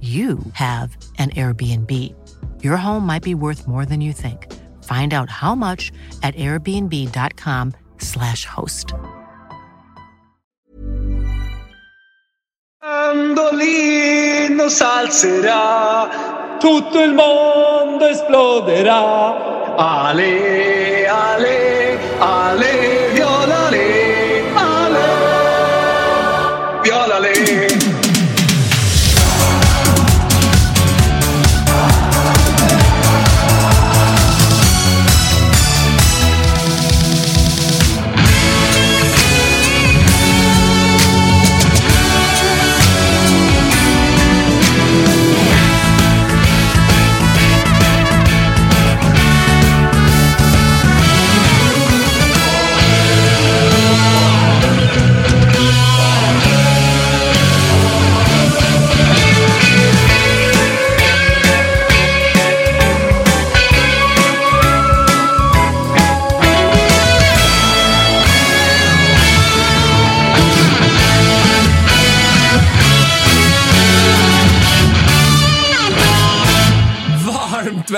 [0.00, 2.14] you have an Airbnb.
[2.62, 4.46] Your home might be worth more than you think.
[4.84, 5.90] Find out how much
[6.22, 8.94] at airbnb.com/slash host.
[12.80, 19.76] Mandolino salzerà, tutto il mondo esploderà.
[19.76, 23.07] Ale, ale, ale,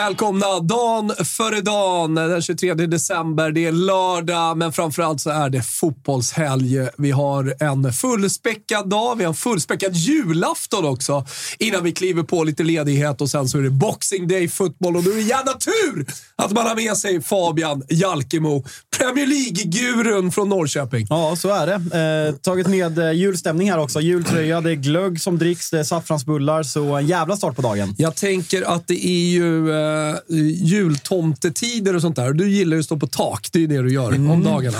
[0.05, 3.51] välkomna dagen före dagen, den 23 december.
[3.51, 6.89] Det är lördag, men framförallt så är det fotbollshelg.
[6.99, 11.27] Vi har en fullspäckad dag, vi har en fullspäckad julafton också.
[11.59, 15.03] Innan vi kliver på lite ledighet och sen så är det Boxing Day fotboll och
[15.03, 16.07] då är det gärna tur
[16.37, 18.65] att man har med sig Fabian Jalkemo,
[18.99, 21.07] Premier League-gurun från Norrköping.
[21.11, 22.29] Ja, så är det.
[22.29, 24.01] Eh, tagit med eh, julstämning här också.
[24.01, 26.63] Jultröja, det är glögg som dricks, det är saffransbullar.
[26.63, 27.95] Så en jävla start på dagen.
[27.99, 29.71] Jag tänker att det är ju
[30.11, 32.33] eh, jultomtetider och sånt där.
[32.33, 33.49] Du gillar ju att stå på tak.
[33.53, 34.79] Det är ju det du gör om dagarna.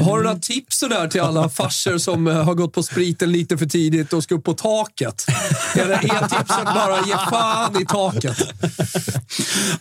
[0.00, 3.58] Har du några tips sådär till alla farsor som eh, har gått på spriten lite
[3.58, 5.26] för tidigt och ska upp på taket?
[5.74, 8.36] Eller är tipset bara ge fan i taket?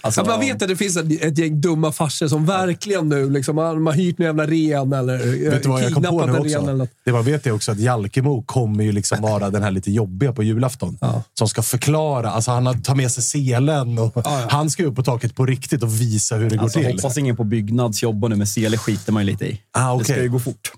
[0.02, 3.30] Alltså, ja, man vet att det finns ett, ett gäng dumma farsor som verkligen nu
[3.30, 6.10] liksom, de har hyrt en jävla ren eller eh, Vet du vad jag kom på
[6.10, 6.90] kidnappat nu en ren eller något.
[7.06, 10.34] Det var, vet jag också att Jalkemo kommer ju liksom vara den här lite jobbiga
[10.34, 10.98] på julafton.
[11.34, 12.32] Som ska förklara.
[12.32, 14.14] Alltså han har- tar med sig selen och
[14.50, 16.92] han ska upp på taket på riktigt och visa hur det går Alltså, till.
[16.92, 19.62] hoppas ingen på Byggnads jobbar nu, men sele skiter man ju lite i.
[19.72, 20.72] Ah, Det ska ju gå fort.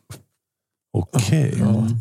[0.98, 1.54] Okej.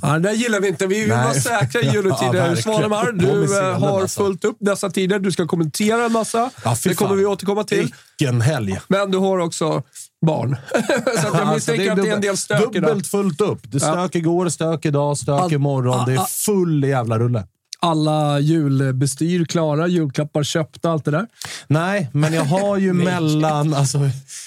[0.02, 0.86] Ja, det där gillar vi inte.
[0.86, 1.18] Vi vill Nej.
[1.24, 2.32] vara säkra i Ja, juletider.
[2.32, 2.56] verkligen.
[2.62, 4.22] Svanemar, du eh, har alltså.
[4.24, 5.18] fullt upp dessa tider.
[5.18, 6.50] Du ska kommentera en massa.
[6.64, 7.92] Ja, det kommer vi återkomma till.
[8.18, 8.80] Vilken helg.
[8.88, 9.82] Men du har också
[10.26, 10.56] barn.
[10.70, 10.94] så att
[11.24, 12.72] jag Alltså, misstänker att det är en del stök idag.
[12.90, 13.60] Dubbelt fullt upp.
[13.62, 16.06] Det stök igår, stök idag, stök All- imorgon.
[16.06, 16.24] Det Ah, ah.
[16.24, 17.46] är full jävla rulle.
[17.82, 21.26] Alla julbestyr klara, julklappar köpta, allt det där.
[21.68, 23.74] Nej, men jag har ju mellan...
[23.74, 23.98] Alltså,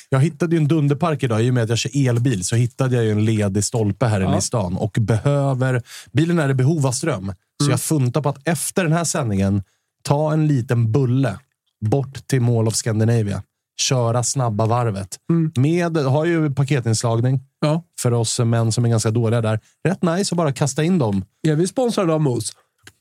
[0.09, 1.41] jag hittade ju en dunderpark idag.
[1.43, 4.21] I och med att jag kör elbil så hittade jag ju en ledig stolpe här
[4.21, 4.77] inne i stan.
[4.77, 5.81] Och behöver...
[6.11, 7.33] Bilen är i behov av ström.
[7.63, 9.63] Så jag funtar på att efter den här sändningen
[10.03, 11.39] ta en liten bulle
[11.85, 13.43] bort till Mall of Scandinavia.
[13.81, 15.17] Köra snabba varvet.
[15.55, 17.83] Med, har ju paketinslagning Ja.
[18.01, 19.59] för oss män som är ganska dåliga där.
[19.87, 21.25] Rätt nice att bara kasta in dem.
[21.47, 22.53] Är vi sponsrade av Mos?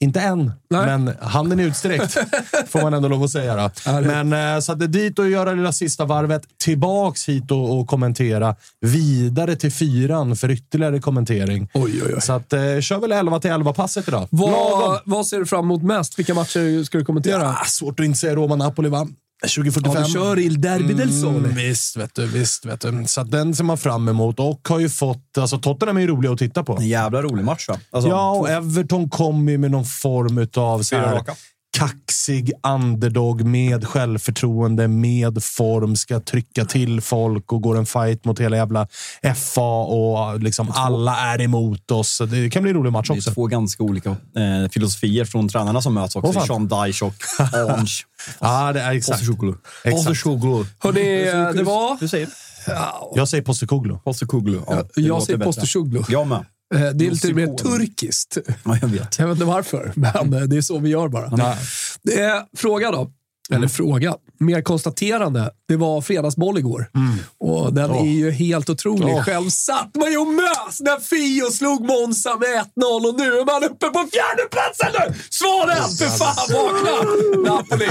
[0.02, 0.86] Inte än, Nej.
[0.86, 2.12] men handen är utsträckt.
[2.68, 3.56] får man ändå lov att säga.
[3.56, 4.00] Då.
[4.00, 6.42] Men eh, så att det är dit och göra lilla sista varvet.
[6.64, 8.56] Tillbaks hit och, och kommentera.
[8.80, 11.68] Vidare till fyran för ytterligare kommentering.
[11.74, 12.20] Oj, oj, oj.
[12.20, 14.28] Så att, eh, kör väl 11 till 11 passet idag.
[14.30, 16.18] Vad, vad ser du fram emot mest?
[16.18, 17.42] Vilka matcher ska du kommentera?
[17.42, 19.08] Ja, svårt att inte säga Roma-Napoli, va?
[19.48, 19.92] 2045.
[19.94, 21.38] Ja, du kör Il Derby del Sole.
[21.38, 22.26] Mm, visst, vet du.
[22.26, 23.04] Visst, vet du.
[23.06, 25.38] Så den ser man fram emot och har ju fått...
[25.38, 26.76] Alltså Tottenham är ju roliga att titta på.
[26.76, 27.78] En jävla rolig match va?
[27.90, 30.82] Alltså, Ja, och Everton kommer ju med någon form utav...
[30.82, 31.24] så här-.
[31.78, 38.40] Kaxig underdog med självförtroende, med form, ska trycka till folk och går en fight mot
[38.40, 38.88] hela jävla
[39.36, 42.22] FA och liksom alla är emot oss.
[42.30, 43.34] Det kan bli en rolig match Det är också.
[43.34, 46.32] två ganska olika eh, filosofier från tränarna som möts också.
[46.32, 46.46] Fan.
[46.46, 47.14] Sean Dyche och
[47.78, 47.86] Ange.
[48.40, 49.18] Ja, det är exakt.
[49.84, 50.66] Postecoglou.
[50.78, 51.96] Hörrni, eh, det var...
[52.00, 52.28] Du säger?
[53.14, 53.98] Jag säger Postecoglou.
[53.98, 54.62] Postecoglou.
[54.68, 55.46] Ja, Jag säger bättre.
[55.46, 56.04] Postecoglou.
[56.08, 56.44] Jag med.
[56.74, 58.38] Eh, Det är lite mer turkiskt.
[58.64, 59.18] Ja, jag vet.
[59.18, 61.56] Jag vet inte varför, men eh, det är så vi gör bara.
[62.02, 63.10] Det är fråga då.
[63.50, 64.14] Eller fråga.
[64.40, 65.50] Mer konstaterande.
[65.68, 66.90] Det var fredagsboll igår.
[67.40, 69.14] Och den är ju helt otrolig.
[69.14, 69.24] Åh.
[69.24, 73.44] Själv satt man ju och mös när Fio slog Monza med 1-0 och nu är
[73.44, 75.14] man uppe på fjärdeplatsen nu!
[75.30, 75.88] Svaren!
[75.98, 77.50] För fan, vakna!
[77.54, 77.88] Napoli.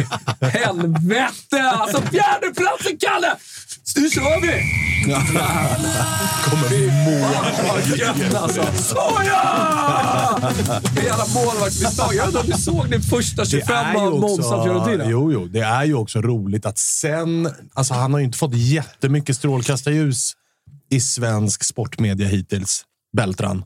[0.60, 1.62] Helvete!
[1.74, 3.36] Alltså fjärdeplatsen, Kalle!
[3.96, 4.82] Nu kör vi!
[6.44, 6.70] Kommer
[7.06, 7.36] mål.
[8.36, 8.62] Alltså.
[8.76, 9.42] Såja!
[10.96, 12.16] Det är jävla målvaktsmisstag.
[12.16, 15.10] Jag inte om du såg din första 25 av Monza Fiorentina?
[15.10, 17.50] jo, jo, det är ju också roligt att sen...
[17.74, 20.34] Alltså han har ju inte fått jättemycket strålkastarljus
[20.90, 22.86] i svensk sportmedia hittills,
[23.18, 23.66] Beltran.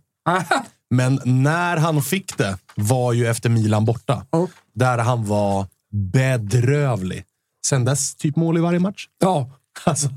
[0.90, 4.26] Men när han fick det var ju efter Milan borta.
[4.32, 4.48] Ja.
[4.76, 5.68] Där han var
[6.14, 7.24] bedrövlig.
[7.68, 9.06] Sen dess, typ mål i varje match.
[9.20, 9.50] Ja.
[9.84, 10.10] Alltså,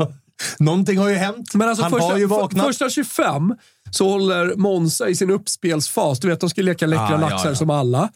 [0.59, 1.55] någonting har ju hänt.
[1.55, 2.67] Men alltså han första, har ju vaknat.
[2.67, 3.55] första 25
[3.91, 6.19] så håller Monza i sin uppspelsfas.
[6.21, 7.55] Du vet, de ska leka läckra Ah, ja, laxar ja.
[7.55, 8.09] som alla.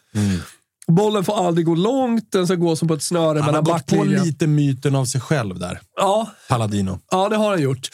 [0.89, 2.33] Bollen får aldrig gå långt.
[2.33, 5.21] Den ska gå som på ett snöre han har gått på lite myten av sig
[5.21, 5.81] själv där.
[5.97, 6.99] Ja, Paladino.
[7.11, 7.89] ja, det har han gjort.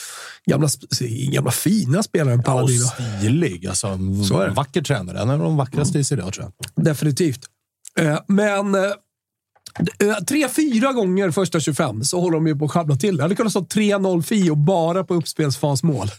[0.47, 0.69] Gamla,
[1.33, 2.85] gamla fina spelaren Och Paladino.
[3.21, 3.67] stilig.
[3.67, 3.99] Alltså,
[4.29, 4.55] Så är det.
[4.55, 5.21] vacker tränare.
[5.21, 6.85] En av de vackraste i Serie A, tror jag.
[6.85, 7.41] Definitivt.
[8.01, 8.81] Eh, men eh,
[10.29, 13.17] tre, fyra gånger första 25 så håller de ju på att sjabbla till det.
[13.17, 16.11] Det hade kunnat stå 3-0 Fio bara på uppspelsfasmål.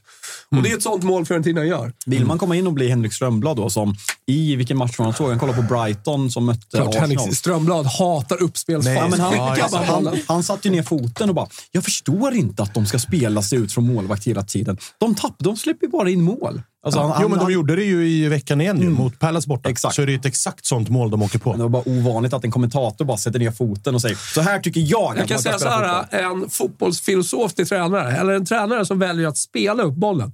[0.51, 1.93] Och det är ett sånt mål Fiorentina gör.
[2.05, 3.95] Vill man komma in och bli Henrik Strömblad då, som
[4.25, 5.29] i vilken match var han såg?
[5.29, 7.09] Han kollade på Brighton som mötte Klart, Arsenal.
[7.09, 8.85] Henrik Strömblad hatar uppspelsfas.
[8.85, 9.77] Nej, Ja, men han, Ja, det.
[9.77, 13.41] han, han satte ju ner foten och bara, jag förstår inte att de ska spela
[13.41, 14.77] sig ut från målvakt hela tiden.
[14.97, 16.61] De, tapp, de släpper bara in mål.
[16.85, 19.47] Alltså, han, jo, men han, de gjorde det ju i veckan igen ju, mot Palace
[19.47, 19.69] borta.
[19.69, 19.95] Exakt.
[19.95, 21.53] Så är det ett exakt sånt mål de åker på.
[21.53, 24.59] Det var bara ovanligt att en kommentator bara sätter ner foten och säger så här
[24.59, 28.85] tycker jag Jag kan säga så här, fotboll." en fotbollsfilosof till tränare, eller en tränare
[28.85, 30.33] som väljer att spela upp bollen.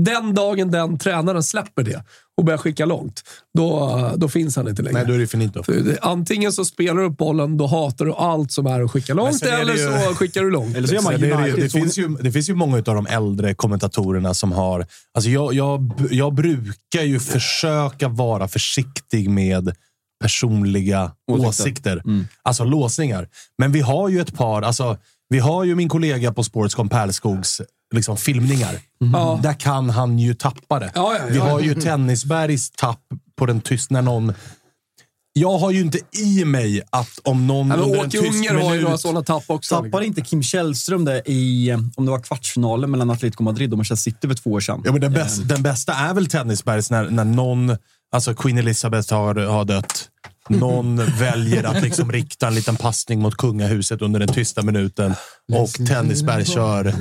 [0.00, 2.04] Den dagen den tränaren släpper det
[2.36, 3.22] och börjar skicka långt,
[3.58, 4.98] då, då finns han inte längre.
[4.98, 5.62] Nej, då är det finito.
[5.66, 9.14] Det- Antingen så spelar du upp bollen, då hatar du allt som är att skicka
[9.14, 10.76] långt, det eller ju- så skickar du långt.
[10.76, 12.82] Eller så gör man det, ju- det, som- finns ju, det finns ju många av
[12.82, 14.86] de äldre kommentatorerna som har...
[15.14, 19.74] Alltså jag, jag, jag brukar ju försöka vara försiktig med
[20.22, 21.48] personliga Åsikter.
[21.48, 22.02] åsikter.
[22.42, 23.28] Alltså låsningar.
[23.58, 24.62] Men vi har ju ett par...
[24.62, 24.96] Alltså,
[25.28, 27.60] vi har ju min kollega på Sportscom Pärlskogs
[27.94, 28.80] liksom, filmningar.
[29.12, 29.40] Ja.
[29.42, 30.90] Där kan han ju tappa det.
[30.94, 31.26] Ja, ja, ja.
[31.30, 33.00] Vi har ju Tennisbergs tapp
[33.38, 34.32] på den tyst när någon...
[35.38, 38.60] Jag har ju inte i mig att om någon Nej, under en tyst Unger har
[38.60, 39.82] ju minut- några sådana tapp också.
[39.82, 43.78] Tappade inte Kim Källström det i, eh, om det var kvartsfinalen mellan Atletico Madrid och
[43.78, 44.82] Manchester City för två år sedan?
[44.84, 47.76] Ja, men den, bästa, den bästa är väl Tennisbergs när, när någon,
[48.12, 50.08] alltså Queen Elizabeth har, har dött.
[50.48, 55.14] Någon väljer att liksom rikta en liten passning mot kungahuset under den tysta minuten
[55.52, 56.94] och Tennisberg kör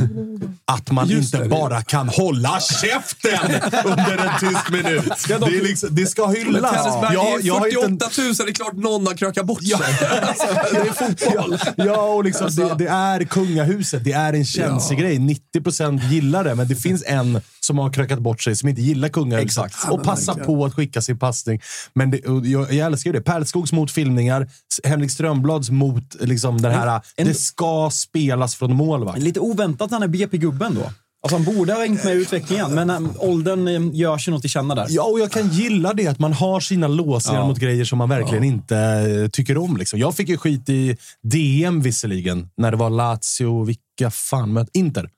[0.66, 1.50] att man Just inte det.
[1.50, 5.14] bara kan hålla käften under en tyst minut.
[5.28, 6.72] Det, är liksom, det ska hyllas.
[6.72, 9.46] Tennisberg, det jag har är inte en- 48 000, det är klart någon har krökat
[9.46, 9.74] bort sig.
[10.22, 11.58] alltså, det är fotboll.
[11.76, 14.04] Ja, och liksom, det, det är kungahuset.
[14.04, 15.02] Det är en känslig Ja.
[15.04, 15.20] grej.
[15.20, 18.82] 90 procent gillar det, men det finns en som har krökat bort sig som inte
[18.82, 19.46] gillar kungahuset.
[19.66, 19.92] Exakt.
[19.92, 21.62] Och passar på att skicka sin passning.
[21.94, 23.22] Men det, jag, jag älskar ju det.
[23.24, 24.48] Pärlskogs mot filmningar.
[24.84, 27.02] Henrik Strömblads mot liksom, den här...
[27.16, 27.90] en- det ska
[28.36, 29.20] spelas från målvakt.
[29.20, 30.82] Lite oväntat han är BP-gubben då.
[31.24, 34.42] Alltså han borde ha hängt med i utvecklingen, men äm, åldern äm, gör sig nog
[34.42, 34.86] till känna där.
[34.90, 37.48] Ja, och jag kan gilla det att man har sina låsningar Ja.
[37.48, 39.78] mot grejer som man verkligen inte eh, tycker om.
[39.78, 40.00] Liksom.
[40.00, 45.10] Jag fick ju skit i DM visserligen, när det var Lazio, vilka fan möt Inter.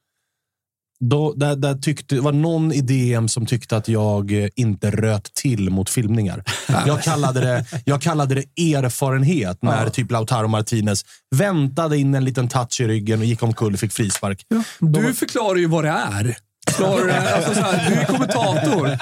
[0.99, 4.91] Då, där, där tyckte, det var någon i DM som tyckte att jag eh, inte
[4.91, 6.43] röt till mot filmningar.
[6.87, 12.47] Jag kallade det, jag kallade det erfarenhet när typ Lautaro Martinez väntade in en liten
[12.47, 14.45] touch i ryggen och gick omkull och fick frispark.
[14.79, 16.37] Du förklarar ju vad det är.
[16.71, 18.97] Snarare, alltså så här, du är kommentator.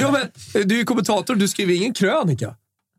[0.00, 2.54] Ja, men, du är kommentator, du skriver ingen krönika.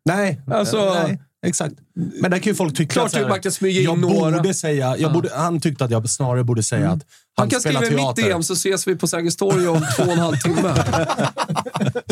[0.05, 1.75] Nej, Alltså- nej exakt.
[1.95, 4.37] Men där kan ju folk tycka Klart att här, man kan smyga in jag några.
[4.37, 7.01] Borde säga, jag borde, han tyckte att jag snarare borde säga att han,
[7.35, 8.15] Han kan spelar skriva i mitt.
[8.15, 10.73] DM så ses vi på Sergels torg om två och en halv timme.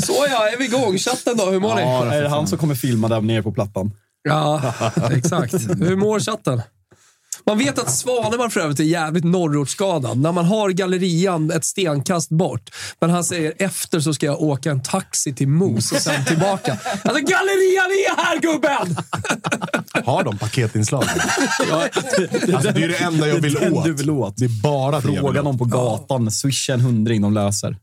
[0.04, 0.98] Så ja, är vi igång?
[0.98, 1.82] Chatten då, hur mår ni?
[1.82, 3.92] Ja, är det han som kommer filma där nere på plattan?
[4.24, 4.74] Ja,
[5.12, 5.54] exakt.
[5.54, 6.62] Hur mår chatten?
[7.50, 10.18] Man vet att Svanemar för övrigt är jävligt norrortsskadad.
[10.18, 12.70] När man har gallerian ett stenkast bort.
[13.02, 16.72] Men han säger efter så ska jag åka en taxi till Mos och sen tillbaka.
[17.04, 18.98] Alltså gallerian är här gubben!
[20.06, 21.04] Har de paketinslag?
[21.72, 23.86] alltså, det är det enda jag vill Det åt.
[23.86, 24.38] du vill åt.
[24.38, 25.60] Det är bara det jag Fråga vill någon åt.
[25.60, 26.32] på gatan.
[26.32, 27.78] Swisha en hundring, de löser.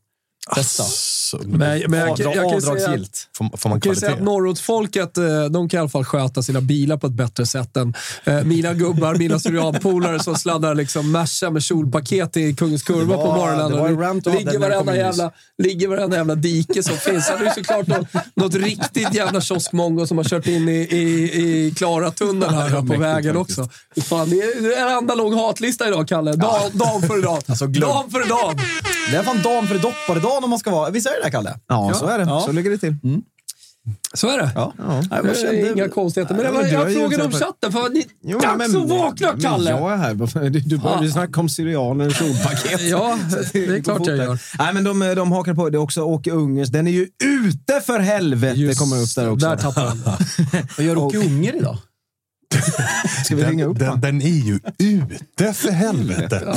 [0.54, 0.84] Testa.
[1.30, 3.28] Så, Men, men jag, jag, jag avdragsgillt.
[3.36, 6.60] får, får man kan säga att Norrortsfolket, eh, de kan i alla fall sköta sina
[6.60, 11.50] bilar på ett bättre sätt än eh, mina gubbar, mina syrianpolare som sladdar liksom Merca
[11.50, 13.70] med kjolpaket i Kungens Kurva Det på var- morgonen.
[13.72, 13.78] det
[14.30, 15.30] var ligger, kom varenda jävla,
[15.62, 17.26] ligger varenda jävla dike som finns.
[17.26, 21.66] Sen är det såklart något, något riktigt jävla kioskmongo som har kört in i, i,
[21.66, 23.68] i Klaratunneln här Ja, på vägen också.
[24.02, 26.32] Fan, det är en enda lång hatlista idag, Kalle.
[26.32, 27.42] Dag, dag för dag.
[27.46, 28.60] Alltså, dag för dag.
[29.10, 30.90] Det är fan dagen för dopparedagen om man ska vara.
[30.90, 31.58] Visst är det det, Kalle?
[31.68, 32.24] Ja, så är det.
[32.24, 32.40] Ja.
[32.46, 32.94] Så ligger det till.
[34.14, 34.50] Så är det.
[34.54, 34.72] Ja.
[34.78, 35.18] Ja.
[35.18, 36.34] Är kände- inga konstigheter.
[36.34, 37.72] Men det var, jag frågade om chatten.
[37.72, 39.70] För ni, Jo, dags men- att vakna, men Kalle!
[39.70, 40.50] Jag är här.
[40.50, 42.80] Du, du började ju snacka om syrianer och kjolpaket.
[42.80, 43.18] Ja,
[43.52, 44.24] det är klart jag där.
[44.24, 44.38] gör.
[44.58, 45.70] Nej, men de, de hakar på.
[45.70, 46.68] Det är också Åke Ungers.
[46.68, 48.60] Den är ju ute för helvete!
[48.60, 49.48] Just kommer upp där också.
[49.48, 50.02] Där tappade han.
[50.76, 51.78] Vad gör Åke Unger idag?
[53.24, 56.42] Ska vi ringa Den, upp den, den är ju ute för helvete.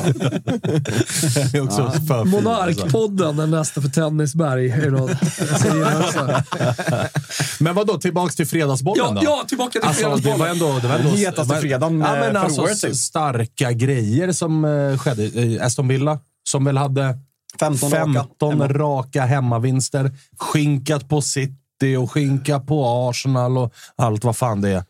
[1.62, 2.25] också alltså.
[2.25, 4.69] Monarkpodden är nästa för Tennisberg.
[7.60, 9.22] Men vad då tillbaks till fredagsbollen Ja, då?
[9.24, 10.51] ja, tillbaka till Alltså, det var fredagsbollen.
[10.51, 10.79] ändå...
[10.79, 12.96] Det var ändå Hetaste fredagen, ja, men alltså, året, typ.
[12.96, 15.25] Starka grejer som eh, skedde.
[15.55, 16.19] Eh, Aston Villa,
[16.50, 17.17] som väl hade
[17.60, 18.05] 15 raka.
[18.13, 18.67] 15 Hemma.
[18.67, 20.12] raka hemmavinster.
[20.39, 24.84] Skinkat på City och skinkat på Arsenal och allt vad fan det är.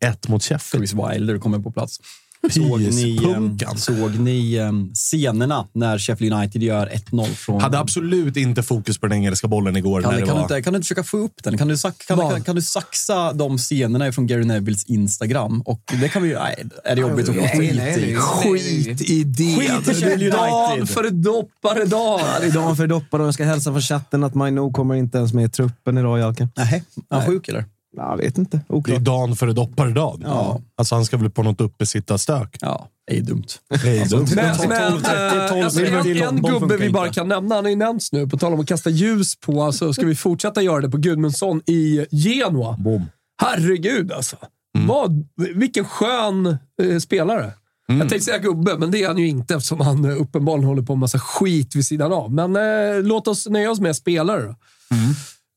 [0.00, 0.88] 1-1 mot Sheffield.
[0.88, 2.00] Chris Wilder kommer på plats.
[2.48, 3.78] Såg ni, eh, Pyspunkan.
[3.78, 7.60] såg ni eh, scenerna när Sheffield United gör 1-0 från...
[7.60, 10.02] Hade absolut inte fokus på den engelska bollen igår.
[10.02, 10.42] Kalle, när det kan, du var...
[10.42, 11.58] inte, kan du inte försöka få upp den?
[11.58, 11.76] Kan du,
[12.06, 15.60] kan, kan, kan du saxa de scenerna från Gary Nevilles Instagram?
[15.60, 16.34] Och det kan vi ju...
[16.34, 18.12] Nej, är det jobbigt att gå skit nej, i?
[18.12, 18.16] nej.
[18.16, 19.56] Skit i det.
[19.56, 20.88] Skit i Sheffield United.
[20.88, 22.20] för doppare dag.
[22.40, 25.18] Det är dagen för doppar och jag ska hälsa från chatten att Maino kommer inte
[25.18, 26.48] ens med i truppen idag, Jalken.
[26.56, 27.64] Nej, är han sjuk eller?
[27.96, 28.56] Jag vet inte.
[28.56, 29.00] Det är Oklart.
[29.00, 30.22] dagen före dopparedag.
[30.24, 30.60] Ja.
[30.76, 32.56] Alltså han ska väl på något uppesittarstök.
[32.60, 33.46] Ja, det är dumt.
[33.82, 34.26] Det är dumt.
[34.36, 37.20] Men, men eh, alltså, miljoner en, London gubbe vi bara inte.
[37.20, 39.92] kan nämna, han har ju nämnts nu, på tal om att kasta ljus på, alltså,
[39.92, 42.76] ska vi fortsätta göra det på Gudmundsson i Genoa.
[42.78, 43.06] Bom.
[43.42, 44.36] Herregud alltså.
[44.78, 46.46] Vad, vilken skön
[46.82, 47.52] eh, spelare.
[47.86, 50.82] Jag tänkte säga gubbe, men det är han ju inte eftersom han eh, uppenbarligen håller
[50.82, 52.32] på med massa skit vid sidan av.
[52.32, 54.54] Men eh, låt oss nöja oss med spelare då.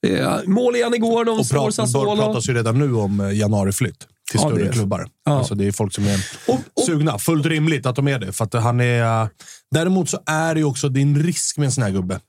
[0.07, 2.15] Eh, mål igen igår, de Och slår Sassuolo.
[2.15, 5.07] pratas ju redan nu om eh, januariflytt till Ja, större det klubbar.
[5.25, 5.37] Ja.
[5.37, 7.19] Alltså det är folk som är Och- och- sugna.
[7.19, 8.31] Fullt rimligt att de är det.
[8.31, 9.27] För att han är, eh,
[9.71, 12.19] däremot så är det ju också din risk med en sån här gubbe.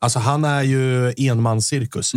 [0.00, 2.12] Alltså han är ju enmanscirkus.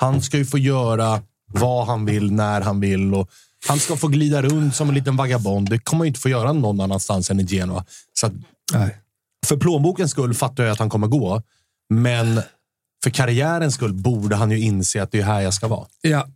[0.00, 1.20] Han ska ju få göra
[1.52, 3.14] vad han vill, när han vill.
[3.14, 3.30] Och
[3.68, 5.70] han ska få glida runt som en liten vagabond.
[5.70, 7.84] Det kommer han ju inte få göra någon annanstans än i Genoa.
[8.20, 8.32] Så att,
[9.46, 11.42] för plånbokens skull fattar jag att han kommer gå.
[11.94, 12.40] Men
[13.06, 15.86] för karriärens skull borde han ju inse att det är här jag ska vara.
[16.00, 16.26] Ja.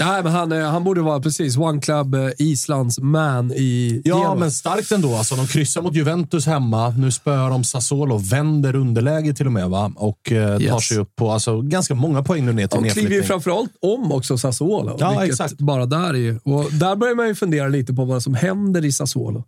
[0.00, 4.16] Nej, men han, eh, han borde vara precis One Club eh, Islands man i Ja,
[4.18, 4.34] Genoa.
[4.34, 5.14] men starkt ändå.
[5.14, 6.88] Alltså, de kryssar mot Juventus hemma.
[6.90, 8.16] Nu spöar de Sassuolo.
[8.18, 9.68] Vänder underläge till och med.
[9.70, 9.92] Va?
[9.96, 10.88] Och eh, tar Yes.
[10.88, 14.12] sig upp på alltså, ganska många poäng nu ner till De kliver ju framförallt om
[14.12, 14.96] också Sassuolo.
[14.98, 15.58] Ja, exakt.
[15.58, 16.38] Bara där är ju.
[16.44, 19.44] Och där börjar man ju fundera lite på vad som händer i Sassuolo.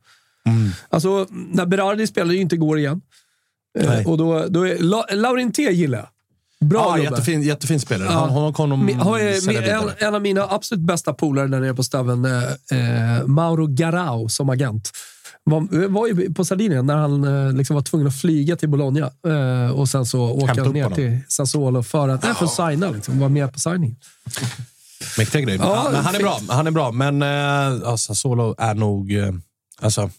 [0.47, 0.71] Mm.
[0.89, 3.01] Alltså, när Berardi spelar ju inte igår igen.
[3.79, 4.05] Eh, Nej.
[4.05, 6.09] och då, då är, La, Laurenté gillar jag.
[6.69, 7.05] Bra Ja, gubbe.
[7.05, 8.09] jättefin, jättefin spelare.
[8.13, 8.19] Ja.
[8.19, 12.25] Han, honom har, eh, en, en av mina absolut bästa polare där nere på Stöven,
[12.25, 14.91] eh, eh, Mauro Garau som agent.
[15.45, 19.11] Var, var ju på Sardinien när han eh, liksom var tvungen att flyga till Bologna
[19.27, 20.93] eh, och sen så åka ner honom.
[20.93, 22.91] till Sassuolo för att, för att signa.
[22.91, 23.97] Liksom, vara med på signingen.
[25.19, 25.59] Mäktiga grejer.
[25.59, 26.41] Ja, han är bra.
[26.49, 29.13] Han är bra, men eh, Solo är nog...
[29.13, 29.33] Eh,
[29.81, 30.11] alltså,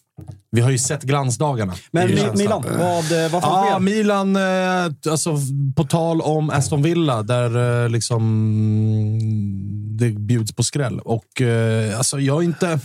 [0.52, 1.74] vi har ju sett glansdagarna.
[1.92, 2.38] Men Mi-.
[2.38, 3.82] Milan, vad, eh, vad fanns med?
[3.82, 5.38] Milan, eh, alltså,
[5.76, 11.00] på tal om Aston Villa, där eh, liksom mm, det bjuds på skräll.
[11.00, 11.42] Och
[11.98, 12.80] alltså, jag är inte...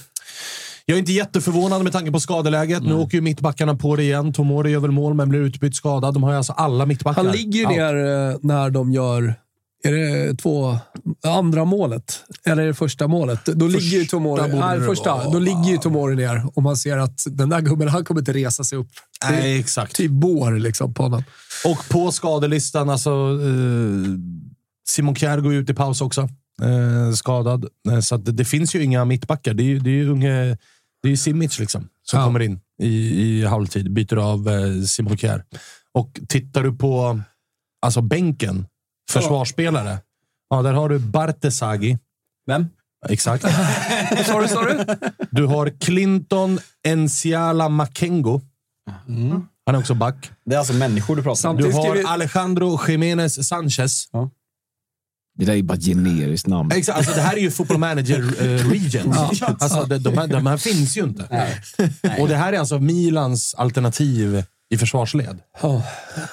[0.86, 2.82] Jag är inte jätteförvånad med tanke på skadeläget.
[2.82, 4.32] Nu åker ju mittbackarna på det igen.
[4.32, 6.14] Tomori gör väl mål, men blir utbytt skadad.
[6.14, 7.24] De har ju alltså alla mittbackar.
[7.24, 9.34] Han ligger ju ner när de gör
[9.82, 10.78] är det två,
[11.24, 12.24] andra målet?
[12.44, 13.44] Eller är det första målet?
[13.44, 17.24] Då ligger ju Tomori, nej, första, då ligger ju Tomori ner och man ser att
[17.26, 18.88] den där gubben, han kommer inte resa sig upp.
[19.30, 19.96] Nej, exakt.
[19.96, 21.24] typ bår liksom på honom.
[21.64, 23.10] Och på skadelistan, alltså...
[23.10, 24.18] Eh,
[24.88, 26.20] Simon Kjär går ut i paus också.
[26.62, 27.66] Eh, skadad.
[27.90, 29.54] Eh, så det, det finns ju inga mittbackar.
[29.54, 30.58] Det är ju, det är ju unge...
[31.02, 32.26] Det är Simic liksom, som Ja.
[32.26, 32.88] kommer in i,
[33.22, 33.92] i halvtid.
[33.92, 35.44] Byter av eh, Simon Kjär.
[35.92, 37.20] Och tittar du på
[37.82, 38.66] alltså bänken,
[39.10, 39.98] försvarsspelare.
[40.50, 41.98] Ja, där har du Bartesagi.
[42.46, 42.66] Vem?
[43.08, 43.44] Exakt.
[44.16, 44.84] Vad sa du, sa du?
[45.30, 48.40] Du har Clinton Enciala Makengo.
[49.66, 50.30] Han är också back.
[50.44, 51.56] Det är alltså människor du pratar om.
[51.56, 54.08] Du har vi- Alejandro Jiménez Sanchez.
[54.12, 54.30] Ja.
[55.38, 56.72] Det där är bara ett generiskt namn.
[56.72, 59.42] Exakt, alltså det här är ju football manager uh, regions.
[59.42, 61.48] Alltså, de, de, här, de här finns ju inte.
[62.18, 65.38] Och det här är alltså Milans alternativ i försvarsled.
[65.62, 65.82] Oh.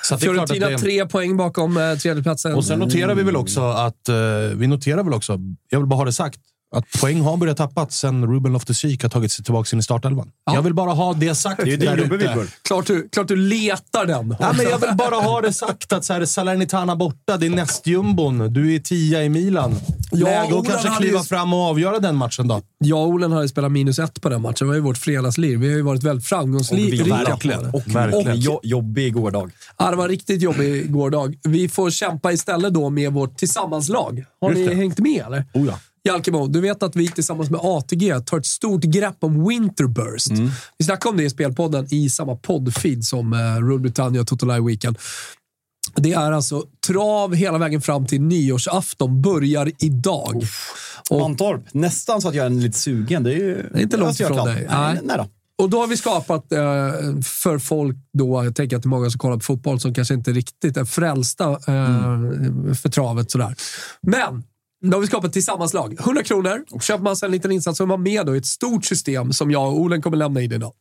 [0.04, 2.54] Så Fiorentina det är- tre poäng bakom eh, tredjeplatsen.
[2.54, 4.16] Och sen noterar vi väl också att, eh,
[4.56, 5.40] vi noterar väl också,
[5.70, 6.40] jag vill bara ha det sagt,
[6.76, 10.32] att poäng har börjat tappas sen Ruben Loftus-Cheek har tagit sig tillbaka in i startelvan.
[10.54, 11.58] Jag vill bara ha det sagt.
[11.58, 12.48] Det är ju din där gubbe, ute.
[12.68, 14.36] Klart, du, klart du letar den.
[14.40, 17.50] Ja, men jag vill bara ha det sagt att så här, Salernitana borta, det är
[17.50, 18.54] nästjumbon.
[18.54, 19.76] Du är tia i Milan.
[20.12, 22.62] Ja, Läge att kanske hade kliva ju- fram och avgöra den matchen då.
[22.80, 24.56] Jag och Olen har ju spelat minus ett på den matchen.
[24.60, 25.60] Det var ju vårt fredagsliv.
[25.60, 27.66] Vi har ju varit väldigt Och framgångsrika vi, på verkligen.
[27.70, 28.28] Och, Verkligen.
[28.32, 29.52] och jo, jobbig gårdag.
[29.78, 31.36] Ja, det var riktigt jobbig gårdag.
[31.44, 34.26] Vi får kämpa istället då med vårt tillsammanslag.
[34.42, 34.76] Har Just ni det.
[34.76, 35.46] hängt med eller?
[35.54, 35.80] Oh ja.
[36.08, 40.32] Jalkemo, du vet att vi tillsammans med ATG tar ett stort grepp om Winterburst.
[40.78, 44.46] Vi snackade om det i spelpodden i samma poddfeed som uh, Rule Britannia och Toto
[44.46, 44.98] Live Weekend.
[45.96, 49.22] Det är alltså trav hela vägen fram till nyårsafton.
[49.22, 50.44] Börjar idag.
[51.10, 53.24] Och, Mantorp, nästan så att jag är lite sugen.
[53.24, 53.70] Det är ju...
[53.74, 54.50] Det är inte långt Östergötland.
[54.50, 54.68] ifrån dig.
[54.80, 55.18] Nej, Nej.
[55.18, 55.64] då.
[55.64, 56.60] och då har vi skapat eh,
[57.24, 60.14] för folk då, jag tänker att det är många som kollar på fotboll som kanske
[60.14, 62.22] inte riktigt är frälsta eh,
[62.82, 63.56] för travet sådär.
[64.02, 64.44] Men
[64.82, 66.00] då har vi skapat ett tillsammanslag.
[66.00, 66.80] 100 kronor.
[66.82, 69.34] Köper man sig en liten insats så är man med då i ett stort system
[69.34, 70.74] som jag och Olen kommer lämna in idag.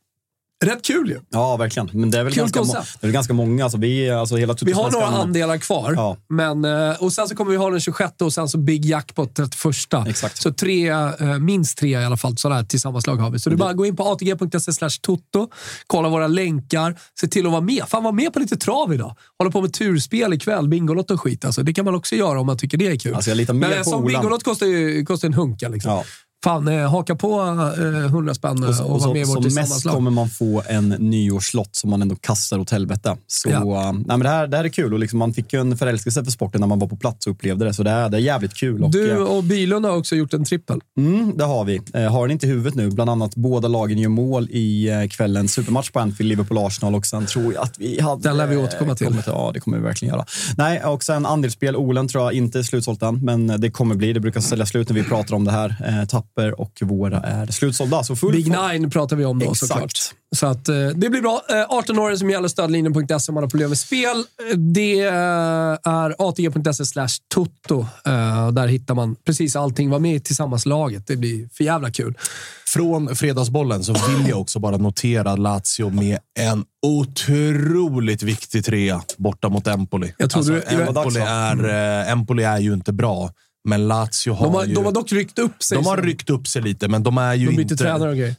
[0.65, 1.19] Rätt kul ju.
[1.29, 1.89] Ja, verkligen.
[1.93, 3.63] Men det är väl, Kul ganska, må- det är ganska många.
[3.63, 5.93] Alltså, vi, alltså, hela Vi har några andelar kvar.
[5.95, 6.17] Ja.
[6.29, 9.35] Men, eh, och sen så kommer vi ha den 26 och sen så Big Jackpot
[9.35, 10.07] 31.
[10.07, 10.41] Exakt.
[10.41, 13.39] Så tre, eh, minst tre i alla fall sådana här tillsammanslag har vi.
[13.39, 15.49] Så det är bara gå in på atg.se slash toto,
[15.87, 17.83] kolla våra länkar, se till att vara med.
[17.87, 19.15] Fan, var med på lite trav idag.
[19.39, 21.45] Hålla på med turspel ikväll, Bingolotto och skit.
[21.45, 21.63] Alltså.
[21.63, 23.15] Det kan man också göra om man tycker det är kul.
[23.15, 24.05] Alltså, jag litar mer Men eh, på som.
[24.05, 25.69] Bingolotto kostar ju kostar en hunka.
[25.69, 25.91] Liksom.
[25.91, 26.03] Ja.
[26.47, 27.41] Fan, eh, haka på
[27.77, 29.93] eh, 100 spänn och, så, och och vara med i så, vårt som mest tillsammanslag.
[29.93, 33.17] kommer man få en nyårslott som man ändå kastar åt helvete.
[33.27, 33.57] Så Ja.
[33.87, 35.77] äh, nej, men det, här, det här är kul och liksom, man fick ju en
[35.77, 37.73] förälskelse för sporten när man var på plats och upplevde det.
[37.73, 38.83] Så det är, det är jävligt kul.
[38.83, 40.79] Och, Du eh, och Bylund har också gjort en trippel.
[40.97, 41.81] Mm, det har vi.
[41.93, 42.89] Eh, har den inte i huvudet nu.
[42.91, 47.25] Bland annat båda lagen gör mål i eh, kvällens supermatch på Anfield, Liverpool-Arsenal och sen
[47.25, 48.21] tror jag att vi hade...
[48.21, 49.07] Den lär vi återkomma till.
[49.07, 50.25] kommit- ja, det kommer vi verkligen göra.
[50.57, 51.75] Nej, och sen andelsspel.
[51.75, 54.13] Olen tror jag inte är slutsålt än, men det kommer bli.
[54.13, 55.75] Det brukar sälja slut när vi pratar om det här.
[55.87, 56.05] Eh,
[56.37, 58.03] Tapper och våra är slutsålda.
[58.03, 59.71] Så full Big Nine pratar vi om då Exakt.
[59.71, 59.91] såklart.
[60.35, 61.41] Så att, eh, det blir bra.
[61.49, 64.17] Eh, 18 år som gäller stödlinjen.se om man har problem med spel.
[64.51, 65.13] Eh, Det eh,
[65.93, 67.79] är atg.se slash toto.
[68.05, 69.89] Eh, där hittar man precis allting.
[69.89, 71.07] Var med tillsammans laget.
[71.07, 72.17] Det blir för jävla kul.
[72.73, 79.49] Från Fredagsbollen så vill jag också bara notera Lazio med en otroligt viktig trea borta
[79.49, 80.13] mot Empoli.
[80.17, 83.31] Jag tror alltså, du- Empoli, är, eh, Empoli är ju inte bra,
[83.67, 84.73] men Lazio har, De har, ju...
[84.73, 85.77] de har dock ryckt upp sig.
[85.77, 87.75] de har ryckt upp sig lite, men de är ju De inte...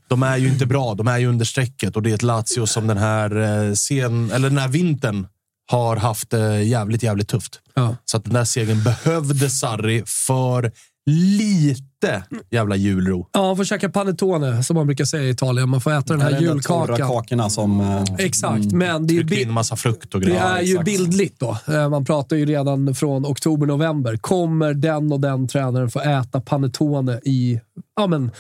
[0.09, 0.95] De är ju inte bra.
[0.95, 3.37] De är ju under strecket och det är ett Lazio som den här,
[3.67, 5.27] eh, sen, eller den här vintern
[5.71, 7.61] har haft det jävligt, jävligt tufft.
[7.75, 7.97] Ja.
[8.05, 10.73] Så att den där segern behövde Sarri för
[11.09, 13.29] lite jävla julro.
[13.33, 15.69] Ja, man får käka panettone, som man brukar säga i Italien.
[15.69, 16.97] Man får äta den Det här de torra julkakan.
[17.09, 17.81] kakorna som...
[17.81, 20.57] eh, Exakt, men det är, Tryckt in massa frukt och det grejer.
[20.57, 20.85] är ju exakt.
[20.85, 21.59] bildligt då.
[21.69, 24.17] Eh, Man pratar ju redan från oktober, november.
[24.17, 27.61] Kommer den och den tränaren få äta panettone i
[27.97, 28.31] ja, men,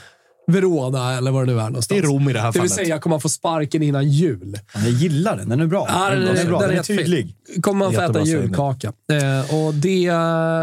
[0.53, 2.01] Verona eller vad det nu är någonstans?
[2.01, 2.87] Det är Rom i det här Det vill fallet.
[2.87, 4.59] säga, kommer man få sparken innan jul?
[4.75, 5.49] Jag gillar den.
[5.49, 5.87] Den är bra.
[5.89, 6.61] Ja, den, den är bra.
[6.61, 6.97] Den är jättefin.
[6.97, 7.35] tydlig.
[7.61, 8.93] Kommer man få äta julkaka.
[9.13, 10.11] Eh, och det,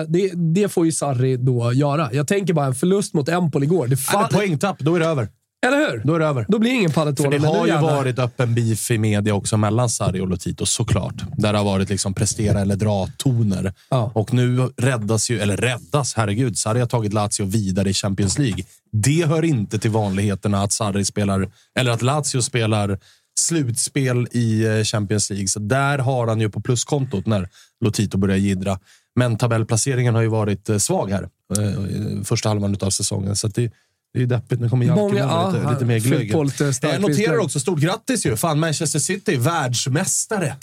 [0.08, 2.10] det, det får ju Sarri då göra.
[2.14, 3.88] Jag tänker bara en förlust mot Empoli igår.
[3.88, 5.28] Det men poängtapp, då är det över.
[5.66, 6.02] Eller hur?
[6.06, 6.46] Då är det över.
[6.50, 7.38] Då blir det ingen För panettone.
[7.38, 7.96] det har ju jävlar.
[7.96, 11.16] varit öppen beef i media också mellan Sarri och Lotito, såklart.
[11.38, 13.74] Där det har varit liksom prestera eller dra-toner.
[13.90, 14.12] Ja.
[14.16, 16.58] Och nu räddas ju, eller räddas, herregud.
[16.58, 18.64] Sarri har tagit Lazio vidare i Champions League.
[18.92, 23.00] Det hör inte till vanligheterna att Sarri spelar, eller att Lazio spelar
[23.40, 25.48] slutspel i eh, Champions League.
[25.48, 27.50] Så där har han ju på pluskontot när
[27.86, 28.80] Lotito börjar jiddra.
[29.16, 33.36] Men tabellplaceringen har ju varit eh, svag här eh, första halvan av säsongen.
[33.36, 33.72] Så det,
[34.16, 34.62] det är ju deppigt.
[34.62, 36.46] Nu kommer Jalke Många- med ja, lite, lite mer glögg.
[36.46, 38.38] lite stark Jag noterar också, stort grattis ju!
[38.38, 40.56] Fan, Manchester City, världsmästare!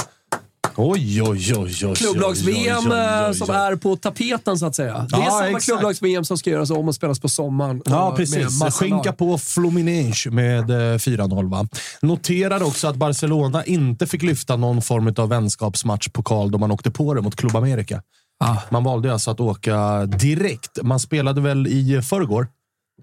[0.77, 1.95] Oj, oj, oj, oj.
[1.97, 5.07] Klubblags-VM eh, som är på tapeten, så att säga.
[5.11, 7.83] Det är Ja, samma klubblags-VM som ska göras om och spelas på sommaren.
[7.85, 8.63] Ja, precis.
[8.75, 11.51] Skänka på Fluminense med eh, 4-0.
[11.51, 11.69] Va?
[12.03, 17.15] Noterar också att Barcelona inte fick lyfta någon form av vänskapsmatch-pokal då man åkte på
[17.15, 18.03] det mot Club America.
[18.45, 18.57] Ah.
[18.71, 20.83] Man valde alltså att åka direkt.
[20.83, 22.47] Man spelade väl i förrgår.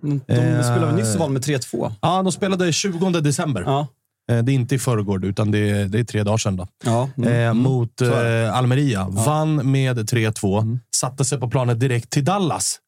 [0.04, 1.92] Mm, De Eh, spelade nyss och vann med 3-2.
[2.02, 3.62] Ja, de spelade 20 december.
[3.66, 3.88] Ja.
[4.32, 6.56] Eh, Det är inte i förrgår, utan det är, det är tre dagar sedan.
[6.56, 6.68] Då.
[6.86, 7.10] Ja.
[7.18, 7.34] Mm.
[7.48, 8.46] eh, mot är det.
[8.48, 9.08] eh, Almeria.
[9.10, 10.80] Vann med 3-2.
[10.96, 12.80] Satte sig på planet direkt till Dallas.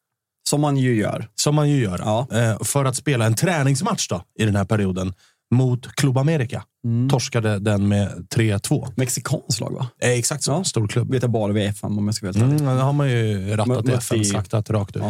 [0.49, 1.27] Som man ju gör.
[1.35, 1.99] Som man ju gör.
[2.05, 2.27] Ja.
[2.31, 5.13] Eh, för att spela en träningsmatch då, i den här perioden.
[5.51, 6.63] Mot Club America.
[7.09, 8.87] Torskade den med 3-2.
[8.95, 9.87] Mexikanskt lag va?
[10.01, 10.51] Eh, exakt så.
[10.51, 10.63] Ja.
[10.63, 11.11] Stor klubb.
[11.11, 12.61] Vet jag bara vid FM om jag ska vara helt.
[12.61, 15.03] Mm, det har man ju rattat i i- FN, slaktat rakt ut.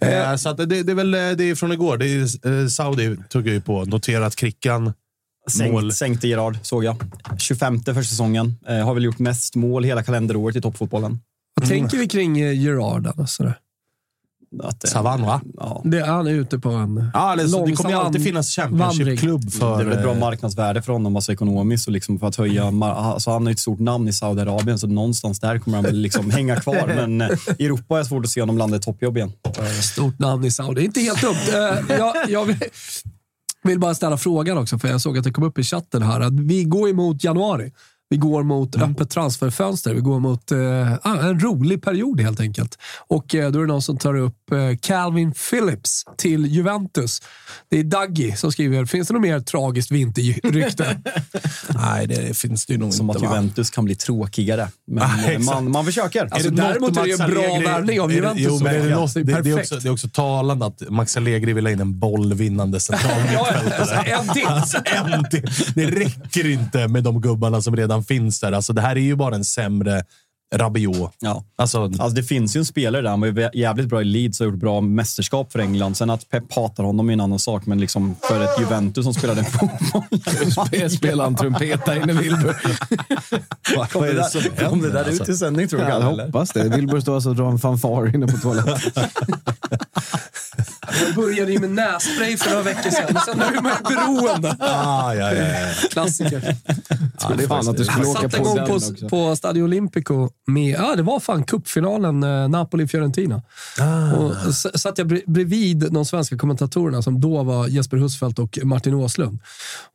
[0.00, 0.06] Ja.
[0.08, 1.96] Eh, så att det, det är väl eh, det är från igår.
[1.96, 3.84] Det är, eh, Saudi tog jag ju på.
[3.84, 4.92] Noterat Krickan.
[5.60, 5.82] Mål.
[5.82, 6.96] Sänkt, sänkte Gerard, såg jag.
[7.38, 8.56] 25 för säsongen.
[8.68, 11.18] Eh, har väl gjort mest mål hela kalenderåret i toppfotbollen.
[11.60, 13.06] Vad tänker vi kring eh, Gerard?
[13.06, 13.52] Alltså?
[14.62, 15.40] Att, eh, Savan, va?
[15.56, 15.82] Ja.
[15.84, 18.56] Det är han ute på en Ja, det, det långsam kommer ju alltid finnas.
[18.56, 19.76] Championship-klubb för...
[19.76, 21.86] Det är väl ett bra eh, marknadsvärde för honom, alltså ekonomiskt.
[21.86, 24.86] Och liksom för att höja, alltså han har ju ett stort namn i Saudiarabien, så
[24.86, 27.06] någonstans där kommer han väl liksom hänga kvar.
[27.06, 29.32] Men eh, i Europa är det svårt att se honom landa i toppjobb igen.
[29.82, 30.84] Stort namn i Saudi.
[30.84, 31.34] Inte helt dumt.
[31.52, 32.58] Eh, jag, jag vill,
[33.62, 36.20] vill bara ställa frågan också, för jag såg att det kom upp i chatten här.
[36.20, 37.72] Att vi går emot januari.
[38.10, 39.94] Vi går mot öppet transferfönster.
[39.94, 40.58] Vi går mot eh,
[41.02, 42.78] ah, en rolig period helt enkelt.
[43.08, 47.22] Och eh, då är det någon som tar upp eh, Calvin Phillips till Juventus.
[47.70, 50.98] Det är Daggy som skriver, finns det något mer tragiskt vinterrykte?
[51.74, 53.18] Nej, det finns det ju nog Som inte.
[53.18, 53.36] att va?
[53.36, 54.68] Juventus kan bli tråkigare.
[54.86, 56.28] Men Ah, man, man försöker.
[56.34, 58.44] Alltså, däremot är det ju en bra värvning av är det- Juventus.
[58.48, 60.66] Jo, men är det, något- det är det, det, är också, det är också talande
[60.66, 64.00] att Max Allegri vill ha in en bollvinnande central mittfältare.
[64.20, 64.46] en till.
[64.46, 65.50] Alltså, en till.
[65.74, 68.52] Det räcker inte med de gubbarna som redan finns där.
[68.52, 70.04] Alltså, det här är ju bara en sämre
[70.54, 71.12] Rabiot.
[71.20, 71.44] Ja.
[71.58, 73.10] Alltså, Alltså det finns ju en spelare där.
[73.10, 75.94] Han var jävligt bra i Leeds och har gjort bra mästerskap för England.
[75.96, 79.14] Sen att Pep hatar honom är en annan sak, men liksom för ett Juventus som
[79.14, 80.90] spelade fotboll.
[80.90, 82.56] Spelar han trumpet där inne, Wilbur?
[83.92, 85.32] Kom det, där, kom det där ut alltså?
[85.32, 86.12] i sändning tror Jag jag?
[86.12, 86.24] eller?
[86.26, 86.68] hoppas det.
[86.68, 88.80] Wilbur står alltså och drar en fanfar inne på toaletten.
[91.06, 94.56] Jag började ju med nässpray för några veckor sedan, sen är man ju beroende.
[94.60, 95.88] ah, ja, ja, ja.
[95.90, 96.56] Klassiker.
[97.20, 98.74] Ja, det är fan att du skulle Jag åka satt en på gång den på,
[98.74, 99.08] också.
[99.08, 103.42] på Stadio Olimpico med, ja det var fan cupfinalen eh, Napoli-Fiorentina.
[104.16, 108.58] Och s- satt jag bre- bredvid de svenska kommentatorerna som då var Jesper Husfeldt och
[108.62, 109.38] Martin Åslund.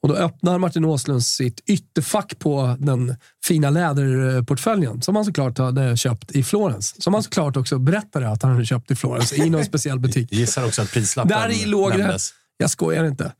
[0.02, 5.98] Och då öppnar Martin Åslund sitt ytterfack på den fina läderportföljen som han såklart hade
[5.98, 7.04] köpt i Florens.
[7.04, 10.28] Som han såklart också berättade att han hade köpt i Florens i någon speciell butik.
[10.32, 12.34] Jag gissar också att prislappen Där i låg det, nämndes.
[12.58, 13.32] jag skojar inte,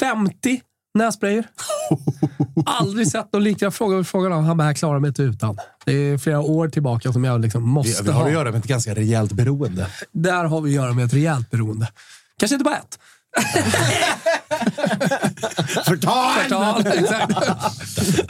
[0.00, 0.60] 50
[0.94, 1.44] nässprayer.
[2.66, 3.64] Aldrig sett någon liknande.
[3.66, 5.58] Jag frågade frågan om han bara, här klarar mig inte utan.
[5.84, 8.26] Det är flera år tillbaka som jag liksom Vi, måste vi har ha.
[8.26, 9.86] att göra med ett ganska rejält beroende.
[10.12, 11.88] Där har vi att göra med ett rejält beroende.
[12.38, 12.98] Kanske inte bara ett.
[15.84, 16.32] Förtal!
[16.42, 17.32] Förtal, exakt.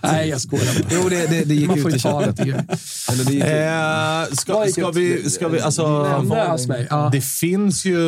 [0.02, 0.88] Nej, jag skojar bara.
[1.02, 2.44] Jo, det, det, det gick Man ut får i ju ta det, chatten.
[2.44, 2.78] tycker jag.
[3.14, 3.50] Eller det gick ut.
[3.50, 6.86] Eh, ska, ska vi, ska vi, alltså, Nämnas mig.
[6.90, 7.08] Ja.
[7.12, 7.98] Det finns ju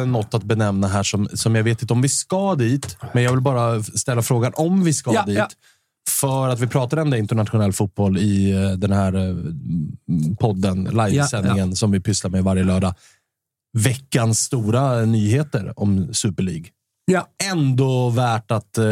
[0.00, 3.22] eh, något att benämna här som, som jag vet inte om vi ska dit, men
[3.22, 5.38] jag vill bara ställa frågan om vi ska Ja, dit.
[5.38, 5.48] ja.
[6.20, 9.34] För att vi pratar ändå internationell fotboll i eh, den här eh,
[10.40, 12.94] podden, livesändningen som vi pysslar med varje lördag.
[13.72, 16.66] Veckans stora nyheter om Super League.
[17.10, 17.28] Ja.
[17.44, 18.84] Ändå värt att eh,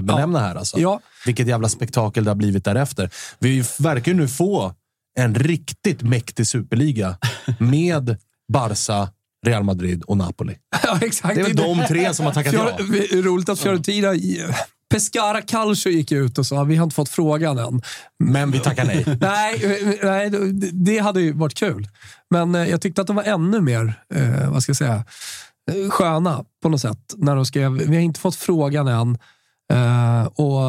[0.00, 0.54] benämna här.
[0.54, 0.78] Alltså.
[0.78, 1.00] Ja.
[1.26, 3.10] Vilket jävla spektakel det har blivit därefter.
[3.38, 4.74] Vi verkar ju nu få
[5.18, 7.16] en riktigt mäktig superliga
[7.58, 8.16] med
[8.52, 9.08] Barca,
[9.46, 10.56] Real Madrid och Napoli.
[10.82, 11.34] ja, exakt.
[11.34, 12.78] Det är väl de tre som har tackat ja.
[13.12, 14.14] Roligt att Fiorentina...
[14.88, 17.82] Pescara Calcio gick ut och sa vi har inte fått frågan än.
[18.24, 19.04] Men vi tackar nej.
[19.20, 20.30] Nej, nej,
[20.72, 21.88] det- hade ju varit kul.
[22.30, 25.04] Men eh, jag tyckte att de var ännu mer, eh, vad ska jag säga,
[25.90, 27.14] sköna på något sätt.
[27.16, 29.18] När de skrev, vi har inte fått frågan än.
[29.72, 30.60] Eh, och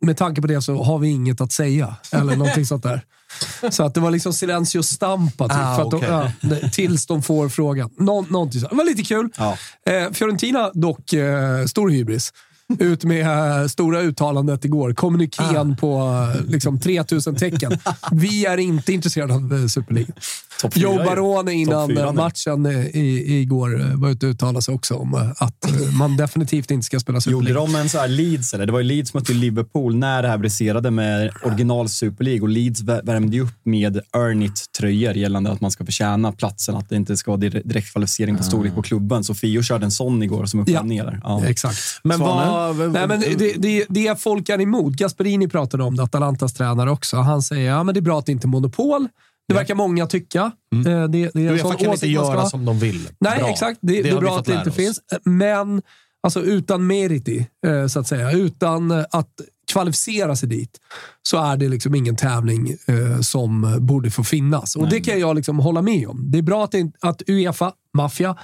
[0.00, 1.96] med tanke på det så har vi inget att säga.
[2.12, 3.00] Eller någonting sånt där.
[3.70, 6.30] Så att det var liksom silencio stampa typ, Ah, att de, ja,
[6.72, 7.90] tills de får frågan.
[7.98, 8.68] Nå, någonting så.
[8.68, 9.28] Det var lite kul.
[9.36, 9.56] Ja.
[9.86, 12.32] Eh, Fiorentina dock, eh, stor hybris.
[12.78, 14.92] Ut med eh, stora uttalandet igår.
[14.92, 15.98] Kommunikén på
[16.36, 17.72] eh, liksom 3000 tecken.
[18.12, 20.06] Vi är inte intresserade av eh, Superliga.
[20.62, 21.04] Topp fyra Joe.
[21.04, 25.54] Barone innan matchen i, igår var ute och uttalade sig också om att
[25.98, 27.54] man definitivt inte ska spela Gjorde Superliga.
[27.54, 28.66] de en så här Leeds, eller?
[28.66, 32.48] Det var ju Leeds mot Liverpool när det här briserade med original Super League och
[32.48, 36.96] Leeds vä- värmde ju upp med Earnit-tröjor gällande att man ska förtjäna platsen, att det
[36.96, 39.24] inte ska vara dire- direktkvalificering på storlek på klubben.
[39.24, 40.82] Så Fio körde en sån igår som upp Ja.
[40.82, 41.20] ner.
[41.24, 41.44] Ja.
[41.46, 41.78] Exakt.
[42.04, 42.48] Men Svanen?
[42.92, 47.16] Nej, men det, det, det folk är emot, Gasperini pratade om det, Atalantas tränare också.
[47.16, 49.08] Han säger ja, men det är bra att det inte är monopol.
[49.48, 50.40] Det verkar många tycka.
[50.74, 53.08] Eh, Det, det är Uefa kan inte göra som de vill.
[53.18, 53.48] Nej, Bra.
[53.48, 53.78] exakt.
[53.82, 54.76] Det, det, är bra att det inte oss.
[54.76, 55.00] finns.
[55.24, 55.82] Men
[56.22, 59.30] alltså, utan meriti, eh, så att säga, utan att
[59.72, 60.80] kvalificera sig dit,
[61.22, 64.76] så är det liksom ingen tävling eh, som borde få finnas.
[64.76, 66.30] Och Det kan jag liksom hålla med om.
[66.30, 68.36] Det är bra att, det, att Uefa, maffia,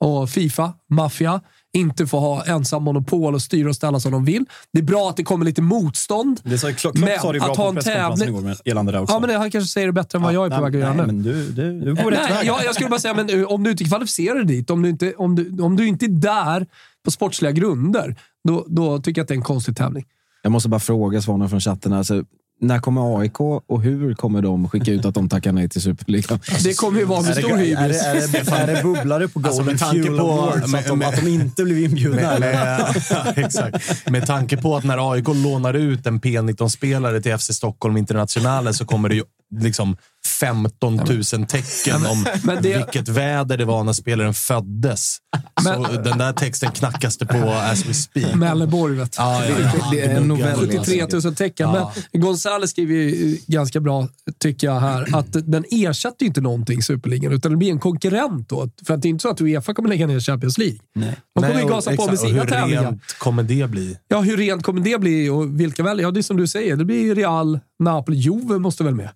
[0.00, 1.40] och Fifa, maffia,
[1.72, 4.44] inte får ha ensam monopol och styra och ställa som de vill.
[4.72, 6.40] Det är bra att det kommer lite motstånd.
[6.44, 9.00] Det sa, Klopp Men sa det bra att ha en tävling- igår med- gällande det
[9.00, 9.14] också.
[9.14, 10.80] Ja, men han kanske säger det bättre än vad jag är på nej, väg att
[10.80, 11.12] göra nej, nu.
[11.12, 12.46] men du, du, du på rätt väg.
[12.46, 14.88] jag, jag skulle bara säga, men eh, om du inte kvalificerar dig dit, om du
[14.88, 16.66] inte, om du, om du inte är där
[17.04, 18.16] på sportsliga grunder,
[18.48, 20.04] då, då tycker jag att det är en konstig tävling.
[20.42, 21.92] Jag måste bara fråga Svanen från chatten.
[21.92, 22.24] Alltså,
[22.60, 26.40] när kommer AIK och hur kommer de skicka ut att de tackar nej till Superligan?
[26.64, 28.02] Det kommer ju vara med Är stor är, det, hybris.
[28.02, 30.86] är, det, är det bubblare på Alltså, Golden med tanke Fuel på- Awards med- att,
[30.86, 32.38] de, med- att de inte blev inbjudna?
[32.38, 32.94] Med, med,
[33.36, 34.10] exakt.
[34.10, 38.84] med tanke på att när AIK lånar ut en P19-spelare till FC Stockholm Internationalen så
[38.84, 39.22] kommer det ju
[39.60, 39.96] liksom
[40.40, 42.26] 15 000 tecken om
[42.62, 45.16] det- vilket väder det var när spelaren föddes.
[45.64, 48.34] Men- så den där texten knackas det på as we speak.
[48.34, 49.16] Melleborg, vet du.
[49.22, 49.88] Ja, ja, ja.
[49.92, 50.58] Det är en novell.
[50.58, 51.68] 73 000 tecken.
[51.68, 51.92] Ja.
[52.12, 56.82] Men Gonzales skriver ju ganska bra, tycker jag, här, att den ersätter ju inte någonting,
[56.82, 58.70] Superligan, utan det blir en konkurrent då.
[58.86, 60.78] För att det är inte så att Uefa kommer lägga ner Champions League.
[60.94, 61.16] Nej.
[61.34, 62.28] De kommer Nej, ju och- gasa på med exakt.
[62.28, 62.82] Sina hur tävlingar.
[62.82, 63.96] rent kommer det bli?
[64.08, 66.00] Ja, hur rent kommer det bli och vilka väl?
[66.00, 66.76] Ja, det är som du säger.
[66.76, 69.08] Det blir Real, Napoli, Juve måste väl med?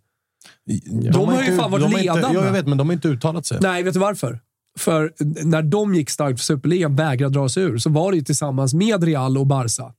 [1.13, 2.39] De har ju inte- fan varit de inte- ledande.
[2.39, 3.59] Ja, jag vet, men de har inte uttalat sig.
[3.61, 4.41] Nej, vet du varför?
[4.79, 5.13] För
[5.45, 8.75] när de gick starkt för Superligan, vägrade dra sig ur, så var det ju tillsammans
[8.75, 9.93] med Real och Barca.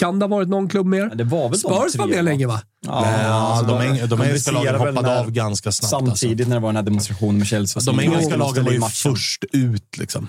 [0.00, 1.10] Kan det ha varit någon klubb mer?
[1.14, 2.22] Det var väl de Spurs var med va?
[2.22, 2.60] länge, va?
[2.86, 5.92] Ja, Nej, alltså, de, eng- de engelska lagen hoppade när- av ganska snabbt.
[6.02, 6.16] Alltså.
[6.16, 7.82] Samtidigt när det var den här demonstrationen med Chelsea.
[7.94, 9.12] De engelska lagen var ju matchen.
[9.12, 9.98] först ut.
[9.98, 10.28] Liksom.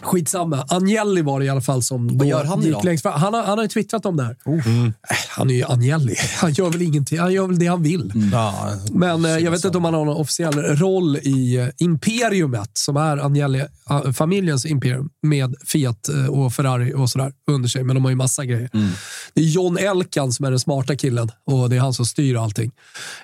[0.00, 0.64] Skitsamma.
[0.68, 2.84] Agnelli var det i alla fall som då gör han gick idag?
[2.84, 3.20] längst fram.
[3.20, 4.36] Han har, han har ju twittrat om det här.
[4.46, 4.92] Äh,
[5.28, 6.16] Han är ju Agnelli.
[6.40, 7.18] Han gör väl ingenting.
[7.18, 8.12] Han gör väl det han vill.
[8.32, 12.70] Ja, Men eh, jag vet inte om han har någon officiell roll i eh, Imperiumet,
[12.72, 17.84] som är Agnelli-familjens imperium, med Fiat eh, och Ferrari och sådär under sig.
[17.84, 18.70] Men de har ju massa grejer.
[19.34, 22.36] Det är John Elkan som är den smarta killen och det är han som styr
[22.36, 22.70] allting.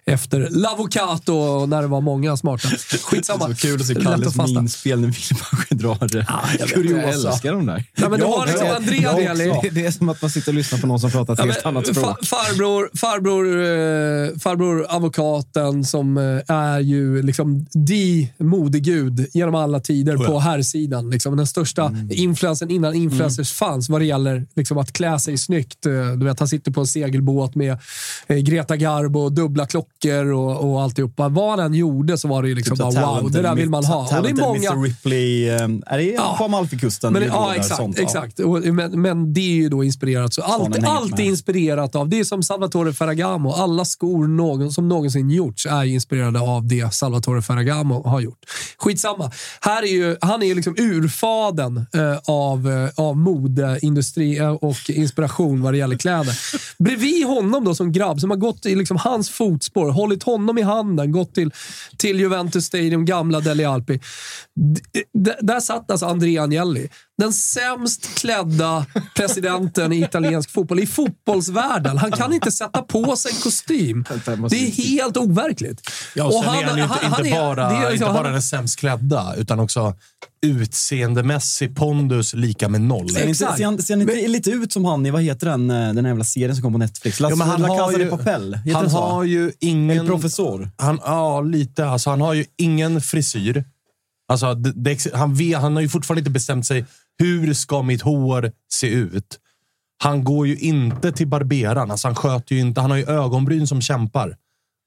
[0.05, 2.69] Efter Lavocato, när det var många smarta.
[3.05, 3.49] Skitsamma.
[3.49, 6.27] Så kul att se Lätt Kalles minspel när Wilbacher drar
[6.58, 7.29] Jag kuriosa.
[7.31, 7.85] älskar de där.
[7.97, 8.67] Ja, men du Jag har liksom
[9.03, 9.51] Jag Agnelli.
[9.51, 9.69] också.
[9.73, 11.67] Det är som att man sitter och lyssnar på någon som pratar ett Ja, helt
[11.67, 12.25] annat språk.
[12.27, 20.17] farbror, farbror, eh, farbror advokaten som eh, är ju liksom the modegud genom alla tider
[20.17, 21.11] på herrsidan.
[21.11, 22.09] Liksom, den största Mm.
[22.13, 25.87] influensen innan influencers fanns vad det gäller liksom, att klä sig snyggt.
[25.87, 27.79] Eh, Du vet, han sitter på en segelbåt med
[28.29, 31.29] Greta Garbo, dubbla klockor och, och alltihopa.
[31.29, 33.85] Vad han gjorde så var det ju liksom Typ bara wow, det där vill man
[33.85, 34.17] ha.
[34.19, 34.73] Och det är många...
[34.73, 35.49] Mr Ripley.
[35.87, 36.35] Är det Ja.
[36.49, 37.13] Amalfikusten?
[37.13, 37.77] Men, ja, exakt.
[37.77, 38.05] sånt, ja.
[38.05, 38.41] exakt.
[38.41, 40.35] Och, men, men det är ju då inspirerat.
[40.35, 43.53] Så allt, allt är inspirerat av, det är som Salvatore Ferragamo.
[43.53, 48.39] Alla skor någon, som någonsin gjorts är inspirerade av det Salvatore Ferragamo har gjort.
[48.79, 49.31] Skitsamma.
[49.61, 54.91] Här är ju, han är ju liksom urfaden eh, av, eh, av modeindustri eh, och
[54.91, 56.39] inspiration vad det gäller kläder.
[56.79, 60.63] Bredvid honom då som grabb, som har gått i liksom hans fotspår, hållit honom i
[60.63, 61.51] handen, gått till,
[61.97, 64.01] till Juventus Stadium, gamla Deli Alpi.
[65.15, 66.07] D- där satt alltså
[66.43, 66.89] Andrea Agnelli.
[67.19, 71.99] Den sämst klädda presidenten i italiensk fotboll, i fotbollsvärlden.
[71.99, 74.05] Han kan inte sätta på sig en kostym.
[74.51, 75.81] Det är helt overkligt.
[76.15, 78.23] Ja, och sen han- är han inte, han- inte, är- bara, är liksom- inte bara
[78.25, 79.95] han- den sämst klädda, utan också
[80.47, 83.11] utseendemässig pondus lika med noll.
[83.11, 85.71] Ser, inte, ser, han, ser han inte lite ut som han i, vad heter den,
[85.71, 87.21] eh, den här jävla serien som kom på Netflix?
[87.21, 88.59] La, Ja, men han La har Casa ju- de Papel.
[88.75, 89.99] Han har ju ingen...
[89.99, 90.71] En professor.
[90.77, 91.87] Han, ja, lite.
[91.87, 93.65] Alltså, han har ju ingen frisyr.
[94.29, 96.85] Alltså, det, det, han, vet, han har ju fortfarande inte bestämt sig.
[97.19, 99.39] Hur ska mitt hår se ut?
[100.03, 101.91] Han går ju inte till barberaren.
[101.91, 102.81] Alltså, han sköter ju inte.
[102.81, 104.37] Han har ju ögonbryn som kämpar.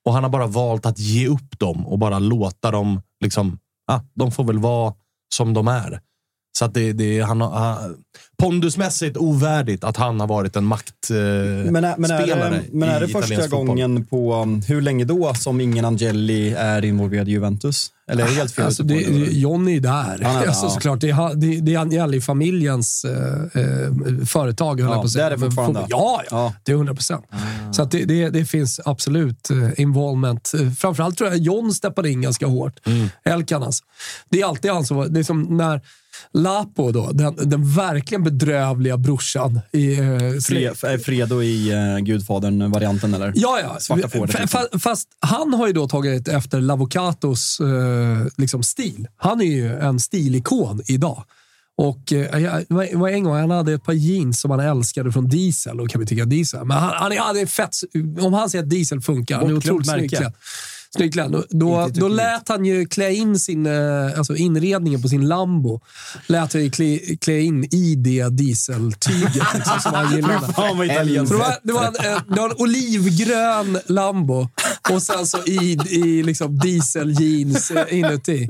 [0.06, 3.60] Och han har bara valt att ge upp dem och bara låta dem liksom...
[3.88, 4.93] Ah, de får väl vara
[5.34, 6.01] som de är.
[6.57, 7.95] Så att det, det, han, har- han,
[8.37, 12.89] pondusmässigt ovärdigt att han har varit en maktspelare Men är, men är, spelare det, men
[12.89, 17.27] är det i första gången på, um, hur länge då, som ingen Angeli är involverad
[17.29, 17.91] i Juventus?
[18.11, 18.65] Eller är det helt fel?
[18.65, 18.95] Alltså det?
[19.31, 20.19] Johnny är där.
[20.23, 20.69] Han är alltså, ja.
[20.69, 20.99] såklart.
[21.01, 25.29] Det är, det, det är Agnelli-familjens eh, eh, företag, höll Ja, jag på att säga.
[25.29, 25.79] det är det fortfarande.
[25.89, 26.53] Ja, ja, Ja.
[26.63, 27.25] det är 100 procent.
[27.71, 30.51] Så att det, det, det finns absolut eh, involvement.
[30.59, 32.79] Eh, Framförallt tror jag John steppade in ganska hårt.
[33.23, 33.83] Elkan alltså.
[34.29, 35.13] Det är alltid han som.
[35.13, 35.81] Det är som när
[36.34, 39.99] Lapo, då, den, den verkligen bedrövliga brorsan i...
[39.99, 40.05] Eh,
[40.47, 43.34] Fre, är Fredo i uh, Gudfadern-varianten, eller?
[43.36, 43.77] Ja, ja.
[43.79, 44.60] Svarta fåret, liksom.
[44.60, 49.07] fa- Fast han har ju då tagit efter Lavocatos eh, liksom stil.
[49.17, 51.23] Han är ju en stilikon idag.
[51.77, 55.79] Och eh, var- en gång han hade ett par jeans som han älskade från Diesel.
[55.79, 56.65] Och kan vi tycka Diesel.
[56.65, 57.75] Men han, han, är, han är fett...
[58.19, 60.17] Om han säger att Diesel funkar, han är otroligt snygg
[60.91, 60.97] klädd.
[60.97, 61.32] Snygg klädd.
[61.32, 65.80] Då, då, då lät han ju klä in sin, eh, alltså inredningen på sin Lambo.
[66.27, 70.54] Lät han ju klä, klä in i det dieseltyget liksom, som han gillade.
[70.56, 71.36] Fan vad italienskt.
[71.36, 74.47] Det, var, det, var en, eh, det var en olivgrön Lambo
[74.89, 78.49] och sen så i, i liksom dieseljeans eh, inuti.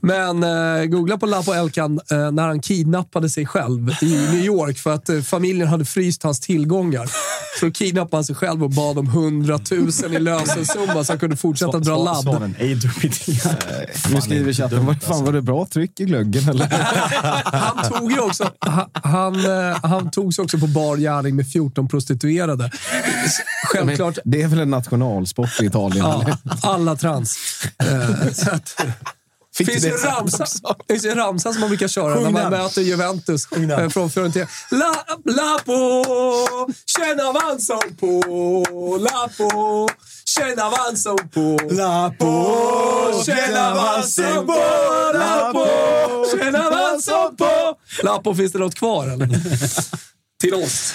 [0.00, 4.78] Men eh, googla på Lapo Elkan eh, när han kidnappade sig själv i New York
[4.78, 7.10] för att eh, familjen hade fryst hans tillgångar.
[7.60, 11.36] Så kidnappade han sig själv och bad om 100 000 i lösensumma så han kunde
[11.36, 12.22] fortsätta fortsätta dra ladd.
[12.22, 13.26] Svanen, ej druckit.
[14.12, 16.66] Nu skriver chatten, vad fan var det bra tryck i glöggen eller?
[17.44, 21.88] Han tog ju också, han, han, eh, han togs också på bar gärning med 14
[21.88, 22.70] prostituerade.
[23.64, 26.06] Självklart, Det är väl en nationalsport i Italien?
[26.06, 27.38] ja, alla trans.
[27.78, 28.82] Eh, så att,
[29.58, 30.44] det finns ju en ramsa,
[30.86, 34.10] det finns ju en ramsa som man brukar köra när man möter Juventus eh, från
[34.10, 34.46] Fiorentina.
[34.70, 34.94] La,
[35.24, 36.04] Lapo,
[36.86, 39.88] tjena vanson på, Lapo,
[40.38, 44.62] tjena vanson på, Lapo, tjena vanson på,
[45.14, 45.66] Lapo,
[46.30, 47.78] tjena vanson på.
[48.02, 49.28] Lapo, finns det något kvar eller?
[50.40, 50.94] Till oss.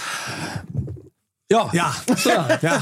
[1.56, 1.70] Ja,
[2.08, 2.15] Ja.
[2.15, 2.58] sådär.
[2.62, 2.82] Ja.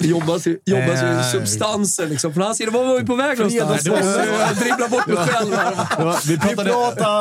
[0.00, 1.30] Jobbas ju, jobbas ju Eh.
[1.32, 2.34] substanser liksom.
[2.34, 3.86] Från hans sida, var var vi på väg någonstans?
[3.86, 6.28] Jag dribblar bort mig själv här.
[6.28, 6.70] Vi pratade,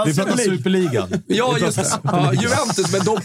[0.06, 1.10] vi pratade Superligan.
[1.28, 1.86] Ja, just det.
[2.04, 3.18] Ja, Juventus, men de...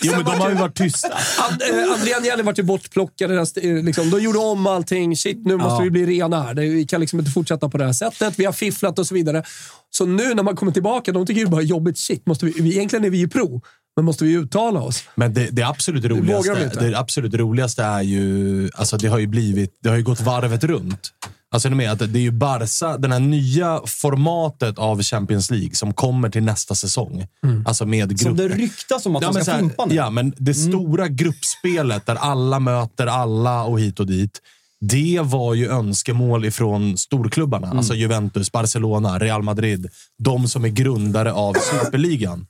[0.00, 1.08] Jo, men de har ju varit tysta.
[1.50, 3.34] And, eh, André Agnelli vart ju bortplockade.
[3.62, 4.10] eh, Liksom.
[4.10, 5.16] De gjorde om allting.
[5.16, 5.80] Shit, nu måste Ja.
[5.80, 6.54] vi bli rena här.
[6.54, 8.34] Det- Vi kan liksom inte fortsätta på det här sättet.
[8.38, 9.42] Vi har fifflat och så vidare.
[9.90, 11.98] Så nu när man kommer tillbaka, de tycker ju bara jobbigt.
[11.98, 13.62] Shit, måste vi, vi, egentligen är vi ju pro,
[13.96, 15.04] men måste vi uttala oss?
[15.14, 16.88] Men det, det absolut roligaste, inte.
[16.88, 18.70] det absolut roligaste är ju...
[18.74, 19.78] Alltså det har ju blivit...
[19.82, 21.12] Det har ju gått varvet runt.
[21.50, 21.90] Alltså med?
[21.92, 26.42] Att det är ju Barca, det här nya formatet av Champions League som kommer till
[26.42, 27.26] nästa säsong.
[27.66, 28.20] Alltså med grupp...
[28.20, 29.94] Som det ryktas om att Ja, de ska här, fimpa nu.
[29.94, 34.40] Ja, men det stora gruppspelet där alla möter alla och hit och dit.
[34.80, 37.70] Det var ju önskemål ifrån storklubbarna.
[37.70, 39.88] Alltså Juventus, Barcelona, Real Madrid.
[40.18, 42.46] De som är grundare av superligan.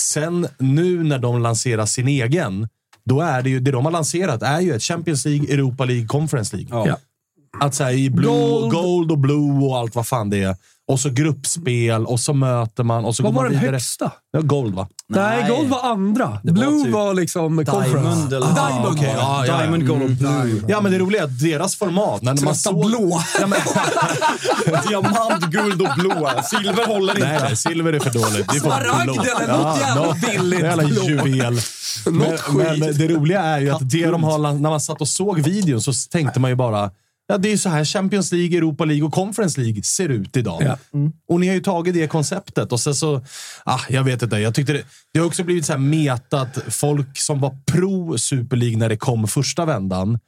[0.00, 2.68] Sen nu när de lanserar sin egen,
[3.04, 6.06] då är det ju det de har lanserat är ju ett Champions League, Europa League,
[6.06, 6.88] Conference League.
[6.88, 6.98] Ja.
[7.60, 8.72] Att säga i blue, Gold.
[8.72, 9.10] gold.
[9.12, 10.56] och blue och allt vad fan det är.
[10.88, 13.74] Och så gruppspel och så möter man och så Vad går var man den vidare.
[13.76, 14.10] högsta?
[14.32, 14.88] Ja, gold va?
[15.08, 15.50] Nej, Nej.
[15.56, 16.38] Gold var andra.
[16.42, 17.90] Det var Blue typ var liksom conference.
[18.00, 18.54] Diamond eller...
[18.54, 19.14] Diamond okej.
[19.16, 19.48] var det.
[19.48, 19.58] Ja.
[19.58, 20.62] Diamond, Gold och Blue.
[20.68, 22.22] Ja, men det roliga är att deras format...
[22.22, 22.86] När man såg...
[22.86, 23.20] blå.
[23.40, 23.58] Ja, men,
[24.88, 26.30] Diamant, guld och blå.
[26.44, 27.38] Silver håller inte.
[27.42, 28.48] nej, silver är för dåligt.
[28.48, 29.22] Det är Smaragd blå.
[29.22, 31.02] eller något jävla billigt Jävla blå.
[31.04, 31.60] juvel.
[32.06, 32.36] Men,
[32.78, 35.80] men det roliga är ju att det de har, när man satt och såg videon
[35.80, 36.90] så tänkte man ju bara
[37.30, 40.36] Ja, det är ju så här Champions League, Europa League och Conference League ser ut
[40.36, 40.62] idag.
[40.62, 40.78] Ja.
[41.28, 43.22] Och ni har ju tagit det konceptet och sen så...
[43.64, 44.36] Ah, jag vet inte.
[44.36, 46.58] Jag tyckte det, det har också blivit så här metat.
[46.68, 50.18] Folk som var pro Super League när det kom första vändan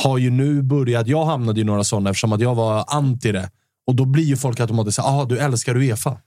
[0.00, 1.06] har ju nu börjat...
[1.06, 3.50] Jag hamnade i några sådana eftersom att jag var anti det.
[3.86, 6.18] Och då blir ju folk automatiskt såhär, ah, du älskar Uefa.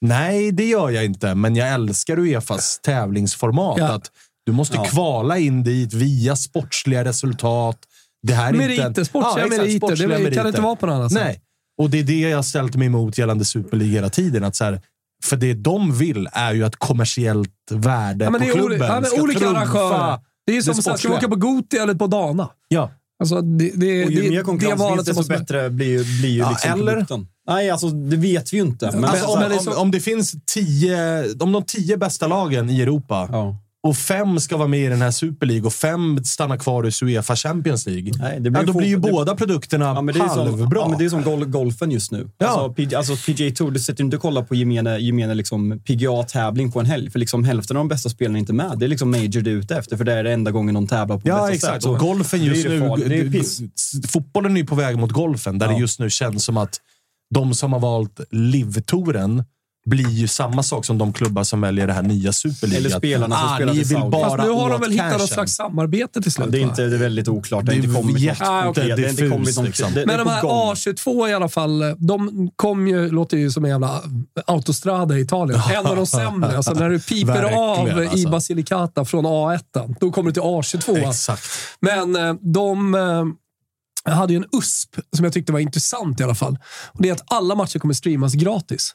[0.00, 3.78] Nej, det gör jag inte, men jag älskar Uefas tävlingsformat.
[3.78, 3.92] Ja.
[3.92, 4.10] Att
[4.46, 7.78] du måste kvala in dit via sportsliga resultat.
[8.26, 9.04] Det här är Meriter, inte...
[9.04, 9.78] sportsliga exakt, meriter.
[9.78, 10.46] sportsliga Det kan meriter.
[10.48, 11.22] inte vara på något annat sätt.
[11.24, 11.40] Nej,
[11.82, 14.44] och det är det jag har ställt mig emot gällande Super League hela tiden.
[14.44, 14.80] Att så här,
[15.24, 18.78] för det de vill är ju att kommersiellt värde Ja, men på det är klubben
[18.80, 20.18] ja, men ska olika trumfa arrangörer.
[20.46, 22.48] Det är som det här, ska vi åka på Goti eller på Dana?
[22.68, 22.90] Ja.
[23.20, 25.38] Alltså, det, det, Och ju det, mer det konkurrens desto måste...
[25.38, 27.26] bättre blir ju, blir ju Ja, liksom eller- produkten.
[27.48, 28.90] Nej, alltså det vet vi ju inte.
[28.94, 32.80] Men, Alltså, om, det om, om det finns tio, om de tio bästa lagen i
[32.82, 33.56] Europa ja.
[33.84, 36.90] Och fem ska vara med i den här Super League och fem stannar kvar i
[37.04, 38.12] Uefa Champions League.
[38.18, 40.38] Nej, det blir ja, då blir ju det- båda produkterna Ja, men det är som,
[40.38, 40.80] halvbra.
[40.80, 42.28] ja, men det är som gol golfen just nu.
[42.38, 42.46] Ja.
[42.46, 45.80] Alltså, PG, alltså PGA Tour, du sätter ju inte och kollar på gemene, gemene liksom
[45.84, 47.10] PGA-tävling på en helg.
[47.10, 48.78] För liksom hälften av de bästa spelarna är inte med.
[48.78, 50.86] Det är liksom Major du är ute efter, för det är det enda gången de
[50.86, 51.82] tävlar på Ja, bästa exakt.
[51.82, 51.92] sätt.
[51.92, 52.78] Och golfen just nu...
[52.80, 53.60] Det är piss.
[54.08, 55.72] Fotbollen är ju på väg mot golfen, där Ja.
[55.72, 56.80] det just nu känns som att
[57.34, 59.44] de som har valt LIV-touren
[59.84, 62.86] blir ju samma sak som de klubbar som väljer det här nya Super League.
[62.86, 64.22] Eller spelarna som ah, spelar till Saudi.
[64.22, 66.52] Fast nu har de väl hittat något slags samarbete till slut?
[66.52, 67.66] Det är inte det är väldigt oklart.
[67.66, 68.44] Det Det är inte kommit jätte-.
[68.44, 68.84] Ah, okej.
[68.84, 69.66] Det har inte diffust, kommit något.
[69.66, 69.94] liksom.
[69.94, 70.74] Det, det Men de här gång.
[70.74, 74.02] A22 i alla fall, de kom ju, låter ju som en jävla
[74.46, 75.60] autostrada i Italien.
[75.74, 76.56] En av de sämre.
[76.56, 78.28] Alltså när du piper av Verkligen, i alltså.
[78.28, 81.08] Basilicata från A1, då kommer du till A22.
[81.08, 81.44] Exakt.
[81.80, 86.34] Men eh, de eh, hade ju en USP som jag tyckte var intressant i alla
[86.34, 86.58] fall.
[86.86, 88.94] Och det är att alla matcher kommer streamas gratis.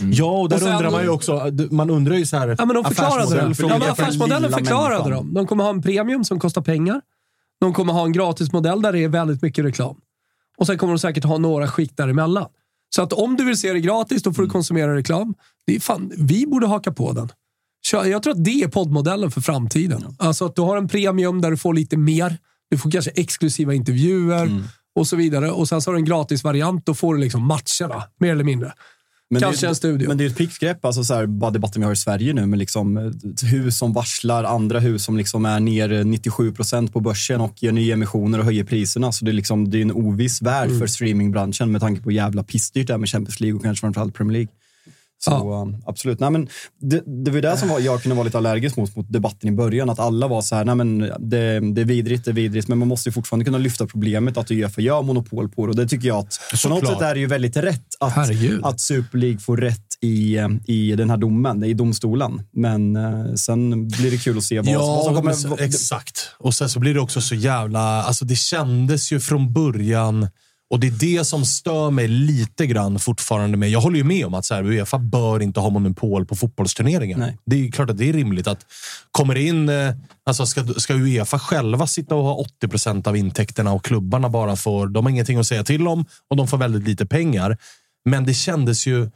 [0.00, 1.50] Ja, och där Och sen- undrar man ju också...
[1.70, 2.48] Man undrar ju så här...
[2.58, 5.34] Ja, men de förklarade för Ja, men affärsmodellen förklarade de.
[5.34, 7.00] De kommer ha en premium som kostar pengar.
[7.60, 9.96] De kommer ha en gratismodell där det är väldigt mycket reklam.
[10.58, 12.46] Och sen kommer de säkert ha några skikt däremellan.
[12.94, 14.48] Så att om du vill se det gratis, då får Mm.
[14.48, 15.34] du konsumera reklam.
[15.66, 17.28] Det är fan, vi borde haka på den.
[17.92, 20.04] Jag tror att det är poddmodellen för framtiden.
[20.18, 22.38] Alltså att du har en premium där du får lite mer.
[22.70, 24.62] Du får kanske exklusiva intervjuer Mm.
[24.94, 25.50] och så vidare.
[25.50, 26.86] Och sen så har du en gratis variant.
[26.86, 28.72] Då får du liksom matcherna, mer eller mindre.
[29.30, 30.08] Men Kanske det, en studio.
[30.08, 32.46] Men det är ett pickgrepp, alltså så här, bara debatten vi har i Sverige nu
[32.46, 36.92] med liksom, eh, hus som varslar, andra hus som liksom är ner eh, 97 procent
[36.92, 39.12] på börsen och gör nya emissioner och höjer priserna.
[39.12, 40.80] Så det är, liksom, det är en oviss värld Mm.
[40.80, 44.14] för streamingbranschen med tanke på jävla pissdyrt det är med Champions League och kanske framförallt
[44.14, 44.48] Premier League.
[45.20, 45.72] Så ja.
[45.86, 46.20] absolut.
[46.20, 46.48] Nej, men
[46.80, 49.52] det, det var det som var, jag kunde vara lite allergisk mot, mot debatten i
[49.52, 49.90] början.
[49.90, 52.68] Att alla var så här, nej men det, det är vidrigt, det är vidrigt.
[52.68, 55.70] Men man måste ju fortfarande kunna lyfta problemet att Uefa gör monopol på det.
[55.70, 58.30] Och det tycker jag att på något sätt är det ju väldigt rätt att,
[58.62, 62.42] att Super League får rätt i, i den här domen, i domstolen.
[62.52, 65.32] Men eh, sen blir det kul att se vad, ja, vad som kommer.
[65.32, 66.30] Så, exakt.
[66.38, 68.02] Och sen så blir det också så jävla...
[68.02, 70.28] Alltså det kändes ju från början
[70.70, 73.56] och det är det som stör mig lite grann fortfarande.
[73.56, 73.70] Med.
[73.70, 77.18] Jag håller ju med om att så här, Uefa bör inte ha monopol på fotbollsturneringar.
[77.18, 77.38] Nej.
[77.46, 78.66] Det är klart att det är rimligt att
[79.12, 79.68] kommer in...
[79.68, 79.94] Eh,
[80.26, 84.56] alltså ska, ska Uefa själva sitta och ha 80 procent av intäkterna och klubbarna bara
[84.56, 84.86] får...
[84.86, 87.58] De har ingenting att säga till om och de får väldigt lite pengar.
[88.10, 89.10] Men det kändes ju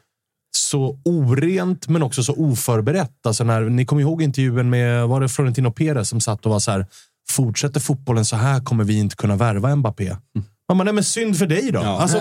[0.56, 3.26] så orent, men också så oförberett.
[3.26, 6.58] Alltså när, ni kommer ihåg intervjun med var det Florentino Perez som satt och var
[6.58, 6.86] så här.
[7.30, 10.06] Fortsätter fotbollen så här kommer vi inte kunna värva Mbappé.
[10.06, 10.46] Mm.
[10.68, 11.80] Man bara, nej men synd för dig då.
[11.80, 12.00] Ja.
[12.00, 12.18] Alltså,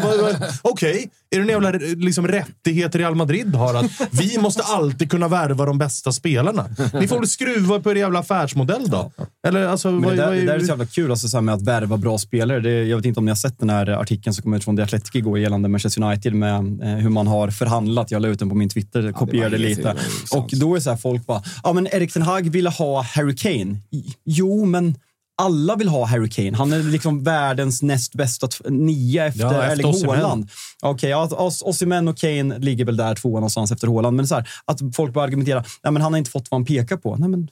[0.61, 1.07] Okej, okay.
[1.29, 3.75] är det en jävla liksom, rättighet Real Madrid har?
[3.75, 6.69] Att vi måste alltid kunna värva de bästa spelarna.
[6.93, 9.11] Ni får väl skruva på er jävla affärsmodell då?
[9.47, 10.35] Eller, alltså, men det, där, är...
[10.35, 12.59] det där är så jävla kul, alltså, så här med att värva bra spelare.
[12.59, 14.77] Det, jag vet inte om ni har sett den här artikeln som kom ut från
[14.77, 18.11] The Athletic igår gällande Manchester United med eh, hur man har förhandlat.
[18.11, 19.95] Jag la ut den på min Twitter, ja, kopierade lite.
[20.31, 23.35] Och då är så här, folk bara, ja men Erik Ten Hag ville ha Harry
[23.35, 23.77] Kane.
[24.25, 24.95] Jo, men
[25.41, 26.57] alla vill ha Harry Kane.
[26.57, 30.49] Han är liksom världens näst bästa nia efter, ja, efter Erling Haaland.
[30.81, 34.17] Okej, okay, Os Osimhen och Kane ligger väl där tvåa någonstans efter Haaland.
[34.17, 36.65] Men så här, att folk bara argumenterar, nej men han har inte fått vad han
[36.65, 37.15] pekar på.
[37.15, 37.47] Nej, men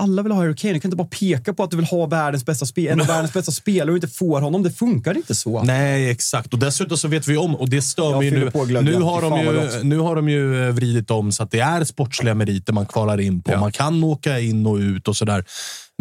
[0.00, 0.74] alla vill ha Harry Kane.
[0.74, 3.06] Du kan inte bara peka på att du vill ha världens bästa spel, en av
[3.16, 4.62] världens bästa spelare och inte får honom.
[4.62, 5.62] Det funkar inte så.
[5.62, 6.52] Nej, exakt.
[6.52, 8.38] Och dessutom så vet vi om, och det stör mig nu.
[8.82, 12.34] Nu har, de ju, nu har de ju vridit om så att det är sportsliga
[12.34, 13.52] meriter man kvalar in på.
[13.52, 13.60] Ja.
[13.60, 15.44] Man kan åka in och ut och sådär.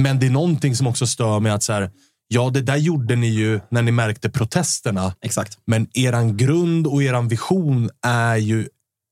[0.02, 1.92] Men det är någonting som också stör mig att så här,
[2.28, 5.14] ja, det där gjorde ni ju när ni märkte protesterna.
[5.22, 5.58] Exakt.
[5.66, 8.68] Men eran grund och eran vision är ju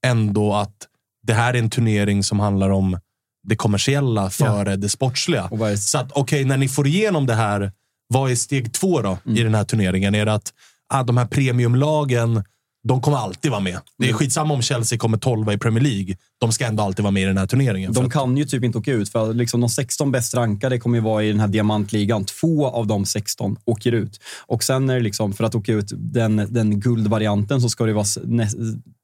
[0.06, 0.88] ändå att
[1.24, 3.00] det här är en turnering som handlar om
[3.48, 4.78] det kommersiella före ja.
[4.78, 5.50] det sportsliga.
[5.78, 7.72] Så att okej, okay, när ni får igenom det här,
[8.08, 9.38] vad är steg två då mm.
[9.38, 10.16] i den här turneringen?
[10.16, 10.54] Är det att
[10.90, 12.44] ah, de här premiumlagen
[12.88, 13.80] de kommer alltid vara med.
[13.98, 14.18] Det är mm.
[14.18, 16.16] skitsamma om Chelsea kommer 12 i Premier League.
[16.40, 17.94] De ska ändå alltid vara med i den här turneringen.
[17.94, 21.04] De kan ju typ inte åka ut, för liksom de 16 bäst rankade kommer ju
[21.04, 22.26] vara i den här diamantligan.
[22.26, 24.20] Två av de 16 åker ut.
[24.48, 27.94] Och sen är det liksom, för att åka ut den, den guldvarianten så ska det
[27.94, 28.06] vara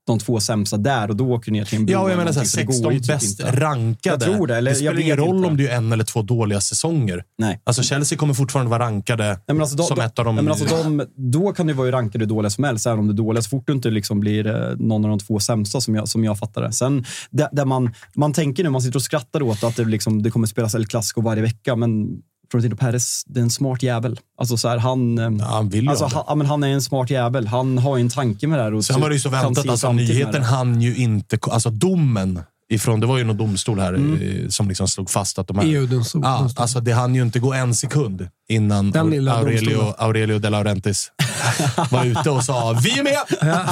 [0.07, 2.45] de två sämsta där och då åker du ner till en Ja, jag menar så
[2.45, 3.51] 16 typ bäst inte.
[3.51, 4.25] rankade.
[4.25, 4.57] Jag tror det.
[4.57, 5.47] Eller, det spelar ingen roll inte.
[5.47, 7.23] om det är en eller två dåliga säsonger.
[7.37, 7.61] Nej.
[7.63, 10.35] Alltså Chelsea kommer fortfarande vara rankade nej, alltså då, som då, ett av de...
[10.35, 13.13] Nej, men alltså de, då kan du vara rankade dåliga som helst, även om du
[13.13, 13.41] är dåliga.
[13.41, 16.23] Så fort du inte liksom blir eh, någon av de två sämsta, som jag, som
[16.23, 16.71] jag fattar det.
[16.71, 20.23] Sen, där, där man, man tänker nu, man sitter och skrattar åt att det, liksom,
[20.23, 22.07] det kommer spelas El Clasico varje vecka, men
[22.51, 24.19] Florentino Perez, det är en smart jävel.
[24.37, 27.09] Alltså så här, han, ja, han vill alltså, han, ja, men han är en smart
[27.09, 27.47] jävel.
[27.47, 28.73] Han har ju en tanke med det här.
[28.73, 29.69] Och Sen var det ju så väntat.
[29.69, 31.37] Alltså, nyheten han ju inte...
[31.41, 32.39] Alltså domen
[32.71, 34.51] ifrån, det var ju någon domstol här mm.
[34.51, 35.65] som liksom slog fast att de här...
[35.65, 36.21] EU-domstol.
[36.23, 41.11] Ja, alltså det hann ju inte gå en sekund innan Aurelio, Aurelio De Laurentiis
[41.91, 43.17] var ute och sa vi är med!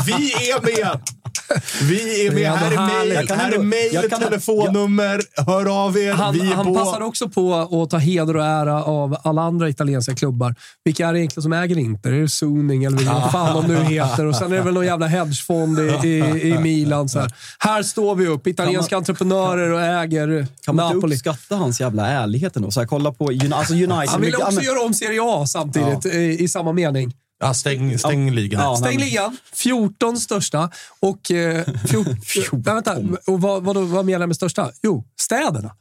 [0.05, 1.01] Vi är med!
[1.81, 2.51] Vi är med.
[2.51, 5.21] Här är mejl, här är mejl, telefonnummer.
[5.45, 6.13] Hör av er.
[6.13, 6.75] Han, vi är han på.
[6.75, 10.55] passar också på att ta heder och ära av alla andra italienska klubbar.
[10.83, 12.11] Vilka är det egentligen som äger Inter?
[12.11, 14.25] Är det Suning eller vad fan de nu heter?
[14.25, 17.09] Och sen är det väl någon jävla hedgefond i, i, i Milan.
[17.09, 17.33] Så här.
[17.59, 21.15] här står vi upp, italienska man, entreprenörer och äger kan man Napoli.
[21.15, 22.71] inte uppskatta hans jävla ärlighet ändå?
[22.71, 24.09] Så här, kolla på alltså United.
[24.09, 26.11] Han vill också göra om Serie A samtidigt ja.
[26.11, 27.13] i, i samma mening.
[27.39, 28.61] Ja, stäng, stäng ligan.
[28.61, 29.37] Ja, stäng ligan.
[29.53, 30.69] 14 största.
[30.99, 31.65] Och, eh,
[32.25, 34.71] 14, nej, vänta, och vad, vad, vad menar jag med största?
[34.83, 35.75] Jo, städerna.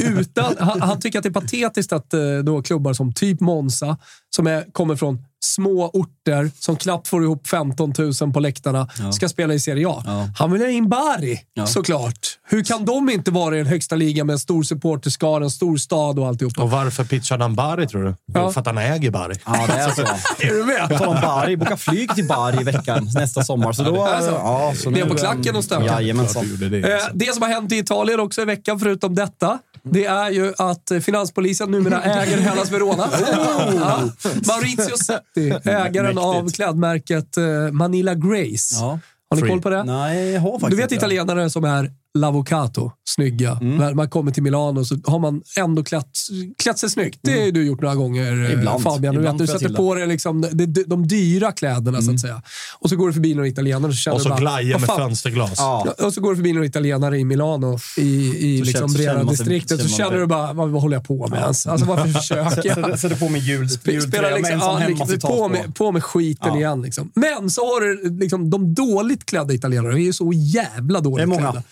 [0.00, 3.96] utan, han, han, tycker att det är patetiskt att eh, då klubbar som typ Monza,
[4.30, 9.12] som är, kommer från små orter som knappt får ihop 15 000 på läktarna ja.
[9.12, 10.02] ska spela i Serie A.
[10.06, 10.28] Ja.
[10.38, 11.66] Han vill ha in Bari, ja.
[11.66, 12.38] såklart.
[12.48, 15.76] Hur kan de inte vara i den högsta ligan med en stor supporterskara, en stor
[15.76, 16.58] stad och alltihop?
[16.58, 18.14] Och varför pitchar han Bari, tror du?
[18.34, 18.52] Ja.
[18.52, 19.34] För att han äger Bari.
[19.46, 20.02] Ja, det är så.
[20.38, 20.98] är du med?
[20.98, 23.72] På Bari, boka flyg till Bari i veckan nästa sommar.
[23.72, 24.30] Så då, ja, så.
[24.30, 25.84] Ja, så Ner på klacken och stöka.
[25.84, 26.56] Jajamensan.
[26.60, 27.10] Det, det, alltså.
[27.14, 30.92] det som har hänt i Italien också i veckan, förutom detta, det är ju att
[31.02, 33.04] finanspolisen numera äger Hellas Verona.
[33.04, 33.74] Oh.
[33.74, 34.08] Ja.
[34.46, 35.22] Maurizio Setti,
[35.64, 38.74] ägaren av klädmärket eh, Manila Grace.
[38.80, 38.98] Ja.
[39.30, 39.50] Har ni Free.
[39.50, 39.84] koll på det?
[39.84, 43.58] Nej, jag har faktiskt Du vet italienare som är L'Avvocato, snygga.
[43.60, 46.10] När man kommer till Milano så har man ändå klätt,
[46.62, 47.18] klätt sig snyggt.
[47.22, 48.82] Det har du gjort några gånger eh, Ibland.
[48.82, 49.14] Fabian.
[49.14, 52.42] Ibland du sätter på dig liksom, de, de, de dyra kläderna så att säga.
[52.80, 54.96] Och så går du förbi några italienare och så känner Och så "Vad med fan?"
[54.98, 55.54] fönsterglas.
[55.56, 55.94] Ja.
[55.98, 58.02] Ja, Och så går du förbi några italienare i Milano i,
[58.38, 61.66] i Så liksom Brera-distriktet så känner du bara, vad, vad håller jag på med ens?
[61.66, 62.98] Alltså varför försöker jag?
[62.98, 66.56] Sätter på mig jultröja liksom, ja, liksom, på, med, på med skiten Ja.
[66.56, 66.82] igen.
[66.82, 67.12] Liksom.
[67.14, 69.94] Men så har du liksom, de dåligt klädda italienarna.
[69.94, 71.62] De är ju så jävla dåligt klädda.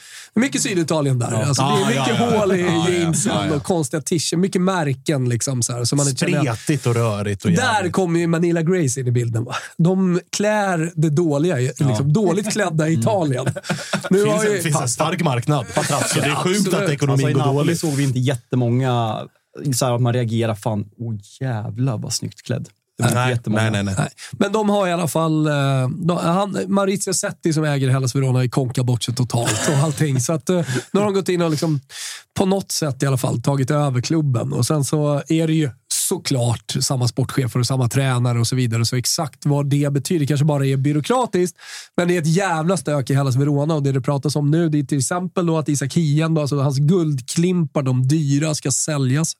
[0.40, 1.32] Mycket Syditalien där.
[1.42, 2.38] Alltså, det är Ja, mycket ja, ja.
[2.40, 3.54] hål i Ja, ja, jeansen ja, ja.
[3.54, 4.32] och konstiga t-shirts.
[4.32, 5.62] Mycket märken liksom.
[5.62, 6.54] Så här, så man känner.
[6.54, 9.44] Spretigt och rörigt och Där kommer ju Manila Grace in i bilden.
[9.44, 9.54] Va?
[9.78, 13.46] De klär det dåliga, i- liksom, dåligt klädda i Italien.
[14.10, 15.66] Nu Det har finns, ju, en, finns en stark marknad.
[15.74, 16.74] Så det är sjukt Absolut.
[16.74, 17.80] att ekonomin Alltså, I går Napoli dåligt.
[17.80, 19.20] såg vi inte jättemånga,
[19.74, 22.68] så här att man reagerar fan, åh jävlar vad snyggt klädd.
[22.98, 23.62] Det var inte Nej, jättemånga.
[23.62, 23.94] nej, nej, nej.
[23.98, 24.08] Nej.
[24.32, 25.46] Men de har i alla fall...
[25.46, 25.52] eh,
[25.88, 30.20] De, han, Maurizio Setti som äger Hellas Verona i konka bort sig totalt och allting.
[30.20, 31.80] Så att, eh, nu har de gått in och liksom,
[32.38, 34.52] på något sätt i alla fall tagit över klubben.
[34.52, 35.70] Och sen så är det ju
[36.08, 38.84] såklart samma sportchefer och samma tränare och så vidare.
[38.84, 41.56] Så exakt vad det betyder kanske bara är byråkratiskt.
[41.96, 44.68] Men det är ett jävla stök i Hellas Verona och det det pratas om nu
[44.68, 48.70] det är till exempel då att Isak Hien, då, alltså hans guldklimpar, de dyra, ska
[48.70, 49.32] säljas.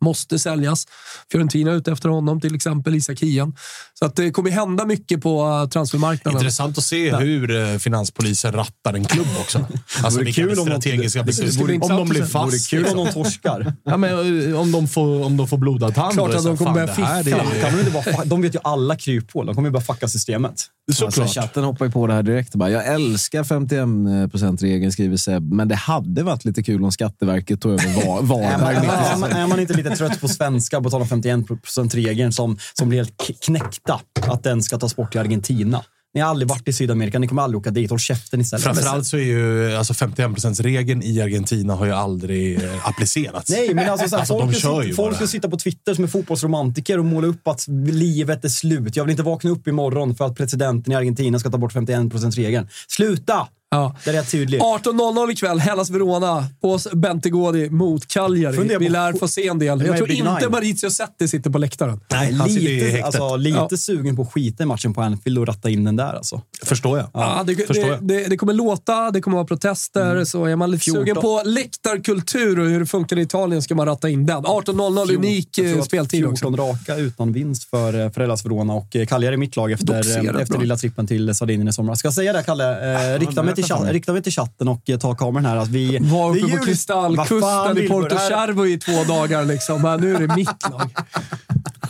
[0.00, 0.86] Måste säljas.
[1.32, 3.56] Fiorentina är ute efter honom, till exempel Isak Hien.
[3.94, 6.40] Så att det kommer hända mycket på eh, transfermarknaden.
[6.40, 9.66] Intressant att se hur eh, finanspolisen rattar en klubb också.
[10.02, 11.82] Alltså vilka kul om de- strategiska beslut.
[11.82, 12.46] Om de blir fast.
[12.46, 13.22] Vore kul om liksom.
[13.22, 13.74] de torskar.
[13.84, 16.05] Ja, men, eh, om, de får, om de får blodad tand.
[16.14, 17.42] Klart då är att det de kommer börja det här, fiffla.
[17.44, 19.46] det är- Kan de, inte bara, de vet ju alla kryphål.
[19.46, 20.64] De kommer ju bara fucka systemet.
[20.90, 21.34] Alltså, Såklart.
[21.34, 22.54] chatten hoppar ju på det här direkt.
[22.54, 27.72] Bara, jag älskar 51%-regeln, skriver Seb, men det hade varit lite kul om Skatteverket tog
[27.72, 31.02] över var- Är man, är, man, är man inte lite trött på svenska på tal
[31.02, 34.00] om 51%-regeln som, som blir helt knäckta?
[34.22, 35.82] Att den ska tas bort i Argentina.
[36.16, 37.90] Ni har aldrig varit i Sydamerika, ni kommer aldrig åka dit.
[37.90, 38.64] Håll käften istället.
[38.64, 43.50] Framförallt så är ju alltså 51%-regeln i Argentina har ju aldrig eh, applicerats.
[43.50, 46.04] Nej, men alltså, så här, Alltså, folk, kör sitta, folk vill sitta på Twitter som
[46.04, 48.96] är fotbollsromantiker och måla upp att livet är slut.
[48.96, 52.68] Jag vill inte vakna upp imorgon för att presidenten i Argentina ska ta bort 51%-regeln.
[52.88, 53.48] Sluta!
[53.70, 53.96] Ja.
[54.04, 54.62] Det är rätt tydligt.
[54.62, 58.78] 18.00 ikväll, Hellas Verona på Bentegodi mot Cagliari.
[58.78, 59.86] Vi lär få se en del.
[59.86, 60.50] Jag tror inte Nine.
[60.50, 62.00] Maurizio Setti sitter på läktaren.
[62.10, 63.76] Nej, han lite alltså, lite Ja.
[63.76, 66.42] sugen på att skita i matchen på Anfield och ratta in den där alltså.
[66.64, 67.08] Förstår jag.
[67.12, 68.04] Ja, det, Förstår det, jag.
[68.08, 70.24] det, det kommer låta, det kommer vara protester.
[70.24, 71.00] Så är man lite 14.
[71.02, 74.42] sugen på läktarkultur och hur det funkar i Italien ska man ratta in den.
[74.44, 76.62] 18.00, unik Jag eh, speltid 14 också.
[76.62, 80.44] raka utan vinst för, eh, för Hellas Verona och eh, Cagliari mitt lag efter, efter
[80.52, 80.60] bra.
[80.60, 81.98] lilla trippen till Sardinien i somras.
[81.98, 83.14] Ska jag säga det Kalle?
[83.14, 85.56] Eh, rikta, mig till, chatt- rikta mig till chatten och eh, ta kameran här.
[85.56, 87.88] Att vi, Var uppe på jul- Kristallkusten i?
[87.88, 89.44] Porto Cervo i två dagar.
[89.44, 89.82] Liksom.
[89.82, 90.90] Men nu är det mitt lag.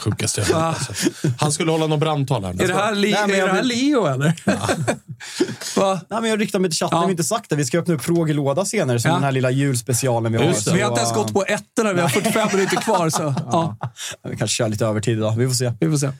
[0.01, 0.77] Sjukaste jag hört.
[0.79, 1.09] Alltså.
[1.39, 2.51] Han skulle hålla något brandtal här.
[2.63, 4.35] Är det här, li, Nej, men är jag det här Leo eller?
[5.81, 6.01] Va?
[6.11, 7.01] Nej, men jag riktar mig till chatten, Ja.
[7.01, 7.57] vi har inte sagt det.
[7.57, 9.15] Vi ska öppna upp frågelåda senare, som Ja.
[9.15, 10.45] den här lilla julspecialen vi har.
[10.45, 10.73] Just det.
[10.73, 13.11] Vi har inte ens gått på ettorna, vi har 45 minuter kvar.
[13.11, 13.77] Så, ja,
[14.23, 15.73] Ja, Vi kanske kör lite övertid idag, vi får se.
[15.81, 16.11] vi får se.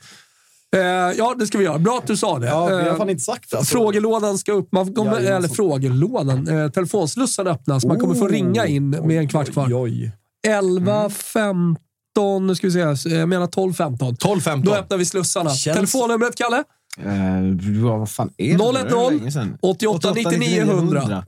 [0.75, 0.81] Eh,
[1.17, 1.79] ja, det ska vi göra.
[1.79, 2.47] Bra att du sa det.
[2.47, 3.57] Ja, vi har Eh, fan inte sagt det.
[3.57, 3.71] Alltså.
[3.71, 4.71] Frågelådan ska upp.
[4.71, 5.37] Man kommer, Jajamensan.
[5.37, 6.47] eller frågelådan.
[6.47, 7.85] Eh, telefonslussen öppnas.
[7.85, 8.29] Man kommer få Oh.
[8.29, 9.65] ringa in med en kvart kvar.
[9.67, 10.11] Oj, oj.
[10.47, 13.09] 11, 15, nu ska vi se.
[13.09, 14.15] Jag menar 12, 15.
[14.15, 14.73] 12, 15.
[14.73, 15.49] Då öppnar vi slussarna.
[15.49, 16.63] Känns- Telefonnumret, Kalle?
[16.99, 18.51] Eh, vad fan är det?
[18.51, 19.57] Det var 010 länge sedan.
[19.61, 21.23] 88 99 100.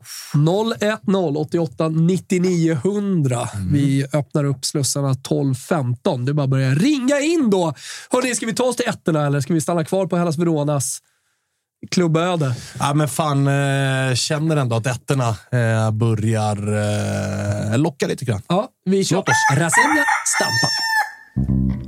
[0.79, 3.49] 010 88 99 100.
[3.71, 6.25] Vi öppnar upp slussarna 12.15.
[6.25, 7.73] Det är bara att börja ringa in då.
[8.09, 11.01] Hörrni, ska vi ta oss till ettorna eller ska vi stanna kvar på Hellas Veronas
[11.91, 12.55] klubböde?
[12.79, 16.57] Ja, men fan, eh, känner ändå att ettorna eh, börjar
[17.73, 18.41] eh, locka lite grann.
[18.47, 19.15] Ja, vi kör.
[19.15, 19.35] Låt oss.
[19.51, 20.88] Rasenja Stampa.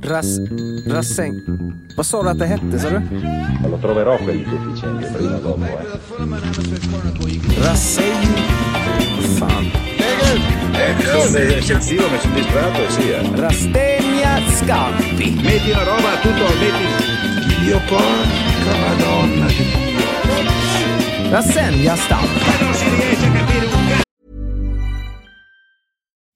[0.02, 0.38] Ras,
[0.86, 1.40] Rasseng.
[1.96, 3.00] Vad sa du att det hette, sa du?
[3.70, 5.64] Lo troverò quelli deficienti prima o dopo.
[5.64, 5.78] Eh.
[7.62, 8.26] Rasseng.
[9.38, 9.70] Fan.
[11.58, 13.10] Eccessivo, mi sono distratto e sì.
[13.10, 13.30] Eh.
[13.34, 15.40] Rastegna Scampi.
[15.42, 17.10] Metti una roba, tutto, metti...
[17.64, 19.64] Dio porca madonna di
[21.30, 22.50] Rassegna Stampa.
[22.60, 23.61] Non si riesce a capire.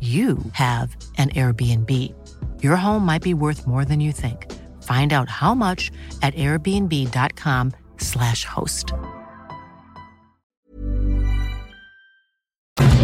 [0.00, 1.90] you have an Airbnb.
[2.62, 4.46] Your home might be worth more than you think.
[4.82, 5.92] Find out how much
[6.22, 8.84] at airbnb.com/slash host.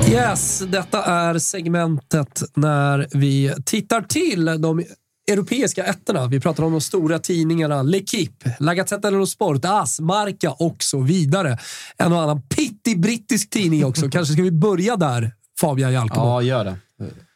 [0.09, 4.85] Yes, detta är segmentet när vi tittar till de
[5.31, 6.27] europeiska ettorna.
[6.27, 7.83] Vi pratar om de stora tidningarna.
[7.83, 11.59] L'Equipe, La Gazzetta dello Sport, AS, Marca och så vidare.
[11.99, 14.09] En och annan pittig brittisk tidning också.
[14.09, 15.33] Kanske ska vi börja där,
[15.63, 16.25] Fabian Jalkemo?
[16.25, 16.77] Ja, gör det.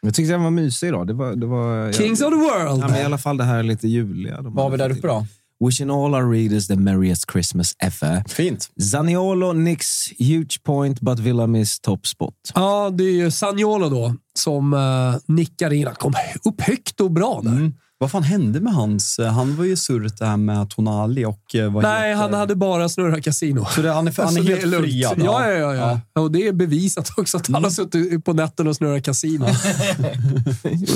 [0.01, 1.07] Jag tyckte den var mysig idag.
[1.07, 2.83] Det var, det var, Kings of the World!
[2.83, 4.43] Ja, men I alla fall det här lite juliga.
[4.43, 5.27] De Vad har vi där uppe då?
[5.65, 8.25] Wishing all our readers the merriest Christmas ever.
[8.29, 8.71] Fint.
[8.93, 12.35] Zaniolo nicks huge point but Villa miss top spot.
[12.55, 15.87] Ja, det är ju Sagnolo då som uh, nickar in.
[15.87, 16.15] Han kom
[16.45, 17.51] upp högt och bra där.
[17.51, 17.75] Mm.
[17.99, 19.19] Vad fan hände med hans...
[19.19, 21.55] Han var ju surret det här med Tonali och...
[21.55, 23.65] eh, Vad Nej, heter- han hade bara snurrat kasino.
[23.75, 24.85] Så det, han är, han är helt lugnt.
[24.87, 25.15] friad?
[25.25, 26.23] Ja, ja, ja, ja.
[26.23, 29.47] Och det är bevisat också att han har suttit på nätten och snurrat kasino.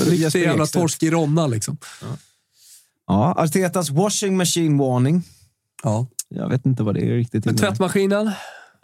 [0.09, 1.77] Riktig jävla torsk i Ronna liksom.
[3.07, 5.23] Ja, Artetas washing machine warning.
[5.83, 6.07] Ja.
[6.29, 7.57] Jag vet inte vad det är riktigt.
[7.59, 8.31] Tvättmaskinen?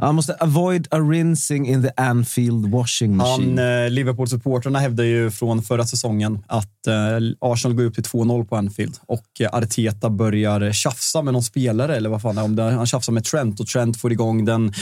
[0.01, 3.57] Han måste avoid a rinsing in the Anfield washing machine.
[3.57, 6.93] Han, eh, Liverpool-supportrarna hävdar ju från förra säsongen att eh,
[7.39, 11.95] Arsenal går upp till 2-0 på Anfield och eh, Arteta börjar tjafsa med någon spelare
[11.95, 14.45] eller vad fan det är, om det, han tjafsar med Trent och Trent får igång
[14.45, 14.73] den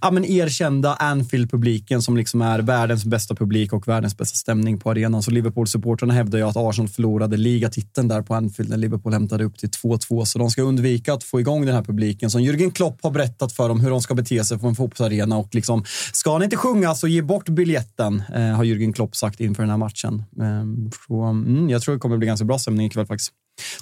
[0.00, 4.90] ja, men erkända Anfield-publiken som liksom är världens bästa publik och världens bästa stämning på
[4.90, 5.22] arenan.
[5.22, 9.58] Så Liverpool-supportrarna hävdar ju att Arsenal förlorade ligatiteln där på Anfield när Liverpool hämtade upp
[9.58, 10.24] till 2-2.
[10.24, 13.52] Så de ska undvika att få igång den här publiken som Jürgen Klopp har berättat
[13.52, 16.56] för dem hur de ska bete sig på en fotbollsarena och liksom, ska ni inte
[16.56, 20.22] sjunga så ge bort biljetten, eh, har Jürgen Klopp sagt inför den här matchen.
[20.40, 23.32] Eh, så, mm, jag tror det kommer bli ganska bra stämning ikväll faktiskt.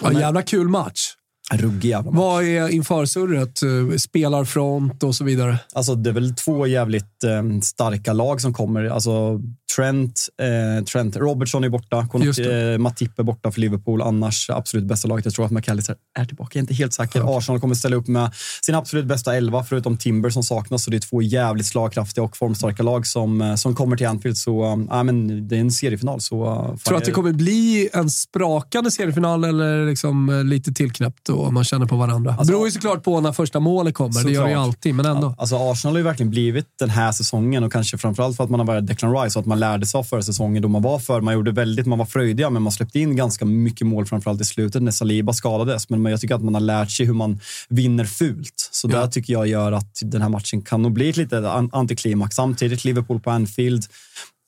[0.02, 1.14] Ja, jävla kul match.
[1.52, 2.18] Ruggig jävla match.
[2.18, 3.62] Vad är införsurret?
[3.62, 5.58] Eh, Spelarfront och så vidare.
[5.72, 8.84] Alltså, det är väl två jävligt eh, starka lag som kommer.
[8.84, 9.40] Alltså,
[9.76, 12.06] Trent, eh, Trent Robertson är borta.
[12.12, 14.02] Konot, eh, Matip är borta för Liverpool.
[14.02, 15.24] Annars absolut bästa laget.
[15.24, 16.50] Jag tror att McAllister är tillbaka.
[16.52, 17.38] Jag är inte helt säker.
[17.38, 18.30] Arsenal kommer ställa upp med
[18.62, 20.84] sin absolut bästa elva, förutom Timber som saknas.
[20.84, 24.36] Så det är två jävligt slagkraftiga och formstarka lag som, eh, som kommer till Anfield.
[24.36, 26.20] Så ja, men det är en seriefinal.
[26.20, 30.72] Så, eh, fan, Tror du att det kommer bli en sprakande seriefinal eller liksom lite
[30.72, 32.36] tillknäppt och man känner på varandra?
[32.40, 34.24] Det beror ju såklart på när första målet kommer.
[34.24, 35.34] Det gör det ju alltid, men ändå.
[35.38, 38.60] Alltså Arsenal har ju verkligen blivit den här säsongen och kanske framförallt för att man
[38.60, 40.98] har varit Declan Rice och att man lärde sig av förra säsongen då man var
[40.98, 41.20] för.
[41.20, 44.44] Man gjorde väldigt, man var fröjdiga men man släppte in ganska mycket mål framförallt i
[44.44, 45.88] slutet när Saliba skadades.
[45.88, 48.68] Men jag tycker att man har lärt sig hur man vinner fult.
[48.72, 49.00] Så Ja.
[49.00, 52.36] där tycker jag gör att den här matchen kan nog bli ett litet an- antiklimax.
[52.36, 53.84] Samtidigt Liverpool på Anfield.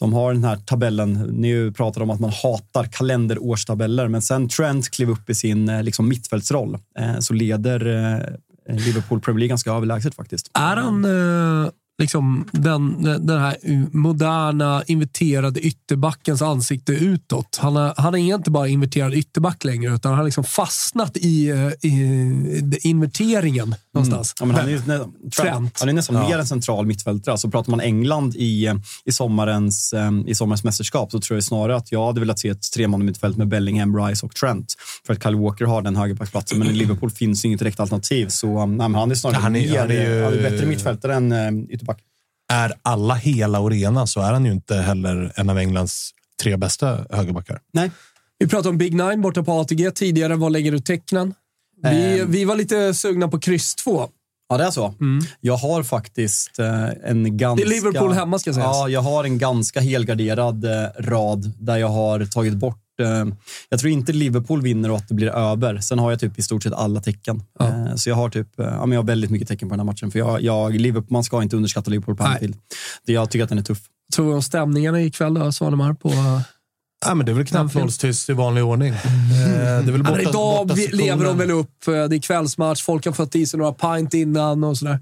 [0.00, 1.12] De har den här tabellen.
[1.12, 5.82] Ni pratar om att man hatar kalenderårstabeller, men sen Trent klev upp i sin eh,
[5.82, 10.50] liksom, mittfältsroll eh, så leder eh, Liverpool Premier League ganska överlägset faktiskt.
[10.54, 11.70] Är han eh,
[12.00, 13.56] liksom den, den här
[13.96, 17.58] moderna inverterade ytterbackens ansikte utåt?
[17.60, 21.48] Han är, han är inte bara inverterad ytterback längre, utan han har liksom fastnat i,
[21.48, 24.34] eh, i, i inverteringen någonstans.
[24.40, 25.32] Ja, men han är, ju Trent.
[25.32, 25.80] Trent.
[25.80, 26.28] Han är nästan Ja.
[26.28, 27.38] mer en central mittfältare.
[27.38, 28.74] Så pratar man England i,
[29.04, 32.48] i, sommarens, eh, i sommarens mästerskap så tror jag snarare att jag hade velat se
[32.48, 34.74] ett treman mittfält med Bellingham, Rice och Trent.
[35.06, 36.58] För att Kyle Walker har den högerbacksplatsen.
[36.58, 38.28] Men i Liverpool finns inget direkt alternativ.
[38.28, 40.42] Så eh, nej, men han är snarare Han är- mer, han är ju- han är
[40.50, 41.98] bättre mittfältare än eh, ytterback.
[42.52, 46.10] Är alla hela och rena så är han ju inte heller en av Englands
[46.42, 47.60] tre bästa högerbackar.
[47.72, 47.90] Nej.
[48.38, 50.36] Vi pratade om Big Nine borta på ATG tidigare.
[50.36, 51.34] Vad lägger du tecknen?
[51.82, 52.30] Vi, Ehm.
[52.30, 54.08] vi var lite sugna på kryss 2.
[54.48, 54.94] Ja, det är så.
[55.40, 57.64] Jag har faktiskt eh, en ganska...
[57.64, 58.66] Det är Liverpool hemma, ska sägas.
[58.76, 62.76] Ja, jag har en ganska helgarderad eh, rad där jag har tagit bort...
[63.02, 63.26] Eh,
[63.68, 65.78] jag tror inte Liverpool vinner och att det blir över.
[65.78, 67.42] Sen har jag typ i stort sett alla tecken.
[67.60, 69.84] Eh, så jag har typ, ja, men jag har väldigt mycket tecken på den här
[69.92, 70.10] matchen.
[70.10, 72.24] För jag, jag, Liverpool, man ska inte underskatta Liverpool på.
[72.24, 72.56] Anfield.
[73.04, 73.78] Jag tycker att den är tuff.
[74.14, 75.92] Tror vi om stämningarna ikväll då, Svanemar?
[75.94, 76.12] På...
[77.06, 78.92] Ja, men det är väl knappnålstyst i vanlig ordning.
[79.40, 81.88] Eh, Det är väl Ja, borta, men idag borta lever de väl upp.
[81.88, 84.98] eh, Det är kvällsmatch, folk har fått i sig några pint innan och sådär.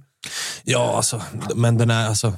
[0.65, 1.23] Ja, alltså,
[1.55, 2.33] men den är, alltså,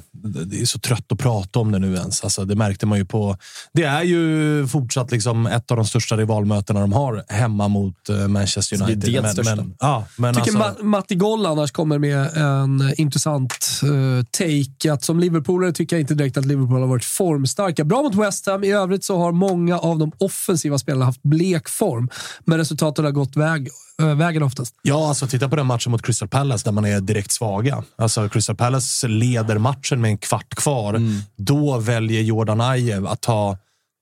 [0.45, 2.23] det är så trött att prata om det nu ens.
[2.23, 3.37] Alltså, det märkte man ju på...
[3.73, 8.27] Det är ju fortsatt liksom ett av de största rivalmötena de har hemma mot eh,
[8.27, 9.13] Manchester Så det är United.
[9.13, 9.55] det men, största.
[9.55, 14.93] men, ja, men tycker alltså, Ma- Matti Goll annars kommer med en intressant uh, take.
[14.93, 17.83] Att som Liverpoolare tycker jag inte direkt att Liverpool har varit formstarka.
[17.83, 18.63] Bra mot West Ham.
[18.63, 22.09] I övrigt så har många av de offensiva spelarna haft blek form,
[22.45, 23.69] men resultaten har gått väg,
[24.05, 24.75] vägen oftast.
[24.81, 27.83] Ja, alltså titta på den matchen mot Crystal Palace där man är direkt svaga.
[27.95, 31.01] Alltså Crystal Palace leder matchen med en kvart kvar.
[31.37, 33.57] Då väljer Jordan Ayew att ta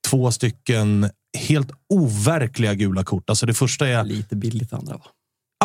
[0.08, 3.30] två stycken helt overkliga gula kort.
[3.30, 5.04] Alltså det första är Lite billigt andra va?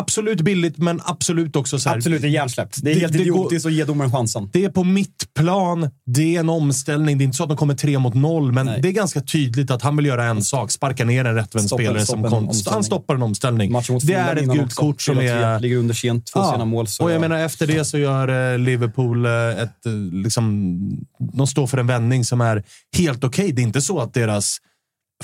[0.06, 2.78] Absolut billigt, men absolut också så här, Absolut, är hjärnsläppt.
[2.82, 4.50] Det är Det- helt det går- idiotiskt att ge domaren chansen.
[4.52, 5.90] Det är på mitt plan.
[6.06, 7.18] Det är en omställning.
[7.18, 8.80] Det är inte så att de kommer tre mot noll, men Nej.
[8.82, 10.70] det är ganska tydligt att han vill göra en sak.
[10.70, 12.74] Sparka ner en rättvänd spelare som en omställning.
[12.74, 13.72] Han stoppar en omställning.
[14.02, 15.60] Det är ett gult kort som 4-3, är...
[15.60, 16.86] Ligger under sent, två sena mål.
[16.86, 19.86] Så och jag menar, efter det så gör eh, Liverpool eh, ett...
[19.86, 20.78] eh, Liksom,
[21.32, 22.62] de står för en vändning som är
[22.96, 23.52] helt okej.
[23.52, 24.56] Det är inte så att deras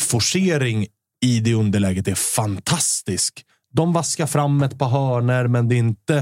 [0.00, 0.86] forcering
[1.24, 3.44] i det underläget är fantastisk.
[3.72, 6.14] De vaskar fram ett par hörner, men det är inte...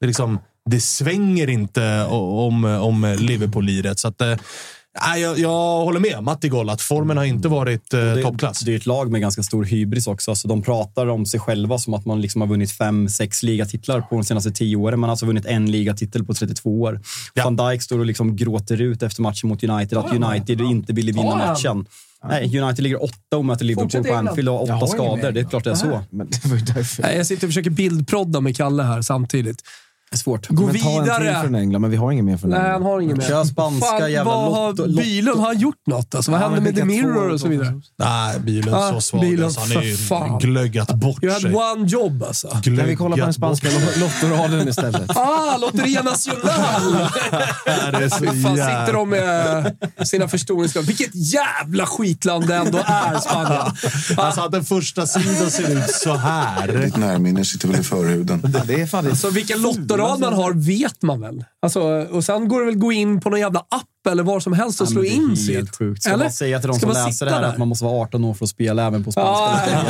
[0.00, 0.38] Det, är liksom,
[0.70, 3.98] det svänger inte om, om Liverpool-liret.
[3.98, 4.36] Så att, eh,
[5.06, 8.60] nej, jag, jag håller med Matti Goll att formen har inte varit eh, det, toppklass.
[8.60, 10.30] det är ett lag med ganska stor hybris också.
[10.30, 14.00] Alltså, de pratar om sig själva som att man liksom har vunnit fem, sex ligatitlar
[14.00, 15.00] på de senaste tio åren.
[15.00, 17.00] Man har alltså vunnit en ligatitel på 32 år.
[17.34, 17.44] Ja.
[17.44, 21.12] Van Dijk står och liksom gråter ut efter matchen mot United att United inte ville
[21.12, 21.86] vinna matchen.
[22.24, 24.14] Nej, United ligger åtta och möter Liverpool på.
[24.14, 25.16] Anfield och har åtta ingen skador.
[25.22, 25.34] med.
[25.34, 26.00] Det är klart det är så.
[26.10, 27.02] Men det var ju därför.
[27.02, 29.62] Nej, Jag sitter och försöker bildprodda med Kalle här samtidigt.
[30.10, 30.48] Det är svårt.
[30.48, 31.42] Gå Men ta en till vidare!
[31.42, 32.72] från England, men vi har ingen mer från Nej, England.
[32.72, 33.24] han har ingen mer.
[33.28, 36.14] Kör spanska Fan, jävla vad har lotto- lotto- Bylund har han gjort något?
[36.14, 37.80] Alltså, vad Ja, hände med The Mirror och så vidare?
[37.98, 39.20] Nej, Bylund Ah, så svag.
[39.20, 40.38] Bylund, alltså, han är ju fan.
[40.38, 41.54] glöggat bort You had sig.
[41.54, 42.48] one job alltså.
[42.48, 43.68] Kan vi kolla på den Glöggat spanska
[44.00, 45.10] lottoraden istället?
[45.16, 47.08] Ah, Lotteria Nacional!
[47.64, 50.86] Det är så Fy fan, jävla- sitter de med sina förstoringsglas.
[50.88, 53.62] Vilket jävla skitland det ändå är, Spanien.
[54.16, 56.68] Alltså att den första sidan ser ut så här.
[56.84, 58.54] Ditt närminne sitter väl i förhuden.
[58.66, 59.16] Det är fan det.
[59.16, 59.60] Så vilken
[59.98, 61.44] lottorad man har vet man väl?
[61.62, 64.52] Alltså, och sen går det väl gå in på någon jävla app eller var som
[64.52, 65.76] helst och Ja, slå in helt sitt.
[65.76, 66.02] Sjukt.
[66.02, 66.24] Ska Eller?
[66.24, 67.48] man säga till de som läser det här där?
[67.48, 69.84] att man måste vara 18 år för att spela även på spanska?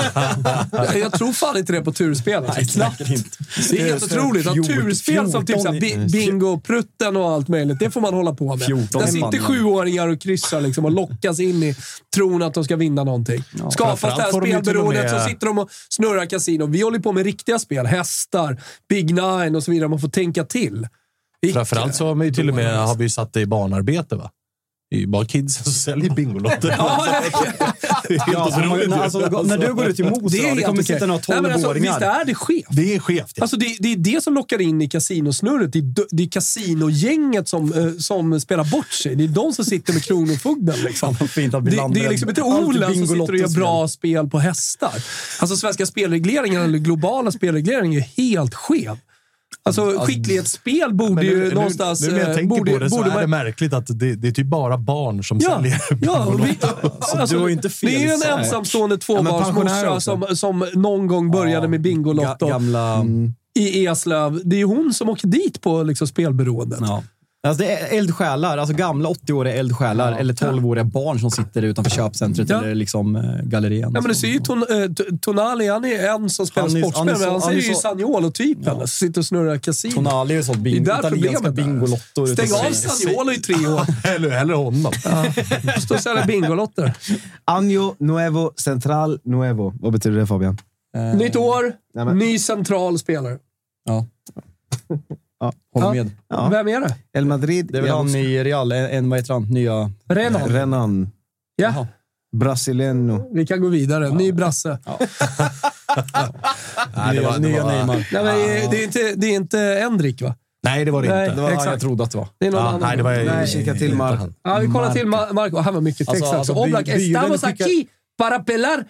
[0.73, 2.35] Ja, jag tror fan inte det på turspel.
[2.45, 2.53] Alltså.
[2.61, 2.97] Nej, Knappt.
[2.99, 3.29] säkert inte.
[3.71, 4.47] Det är helt otroligt.
[4.47, 8.01] Att 14 turspel som typ så här, bi- bingo, prutten och allt möjligt, det får
[8.01, 8.67] man hålla på med.
[8.67, 11.75] 14 Där sitter sjuåringar och kryssar liksom och lockas in i
[12.15, 13.45] tron att de ska vinna någonting.
[13.71, 16.67] Skapas det här får de spelberoendet med- så sitter de och snurrar kasino.
[16.67, 17.87] Vi håller på med riktiga spel.
[17.87, 19.89] Hästar, Big Nine och så vidare.
[19.89, 20.87] Man får tänka till.
[21.47, 21.55] Icke.
[21.55, 24.17] Framförallt så har vi ju till och med har vi satt det i barnarbete.
[24.17, 24.31] Va?
[24.91, 26.69] Det är ju bara kids som säljer Bingolotter.
[26.79, 27.23] Ja,
[28.09, 31.07] Det alltså, man, alltså, när du går ut i det är det helt kommer sitta
[31.07, 32.01] några alltså, Visst 12-åringar.
[32.01, 32.67] är det skevt?
[32.71, 33.33] Det är skevt.
[33.35, 33.43] Ja.
[33.43, 35.73] Alltså det, det är det som lockar in i kasinosnurret.
[35.73, 39.17] Det är, det är kasinogänget som, eh, som spelar bort sig.
[39.17, 40.81] Det är de som sitter med Kronofogden.
[40.85, 41.17] Liksom.
[41.17, 44.39] Fint att Det, det är liksom inte Olen som sitter och gör bra spel på
[44.39, 44.95] hästar.
[45.41, 48.97] Alltså svenska spelregleringen, eller globala spelregleringen, är helt skev.
[49.63, 52.01] Alltså skicklighetsspel borde Men ju nu, någonstans...
[52.01, 53.73] nu, nu när jag eh, tänker borde, på det så borde är man- det märkligt
[53.73, 56.59] att det, det är typ bara barn som Ja, säljer ja vi,
[57.01, 61.07] alltså, du har ju inte fel det är ju en ensamstående tvåbarnsmorsa som, som någon
[61.07, 63.05] gång började med Bingolotto Ga- Gamla...
[63.59, 64.41] i Eslöv.
[64.45, 66.79] Det är ju hon som åker dit på liksom, spelberoendet.
[66.83, 67.03] Ja.
[67.47, 72.49] Alltså det är eldsjälar, alltså gamla 80-åriga eldsjälar eller 12-åriga barn som sitter utanför köpcentret
[72.51, 72.63] Ja.
[72.63, 73.93] eller liksom eh, gallerian.
[73.95, 77.05] Ja, men du ser ju ton, eh, T- Tonali, han är en som spelar sportspel,
[77.05, 79.95] men han ser är ju så- Saniolo-typen som sitter och snurrar kasino.
[79.95, 82.29] Tonali är ju sånt Det är bing, där italienska bingolottor.
[82.31, 83.81] ute Stäng av Saniolo i tre år.
[84.17, 84.93] eller, eller honom.
[85.81, 86.93] Stå och sälja Bingolotter.
[87.51, 89.75] Año nuevo, central nuevo.
[89.81, 90.59] Vad betyder det Fabian?
[91.15, 93.39] Nytt år, Nej, men- ny central spelare.
[93.85, 94.07] Ja.
[95.41, 95.53] Ja.
[95.75, 96.11] Håller med.
[96.29, 96.49] Ja.
[96.49, 96.95] Vem är det?
[97.13, 97.69] El Madrid.
[97.73, 99.43] Det är väl han i Real, en, en vad heter han?
[99.43, 99.91] Nya...
[100.09, 100.49] Renan.
[100.49, 101.11] Renan.
[101.57, 101.87] Ja,
[102.37, 103.29] Brasiliano.
[103.35, 104.11] vi kan gå vidare.
[104.15, 104.79] Ny brasse.
[106.97, 108.07] Nej, det var, nya var, Neymar.
[108.13, 110.35] Nej, men det, är inte, det är inte Endrik, va?
[110.63, 111.25] nej, det var det Nej.
[111.25, 111.37] inte.
[111.37, 111.73] Det var han Exakt.
[111.73, 112.29] jag trodde att det var.
[112.39, 112.81] Det är någon Ja, annan.
[112.81, 114.21] nej, det var Nej, kika till Mark.
[114.43, 115.57] Ja, vi kollar till Ma- Marco.
[115.57, 117.87] Han var mycket text Alltså, alltså, Oblak, estamos skickar- aquí
[118.19, 118.85] para pelar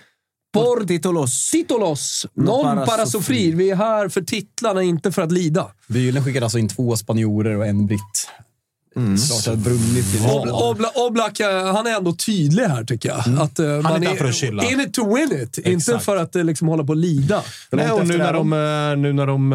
[0.53, 1.51] por Titulos.
[1.51, 2.27] titulos.
[2.35, 3.55] No Non para sufrir.
[3.55, 5.67] Vi är här för titlarna, inte för att lida.
[5.87, 8.29] Bylund skickade alltså in två spanjorer och en britt.
[8.99, 13.19] I Obla, Obla, Oblak, eh, han är ändå tydlig här tycker jag.
[13.19, 14.65] Att, eh, man där för att chilla.
[14.65, 16.05] in it to win it, inte Exakt.
[16.05, 17.43] för att eh, liksom, hålla på och lida.
[17.73, 19.53] Nej, och nu när, de, eh, nu när de,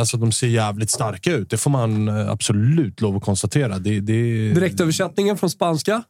[0.00, 3.78] alltså, de ser jävligt starka ut, det får man absolut lov att konstatera.
[3.78, 6.02] Det, det Direktöversättningen från spanska.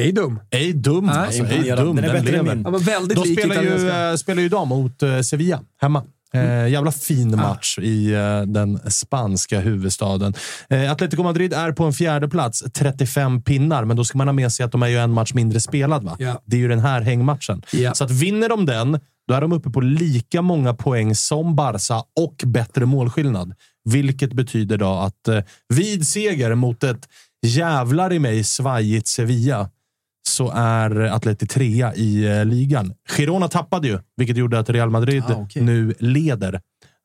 [0.00, 0.40] Ej dum.
[0.50, 1.06] Ej dum.
[1.06, 1.96] Nej, alltså, ej dum.
[1.96, 2.62] Den är Den bättre än min.
[2.62, 6.02] Ja, men väldigt De spelar ju, eh, spelar ju idag mot eh, Sevilla hemma.
[6.34, 10.34] Eh, jävla fin match i eh, den spanska huvudstaden.
[10.68, 14.32] Eh, Atletico Madrid är på en fjärde plats 35 pinnar, men då ska man ha
[14.32, 16.04] med sig att de är ju en match mindre spelad.
[16.04, 16.16] Va?
[16.18, 16.42] Ja.
[16.44, 17.62] Det är ju den här hängmatchen.
[17.72, 17.94] Ja.
[17.94, 22.02] Så att vinner de den, då är de uppe på lika många poäng som Barca
[22.20, 23.54] och bättre målskillnad.
[23.84, 27.08] Vilket betyder då att eh, vid seger mot ett
[27.46, 29.70] jävlar i mig svajigt Sevilla
[30.28, 32.94] så är Atleti trea i eh, ligan.
[33.16, 35.62] Girona tappade ju, vilket gjorde att Real Madrid Ah, okej.
[35.62, 36.60] nu leder.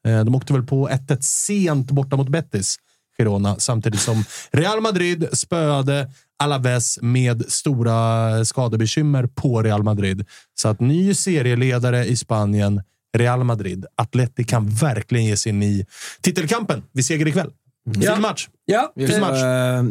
[0.07, 2.75] Eh, de åkte väl på 1-1 sent borta mot Betis,
[3.17, 6.11] Girona, samtidigt som Real Madrid spöade
[6.43, 10.25] Alaves med stora skadebekymmer på Real Madrid.
[10.61, 12.81] Så att ny serieledare i Spanien,
[13.17, 13.85] Real Madrid.
[13.95, 15.85] Atleti kan verkligen ge sig in i
[16.21, 17.51] titelkampen vid seger ikväll.
[17.93, 18.19] Fin Ja.
[18.19, 18.47] match.
[18.65, 19.43] Ja, Fin match.
[19.43, 19.83] eh,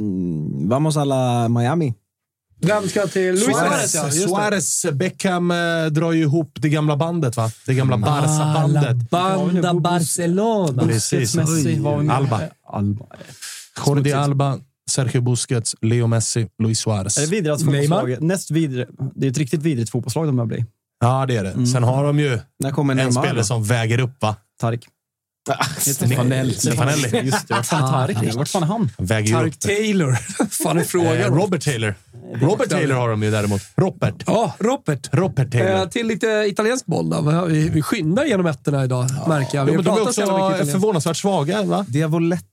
[0.68, 1.94] vamos a la Miami.
[2.60, 3.92] Vem ska till Luis Suarez?
[3.92, 4.28] Suarez, Ja.
[4.28, 5.56] Suarez Beckham eh,
[5.90, 7.50] drar ju ihop det gamla bandet, va?
[7.66, 9.10] Det gamla Barca-bandet.
[9.10, 10.82] Banda Barcelona.
[10.82, 11.34] Precis.
[11.36, 12.14] Messi, har vi mer?
[12.14, 12.40] Alba.
[12.66, 13.06] Alba.
[13.86, 14.58] Jordi Alba,
[14.90, 17.18] Sergio Busquets, Leo Messi, Luis Suarez.
[17.18, 18.22] Är det vidrigast fotbollslag?
[18.22, 18.86] Näst vidre.
[19.14, 20.64] Det är ett riktigt vidrigt fotbollslag de börjar bli.
[21.00, 21.66] Ja, det är det.
[21.66, 23.12] Sen har de ju När kommer en Neymar?
[23.22, 23.44] spelare då?
[23.44, 24.36] som väger upp, va?
[24.60, 24.86] Tarik.
[25.78, 26.52] Stefanelli.
[26.54, 27.20] Stefanelli.
[27.22, 27.54] Just det.
[27.54, 28.34] Vart fan är Tarik?
[28.34, 28.90] Vart fan är han?
[28.98, 29.60] Väger upp.
[29.60, 30.12] Taylor.
[30.50, 31.16] fan är Eh, frågan?
[31.16, 31.94] Robert Taylor.
[32.40, 33.62] Robert Taylor har de ju däremot.
[33.76, 34.14] Robert.
[34.26, 35.08] Ja, Robert.
[35.12, 35.70] Robert Taylor.
[35.82, 37.44] Eh, till lite italiensk boll då.
[37.48, 39.64] Vi, vi skyndar genom ettorna idag, märker jag.
[39.64, 41.84] Vi Jo, har men de är också förvånansvärt svaga, va?
[41.88, 42.44] Diavoletto.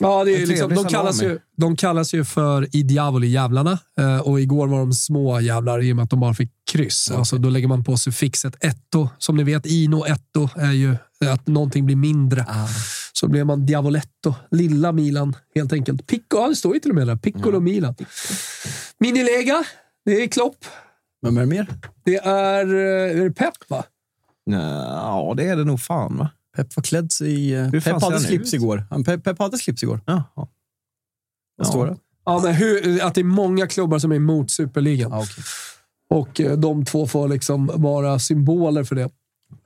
[0.00, 4.18] Ja, det är liksom, de, kallas ju, de kallas ju för i Diavoli jävlarna eh,
[4.18, 7.10] och igår var de små jävlar i och med att de bara fick kryss.
[7.10, 9.08] Alltså, då lägger man på suffixet etto.
[9.18, 10.96] Som ni vet, ino etto är ju
[11.26, 12.46] att någonting blir mindre.
[13.12, 16.06] Så blir man Diavoletto, lilla Milan helt enkelt.
[16.06, 17.16] Picco, ja, det står ju till och med där.
[17.16, 17.94] Piccolo Milan.
[18.98, 19.64] Minilega,
[20.04, 20.64] det är Klopp.
[21.22, 21.66] Vem är det mer?
[22.04, 23.84] Det är, eh, är det Pep, va?
[24.44, 26.30] Ja, det är det nog fan va?
[26.56, 27.52] Pep var klädd i...
[27.54, 28.54] eh, Hur fan Pep hade slips ut?
[28.54, 28.84] igår.
[28.90, 30.00] Han- Pep, Pep hade slips igår.
[30.06, 30.24] Jaha.
[31.56, 31.96] Vad står det?
[32.24, 35.10] Ja, men hur, att det är många klubbar som är emot superligan.
[35.10, 35.44] Ja, okej.
[36.10, 39.10] Och eh, de två får liksom vara symboler för det.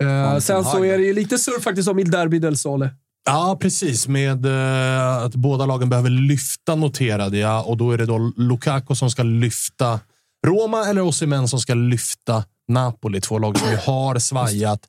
[0.02, 2.90] Eh, sen så är det ju lite surr faktiskt om Il Derby del Sole.
[3.24, 4.08] Ja, precis.
[4.08, 8.94] Med eh, att båda lagen behöver lyfta noterade jag och då är det då Lukaku
[8.94, 10.00] som ska lyfta
[10.46, 13.20] Roma eller Osimhen som ska lyfta Napoli.
[13.20, 14.80] Två lag som ju har svajat.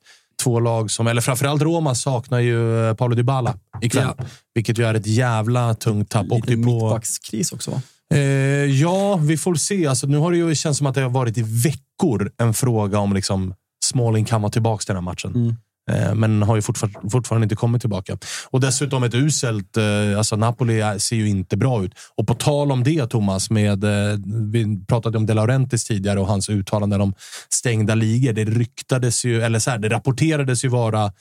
[0.43, 4.07] Två lag som, eller framförallt Roma, saknar ju eh, Paulo Dybala ikväll.
[4.17, 4.25] Ja.
[4.53, 6.23] Vilket ju är ett jävla tungt tapp.
[6.23, 7.81] Lite Åkte ju på, mittbackskris också va?
[8.13, 8.19] eh,
[8.65, 9.87] ja, vi får se.
[9.87, 12.99] Alltså, nu har det ju känts som att det har varit i veckor en fråga
[12.99, 13.53] om liksom,
[13.83, 15.57] Smalling kan vara tillbaka till den här matchen.
[15.91, 18.17] Eh, Men har ju fortfar- fortfarande inte kommit tillbaka.
[18.49, 19.77] Och dessutom ett uselt...
[19.77, 21.91] eh, Alltså Napoli ser ju inte bra ut.
[22.17, 24.17] Och på tal om det, Thomas, med, eh,
[24.51, 27.13] vi pratade om De Laurentiis tidigare och hans uttalanden om
[27.49, 28.33] stängda ligor.
[28.33, 31.11] Det ryktades ju, eller så här, det rapporterades ju vara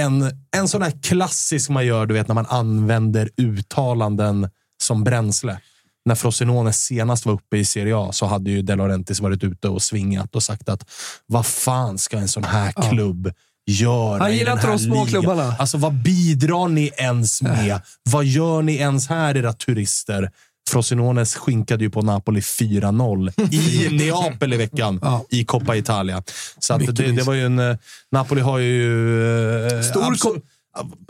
[0.00, 4.48] en, en sån här klassisk man gör, du vet, när man använder uttalanden
[4.82, 5.58] som bränsle.
[6.04, 9.68] När Frosinone senast var uppe i Serie A så hade ju De Laurentiis varit ute
[9.68, 10.90] och svingat och sagt att
[11.26, 13.32] vad fan ska en sån här klubb
[13.66, 15.06] göra Han gillar inte de små ligan?
[15.22, 15.54] klubbarna.
[15.58, 17.80] Alltså, vad bidrar ni ens med?
[18.10, 20.30] Vad gör ni ens här, era turister?
[20.70, 25.24] Frosinones skinkade ju på Napoli 4-0 i Neapel i veckan Ja.
[25.30, 26.22] i Coppa Italia.
[26.58, 27.58] Så det, det var ju en...
[27.58, 27.76] eh,
[28.12, 29.66] Napoli har ju...
[29.66, 30.14] eh, Stor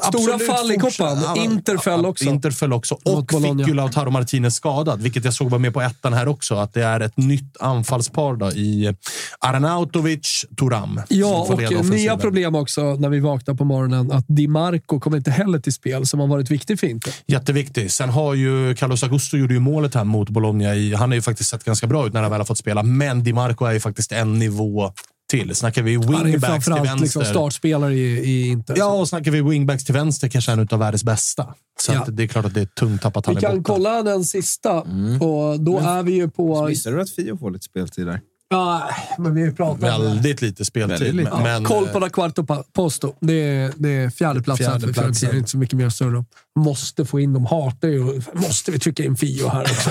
[0.09, 1.37] Stora absolut fall i koppan.
[1.37, 2.25] Inter föll också.
[2.25, 2.99] Inter föll också.
[3.05, 6.55] Och fick ju Lautaro Martinez skadad, vilket jag såg var med på ettan här också.
[6.55, 8.95] Att det är ett nytt anfallspar då, i
[9.39, 11.01] Arnautovic, Turam.
[11.09, 14.13] Ja, och nya problem också när vi vaknar på morgonen.
[14.13, 17.15] Att Di Marco kommer inte heller till spel, som har varit viktig för Inter.
[17.27, 17.93] Jätteviktig.
[17.93, 20.75] Sen har ju Carlos Augusto gjorde ju målet här mot Bologna.
[20.75, 22.83] I, han har ju faktiskt sett ganska bra ut när han väl har fått spela,
[22.83, 24.93] men Di Marco är ju faktiskt en nivå
[25.31, 25.55] till.
[25.55, 26.97] Snackar vi wingbacks till vänster.
[26.97, 28.75] liksom startspelare i, i Inter.
[28.79, 31.55] Ja, och snackar vi wingbacks till vänster kanske en av världens bästa.
[31.81, 32.01] Så Ja.
[32.03, 33.73] att det är klart att det är tungt tappat han vi kan borta.
[33.75, 34.73] kolla den sista
[35.21, 36.67] och då är vi ju på...
[36.69, 38.21] Missade du att Fio får lite speltid där?
[38.53, 39.99] Ja, men vi pratar.
[39.99, 41.07] Väldigt lite speltid.
[41.07, 41.29] Väldigt.
[41.33, 43.15] Men, men, Koll på da quarto posto.
[43.21, 45.15] Det är, det är fjärdeplatsen för Fjärdeplatsen.
[45.15, 45.39] Fiorentina.
[45.39, 46.27] Inte så mycket mer att om.
[46.59, 47.47] Måste få in dem.
[47.47, 48.23] Hatar ju...
[48.35, 49.91] Måste vi trycka in Fio här också?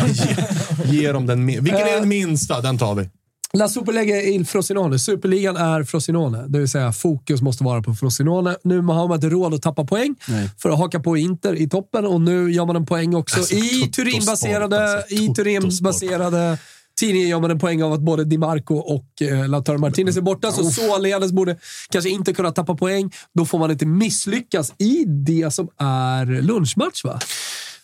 [0.86, 1.46] Ge dem den.
[1.46, 2.62] Vilken är den minsta?
[2.62, 3.10] Den tar vi.
[3.54, 5.00] La Superlega il Frosinone.
[5.00, 8.56] Superligan är Frosinone, det vill säga fokus måste vara på Frosinone.
[8.64, 10.50] Nu har man inte råd att tappa poäng Nej.
[10.58, 13.56] för att haka på Inter i toppen och nu gör man en poäng också Alltså,
[13.56, 15.16] i Turinbaserade, alltså.
[15.16, 16.58] i Turinbaserade
[17.00, 20.22] tidningen gör man en poäng av att både Di Marco och eh, Lautaro Martinez är
[20.22, 21.58] borta, så således borde
[21.90, 23.12] kanske inte kunna tappa poäng.
[23.34, 27.20] Då får man inte misslyckas i det som är lunchmatch, va?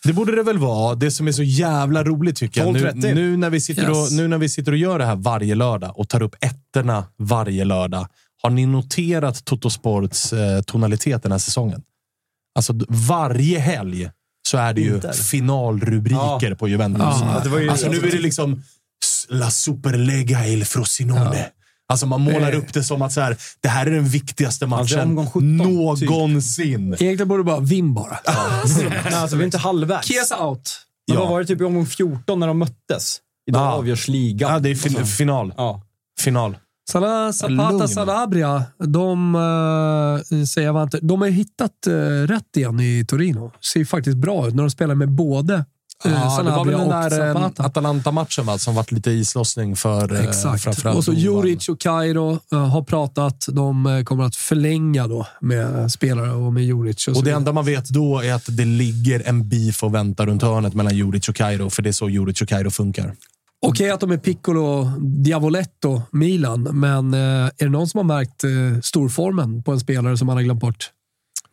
[0.05, 0.95] Det borde det väl vara.
[0.95, 2.73] Det som är så jävla roligt tycker jag.
[2.73, 3.13] Nu, 12.30.
[3.15, 4.11] nu, när vi sitter och, Yes.
[4.11, 7.65] nu när vi sitter och gör det här varje lördag och tar upp ettorna varje
[7.65, 8.07] lördag.
[8.43, 11.81] Har ni noterat Totosports eh, tonalitet den här säsongen?
[12.55, 14.09] Alltså varje helg
[14.47, 15.11] så är det ju Inter.
[15.13, 17.01] finalrubriker på Juventus.
[17.01, 17.41] Ja,
[17.71, 18.61] alltså nu är det liksom
[19.29, 21.49] La Superlega il Frosinone.
[21.87, 22.57] Alltså man målar Eh.
[22.57, 25.95] upp det som att så här, det här är den viktigaste Alltså, matchen omgång 17,
[25.99, 26.09] typ.
[26.09, 26.87] någonsin.
[26.99, 28.19] Egentligen borde bara vinn bara.
[28.27, 30.07] Nej, alltså, vi är inte halvvägs.
[30.07, 30.71] Chiesa out.
[31.07, 31.21] Men Ja.
[31.23, 33.17] vad var det typ i omgång 14 när de möttes?
[33.49, 33.71] Idag Ja.
[33.71, 34.53] avgörs ligan.
[34.53, 35.53] Ja, det är fin- Alltså, final.
[35.57, 35.81] Ja.
[36.19, 36.57] Final.
[36.91, 37.87] Sana, Zapata Lugn.
[37.87, 41.91] Sanabria, de, uh, säger jag inte, de har hittat eh,
[42.27, 43.51] rätt igen i Torino.
[43.73, 45.61] Ser faktiskt bra ut när de spelar med både uh,
[46.03, 47.65] Ja, det var väl den och där eh.
[47.65, 50.63] Atalanta-matchen va, som varit lite islossning för eh, Exakt.
[50.63, 51.13] framförallt Och så.
[51.13, 53.45] Juric och Kairo eh, har pratat.
[53.51, 57.07] De eh, kommer att förlänga då med spelare och med Juric.
[57.07, 60.25] Och så det enda man vet då är att det ligger en beef och väntar
[60.25, 63.15] runt hörnet mellan Juric och Kairo, för det är så Juric och Kairo funkar.
[63.67, 68.43] Okej att de är Piccolo, Diavoletto, Milan, men eh, är det någon som har märkt
[68.43, 70.91] eh, storformen på en spelare som man har glömt bort?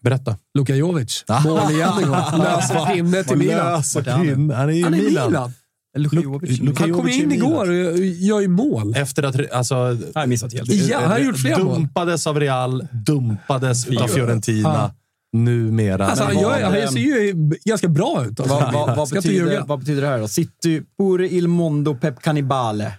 [0.01, 0.37] Berätta.
[0.59, 1.25] Luka Jovic.
[1.45, 2.39] Mål igen igår.
[2.39, 3.83] Löser pinne till Milan.
[3.95, 4.51] Han pin.
[4.51, 5.31] Han är i Han är Milan.
[5.31, 5.53] Milan.
[5.99, 6.61] Luka Luk- Jovic.
[6.61, 8.95] Luka Han kom in igår och gör ju mål.
[8.97, 9.75] Efter att alltså,
[10.15, 10.73] har missat helt.
[10.73, 11.75] Ja, han har gjort flera mål.
[11.75, 14.91] dumpades av Real, dumpades av Fiorentina.
[15.37, 16.07] Numera.
[16.07, 18.41] Alltså, han, gör, han ser ju ganska bra ut.
[18.41, 18.55] Alltså.
[18.55, 20.29] Vad, vad, betyder, vad betyder det här då?
[20.29, 22.93] City pure il mondo pep cannibale.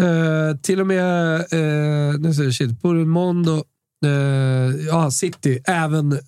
[0.00, 3.64] Eh, till och med, eh, nu ser jag shit, Purmondo,
[4.04, 4.10] eh,
[4.86, 6.18] ja, City, även eh,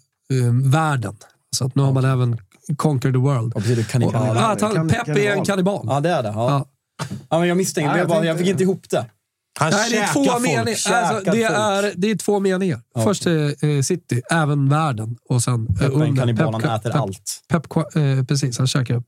[0.72, 1.16] världen.
[1.56, 2.38] Så att nu har man även
[2.76, 3.54] conquered the world.
[3.54, 4.36] Vad betyder Och, kannibal?
[4.36, 5.86] ja, att han, Kan- Pep är en kannibal.
[5.88, 6.28] Ja, det är det.
[6.28, 6.50] Ja.
[6.50, 6.66] Ja.
[7.30, 7.38] Ja.
[7.38, 9.06] men jag misstänkte, Ja, jag, jag bara, jag tänkte- fick inte ihop det.
[9.60, 10.42] Han Nej, det är två folk.
[10.42, 10.60] meningar.
[10.92, 12.80] Alltså, det, är, det är två meningar.
[13.04, 15.16] Först är eh, City, även världen.
[15.28, 16.26] Och sen eh, under.
[16.26, 17.40] Pep- äter Pep- allt.
[17.48, 19.04] Pep, eh, precis, han käkar upp.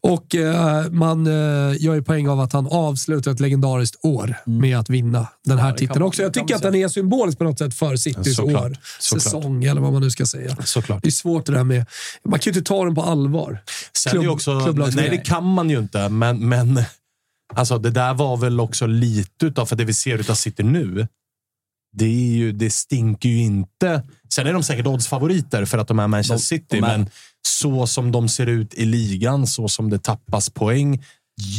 [0.00, 1.32] Och eh, man eh,
[1.82, 5.64] gör ju poäng av att han avslutar ett legendariskt år med att vinna den här
[5.64, 5.70] Mm.
[5.72, 6.22] kan titeln man- också.
[6.22, 8.62] Jag tycker att den är symbolisk på något sätt för Citys Såklart.
[8.64, 8.76] år.
[9.00, 9.22] Såklart.
[9.22, 10.56] Säsong, eller vad man nu ska säga.
[10.64, 11.02] Såklart.
[11.02, 11.86] Det är svårt det där med...
[12.24, 13.62] Man kan ju inte ta den på allvar.
[13.96, 14.52] Sen Klubb- också,
[14.94, 16.80] nej, det kan man ju inte, men, men
[17.54, 21.08] alltså, det där var väl också lite utav, för det vi ser utav City nu,
[21.96, 24.02] det, är ju, det stinker ju inte.
[24.34, 26.80] Sen är de säkert oddsfavoriter för att de är Manchester De- City, de är.
[26.98, 27.10] men
[27.46, 31.02] så som de ser ut i ligan, så som det tappas poäng,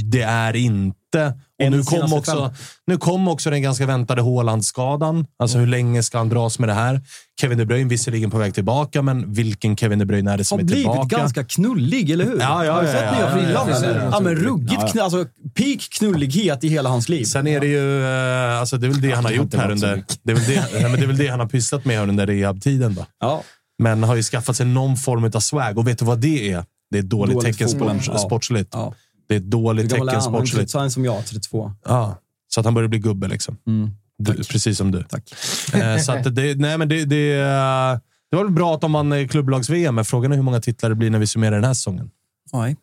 [0.03, 1.33] det är inte...
[1.63, 2.53] Och nu kom, också,
[2.87, 5.25] nu kom också den ganska väntade Haaland-skadan.
[5.39, 7.01] Alltså hur länge ska han dras med det här?
[7.41, 10.57] Kevin De Bruyne visserligen på väg tillbaka, men vilken Kevin De Bruyne är det som
[10.57, 11.17] Har är blivit tillbaka?
[11.17, 12.39] ganska knullig, eller hur?
[12.39, 14.09] Ja, ja, Har du sett nya ja, frillan?
[14.11, 15.25] ja, men ruggigt knull, alltså,
[15.55, 17.23] peak knullighet i hela hans liv.
[17.25, 19.71] Sen är det ju, eh, alltså det är väl det han har har gjort här
[19.71, 21.97] under, det är väl det, nej, men det är väl det han har pysslat med
[21.97, 22.95] här under rehabtiden.
[22.95, 23.05] Då.
[23.19, 23.43] Ja.
[23.79, 26.65] Men har ju skaffat sig någon form av swag och vet du vad det är?
[26.91, 28.01] Det är ett dåligt, Dåligt tecken fotboll.
[28.01, 28.19] sport, Ja.
[28.19, 28.69] sportsligt.
[28.73, 28.93] Ja.
[29.27, 30.15] Det är ett dåligt tecken han?
[30.15, 30.69] Han sportsligt.
[30.71, 31.71] samma som jag, 32.
[31.85, 32.17] Ja,
[32.47, 33.57] så att han börjar bli gubbe liksom.
[33.67, 33.89] Mm.
[34.17, 35.03] Du, precis som du.
[35.03, 35.33] Tack.
[35.73, 37.99] Eh, så att det, nej, men det, det, eh,
[38.31, 40.95] det var väl bra att de vann klubblags-VM, men frågan är hur många titlar det
[40.95, 42.09] blir när vi summerar den här säsongen.
[42.53, 42.75] Nej.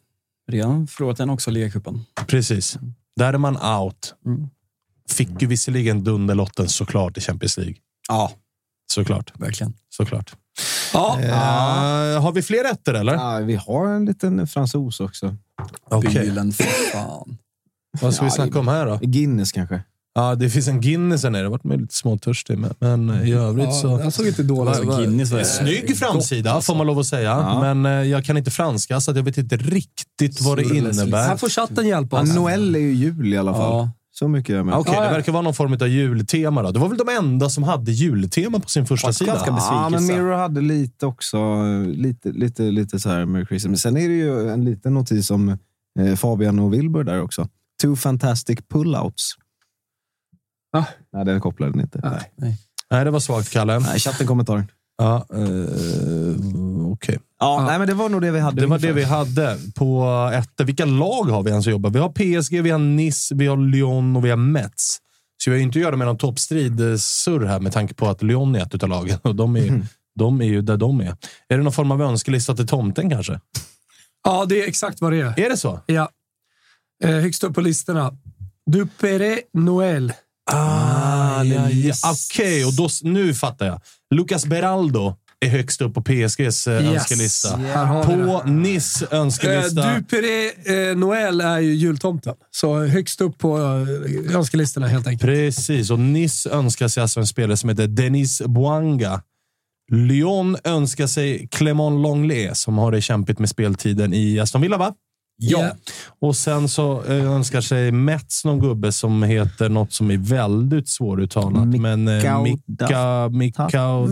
[0.50, 2.04] Redan förlorat den också, ligacupen.
[2.26, 2.78] Precis.
[3.16, 4.14] Där är man out.
[4.26, 4.48] Mm.
[5.10, 7.74] Fick ju visserligen dunderlotten såklart i Champions League.
[8.08, 8.32] Ja,
[8.92, 9.32] Såklart.
[9.40, 9.74] verkligen.
[9.88, 10.34] Såklart.
[10.96, 11.18] Ja,
[12.16, 13.14] Eh, har vi fler rätter eller?
[13.14, 15.36] Ja, vi har en liten fransos också.
[15.90, 16.20] Okej.
[16.20, 17.38] Bilen, för fan.
[18.00, 18.98] Vad ska vi Ja, snacka om här då?
[19.02, 19.82] Guinness kanske.
[20.14, 21.42] Ja, det finns en Guinness här nere.
[21.42, 23.88] Jag har varit med lite småtörstig, men, men i övrigt ja, så...
[24.04, 24.76] jag såg inte dålig ut.
[24.78, 27.30] Alltså, Guinness var Snygg framsida, får man lov att säga.
[27.30, 27.60] Ja.
[27.74, 31.26] Men eh, jag kan inte franska, så att jag vet inte riktigt vad det innebär.
[31.28, 32.34] Här får chatten hjälpa Ja, oss.
[32.34, 33.62] Noel är ju jul i alla fall.
[33.72, 33.90] Ja.
[34.18, 34.74] Så mycket är jag med.
[34.74, 35.12] Okej, Ja, det ja.
[35.12, 36.62] verkar vara någon form av jultema.
[36.62, 36.70] Då.
[36.70, 39.32] Det var väl de enda som hade jultema på sin första sida.
[39.32, 40.06] ganska Ja, men.
[40.06, 41.62] Mirror hade lite också.
[41.86, 43.70] Lite, lite, lite så här Merry Christmas.
[43.70, 45.58] Men sen är det ju en liten notis om
[46.00, 47.48] eh, Fabian och Wilbur där också.
[47.82, 49.32] Two fantastic pullouts.
[50.72, 50.86] Va?
[51.12, 52.20] Nej, den kopplade den inte.
[52.36, 52.58] Nej.
[52.90, 53.78] Nej, det var svagt, Kalle.
[53.78, 54.70] Nej, chatten kommentaren.
[54.98, 55.40] Ja, eh.
[57.46, 58.60] Ja, Nej, men det var nog det vi hade.
[58.60, 60.66] Det var det vi hade på ett.
[60.66, 61.88] Vilka lag har vi ens att jobba?
[61.88, 64.98] Vi har PSG, vi har Nice, vi har Lyon och vi har Metz.
[65.44, 67.94] Så vi har ju inte att göra med någon toppstrid eh, surr här med tanke
[67.94, 69.86] på att Lyon är ett av lagen och de är,
[70.18, 71.16] de är ju där de är.
[71.48, 73.40] Är det någon form av önskelista till tomten kanske?
[74.24, 75.40] Ja, det är exakt vad det är.
[75.40, 75.80] Är det så?
[75.86, 76.08] Ja.
[77.04, 78.12] Eh, högst upp på listorna.
[78.70, 80.12] Dupere Noel.
[80.50, 82.02] Ah, ja, ja, yes.
[82.04, 83.80] Okej, och då, nu fattar jag.
[84.14, 85.14] Lucas Beraldo
[85.46, 86.94] är högst upp på PSGs eh, Yes.
[86.94, 87.56] önskelista.
[87.56, 87.72] Vi
[88.06, 89.94] På Niss Eh, önskelista.
[89.94, 92.34] Dupere eh, Noel är ju jultomten.
[92.50, 95.22] Så högst upp på eh, önskelistorna helt enkelt.
[95.22, 99.22] Precis, och Nice önskar sig alltså en spelare som heter Denis Boanga.
[99.92, 104.92] Lyon önskar sig Clément Longley som har det kämpigt med speltiden i Aston Villa, va?
[105.38, 105.70] Ja.
[106.20, 111.66] Och sen så önskar sig Mets någon gubbe som heter något som är väldigt svåruttalat.
[111.68, 114.06] Men eh, Mikau- Mika, Mikau,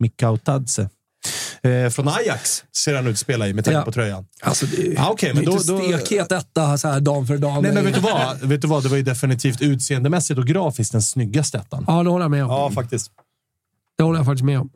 [0.00, 0.82] Mikau Mikautadze.
[0.82, 0.88] Mikautadze.
[1.84, 3.84] Eh, från Ajax ser han ut att spela i med tanke Ja.
[3.84, 4.26] på tröjan.
[4.42, 7.26] Alltså, det är Ah, okej, det men är då- inte stekhet detta så här dag
[7.26, 7.62] för dag.
[7.62, 8.40] Nej, men vet du vad?
[8.40, 8.82] vet du vad?
[8.82, 11.84] Det var ju definitivt utseendemässigt och grafiskt den snyggaste ettan.
[11.88, 12.50] Ja, det håller jag med om.
[12.50, 13.10] Ja, faktiskt.
[13.98, 14.70] Det håller jag faktiskt med om.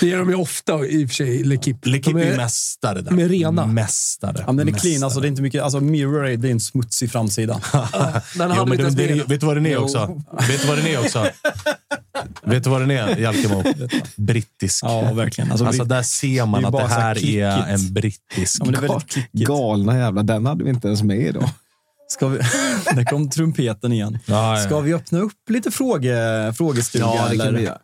[0.00, 1.42] Det gör de ju ofta i och för sig.
[1.44, 3.10] L'Equipe De är är- mästare där.
[3.10, 3.66] de är rena.
[3.66, 4.34] Mästare.
[4.38, 5.02] Ja, men den är clean.
[5.04, 7.60] Alltså, det är inte mycket, alltså, Mirror är, det är en smutsig framsida.
[8.34, 9.28] Den Jo, men det, med.
[9.28, 9.80] vet du vad den är Jo.
[9.80, 10.22] också?
[10.48, 11.26] Vet du vad den är också?
[12.42, 13.62] vet du vad den är, Jalkemo?
[14.16, 14.84] Brittisk.
[14.84, 15.50] Ja, verkligen.
[15.50, 18.62] Alltså, Alltså, där ser man att det här är en brittisk.
[18.64, 19.00] ja,
[19.32, 19.44] är.
[19.46, 21.48] Galna jävla, den hade vi inte ens med idag.
[22.08, 22.38] Ska vi,
[22.94, 24.18] där kom trumpeten igen.
[24.26, 24.64] Ja, ja.
[24.64, 27.04] Ska vi öppna upp lite fråge, frågestuga?
[27.04, 27.58] Ja, det kan eller?
[27.58, 27.78] vi göra.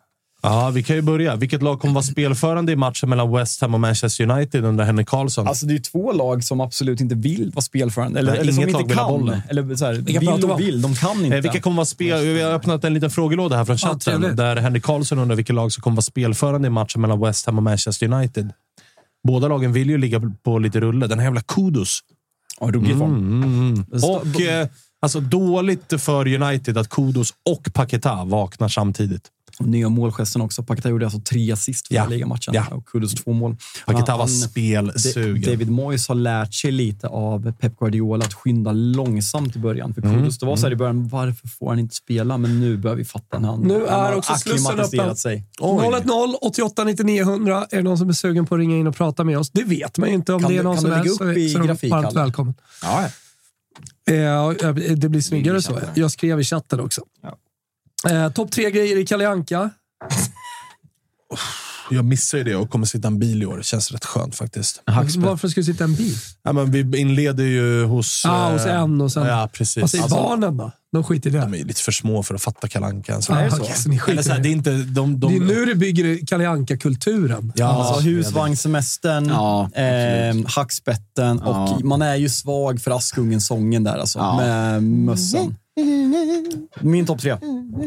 [0.44, 1.36] Ja, vi kan ju börja.
[1.36, 5.08] Vilket lag kommer vara spelförande i matchen mellan West Ham och Manchester United under Henrik
[5.08, 5.48] Karlsson?
[5.48, 8.18] Alltså, det är ju två lag som absolut inte vill vara spelförande.
[8.18, 9.08] Eller, Nej, eller som inget inte kan.
[9.08, 9.42] bollen.
[9.48, 10.56] Eller så här, vill och om?
[10.56, 11.36] vill, de kan inte.
[11.36, 12.24] Eh, vilka kommer vara spel...
[12.24, 13.98] Vi har öppnat en liten frågelåda här från chatten.
[13.98, 14.36] trevligt.
[14.36, 17.56] där Henrik Karlsson undrar vilket lag som kommer vara spelförande i matchen mellan West Ham
[17.56, 18.52] och Manchester United.
[19.28, 21.06] Båda lagen vill ju ligga på lite rulle.
[21.06, 22.00] Den här jävla kudos.
[22.60, 23.14] Ja, ruggig form.
[23.14, 24.04] Mm, mm, mm.
[24.04, 24.68] Och eh,
[25.00, 29.30] alltså, dåligt för United att Kudos och Paketa vaknar samtidigt.
[29.58, 30.62] Och Nya målgesten också.
[30.62, 32.02] Paketa gjorde alltså tre assist för Ja.
[32.02, 32.08] ja.
[32.08, 32.54] ligamatchen.
[32.54, 32.66] Ja.
[32.70, 33.56] Och Kudus två mål.
[33.86, 35.42] Paketa var spelsugen.
[35.52, 39.94] David Moyes har lärt sig lite av Pep Guardiola att skynda långsamt i början.
[39.94, 40.18] För Mm.
[40.18, 42.38] Kudus, det var så här i början, varför får han inte spela?
[42.38, 45.16] Men nu börjar vi fatta när han, Nu han är har också slussen acklimatiserat öppen.
[45.16, 45.44] sig.
[45.58, 47.66] 010 88 99 100.
[47.70, 49.50] Är det någon som är sugen på att ringa in och prata med oss?
[49.50, 51.04] Det vet man ju inte om Kan det är du- någon som är.
[51.04, 52.54] så i så grafik, varmt välkommen.
[52.82, 53.08] Ja,
[54.10, 54.54] Eh, Ja,
[54.96, 55.78] det blir snyggare så.
[55.94, 57.02] Jag skrev i chatten också.
[58.10, 59.70] Eh, Topp tre grejer i Kalle Anka.
[61.90, 63.56] Jag missar ju det och kommer sitta i en bil i år.
[63.56, 64.82] Det känns rätt skönt faktiskt.
[65.16, 66.14] Varför ska du sitta i en bil?
[66.42, 68.22] Ja, men vi inleder ju hos...
[68.24, 69.26] Ja, eh, hos en och sen...
[69.26, 69.80] Ja, precis.
[69.80, 70.72] Vad säger Alltså, barnen då?
[70.92, 71.38] De skiter i det.
[71.40, 73.12] De är lite för små för att fatta Kalle Anka.
[73.14, 73.64] Är det så?
[73.74, 74.42] Så ni skiter Eller så här, i det.
[74.42, 74.70] det är inte...
[74.70, 77.52] De, de, Det är nu du bygger Kalle Anka-kulturen.
[77.56, 81.68] Ja, Alltså husvagnssemestern, Ja, eh, hackspetten Ja.
[81.74, 84.18] och man är ju svag för Askungen-sången där alltså.
[84.18, 84.36] Ja.
[84.36, 85.56] Med mössan.
[86.80, 87.36] Min topp tre.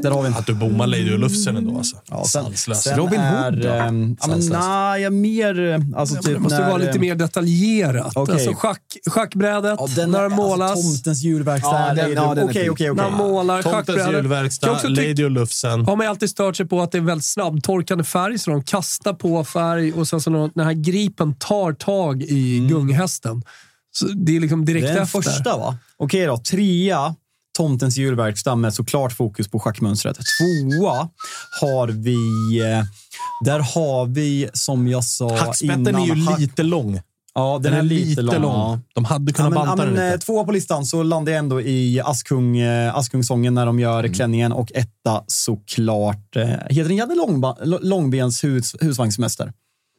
[0.01, 0.33] Där har vi en.
[0.33, 1.97] Att du bommar Lady och Lufsen ändå alltså.
[2.09, 3.69] Ja, sen, sen Robin är, Hood då?
[3.69, 5.59] ehm, Ja, men nej, jag mer...
[5.69, 8.11] eh, Alltså, Ja, typ det måste när, vara lite eh, mer detaljerat.
[8.15, 8.33] Okej.
[8.33, 10.71] Alltså schack, schackbrädet, Ja, den, när det målas.
[10.71, 11.85] Alltså, tomtens julverkstad.
[11.87, 12.69] Ja, den- ja, Okej, fin.
[12.71, 13.11] okej, när okej.
[13.11, 15.85] man målar Tomtens julverkstad, Lady och Lufsen.
[15.85, 19.13] har man alltid stört sig på att det är väldigt snabbtorkande färg, så de kastar
[19.13, 23.43] på färg och sen så när den här gripen tar tag i gunghästen.
[23.91, 25.21] Så det är liksom direkt Det är den efter.
[25.21, 25.77] första va?
[25.97, 27.15] Okej då, trea.
[27.57, 30.17] Tomtens julverkstad med såklart fokus på schackmönstret.
[30.39, 31.09] Tvåa
[31.61, 32.15] har vi...
[32.59, 32.83] eh,
[33.45, 36.01] Där har vi, som jag sa Hackspetten innan...
[36.01, 37.01] är ju hack- lite lång.
[37.33, 38.43] Ja, den, är lite lång.
[38.43, 38.79] Ja.
[38.95, 40.25] De hade Ja, kunnat men, ja, banta men, den eh, lite.
[40.25, 44.51] tvåa på listan så landar jag ändå i Askung, eh, Askungsången när de gör klänningen
[44.51, 49.53] och etta såklart, eh, heter den Janne Långba- Långbens hus, husvagnsmästare?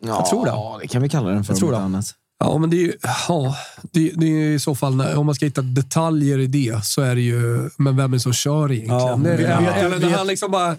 [0.06, 0.50] Jag tror det.
[0.50, 1.52] Ja, det kan vi kalla den för.
[1.52, 1.78] Jag tror det.
[1.78, 2.14] annat.
[2.40, 2.92] Ja, men det är ju,
[3.28, 3.56] ja,
[3.92, 7.02] det, det är i så fall, när, om man ska hitta detaljer i det, så
[7.02, 9.00] är det ju, men vem är det som kör egentligen?
[9.00, 9.40] Ja, det vet-
[9.76, 10.76] eller vet- när vet- han liksom bara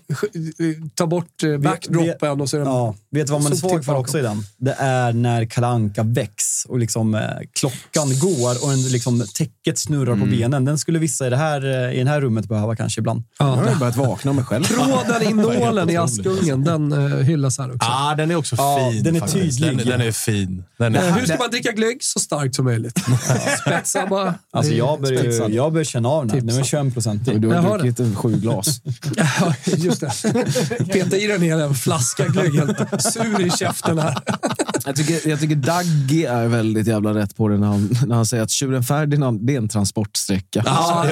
[0.96, 3.86] tar bort eh, backdropen och så är det Ja, vet du vad man är svag
[3.86, 4.44] för också i den?
[4.58, 7.22] Det är när Kalanka väcks och liksom, eh,
[7.60, 10.66] klockan går och en, liksom, täcket snurrar på benen.
[10.66, 13.24] Den skulle vissa i det, här, eh, i det här rummet behöva kanske ibland.
[13.40, 14.64] Jag Ja, har ju börjat vakna mig själv.
[14.64, 15.98] Tråden i nålen i.
[15.98, 17.88] Askungen, den uh, hyllas här också.
[17.92, 19.04] Ah, den är också Ja, fin.
[19.04, 19.60] den är faktiskt.
[19.60, 19.78] tydlig.
[19.78, 20.64] Den, den är fin.
[20.78, 22.98] Den är Eh, hur ska man dricka glögg så starkt som möjligt?
[23.62, 24.36] Spetsa bara.
[24.54, 26.30] Alltså, Det jag, börjar, jag börjar känna av den.
[26.36, 26.40] här.
[26.42, 26.70] Den är Tipsa.
[26.84, 28.82] 21 procent Du har hör druckit en sju glas.
[29.16, 30.12] Ja, just det.
[30.94, 34.18] Peta i den hela en flaska glögg, helt sur i käften här.
[34.86, 38.26] Jag tycker, jag tycker Dagge är väldigt jävla rätt på det när han, när han
[38.26, 40.64] säger att tjuren Ferdinand, det är en transportsträcka.
[40.66, 41.06] Ja,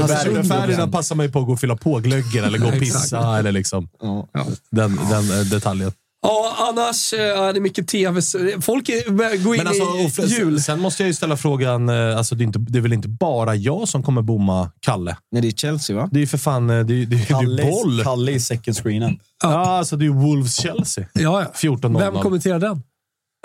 [0.00, 2.66] Alltså, Färdiga Ferdinand passar man ju på att gå och fylla på glöggen eller gå
[2.68, 3.38] och pissa.
[3.38, 3.88] Eller liksom.
[4.02, 4.28] Ja.
[4.70, 5.92] Den, den eh, detaljen.
[6.22, 8.20] Ja, annars eh, är det mycket tv.
[8.60, 10.60] Folk går in Men alltså, i jul.
[10.60, 13.08] Sen måste jag ju ställa frågan, eh, alltså det, är inte, det är väl inte
[13.08, 15.16] bara jag som kommer bomma Kalle?
[15.32, 16.08] Nej, det är Chelsea va?
[16.12, 18.02] Det är ju för fan eh, det är, det är, det är Kalle, boll.
[18.04, 19.18] Kalle i second screenen.
[19.42, 19.48] Ja,
[19.78, 21.06] alltså det är ju Wolves-Chelsea.
[21.12, 21.52] Ja, ja.
[21.54, 21.98] 14-0.
[21.98, 22.82] Vem kommenterar den?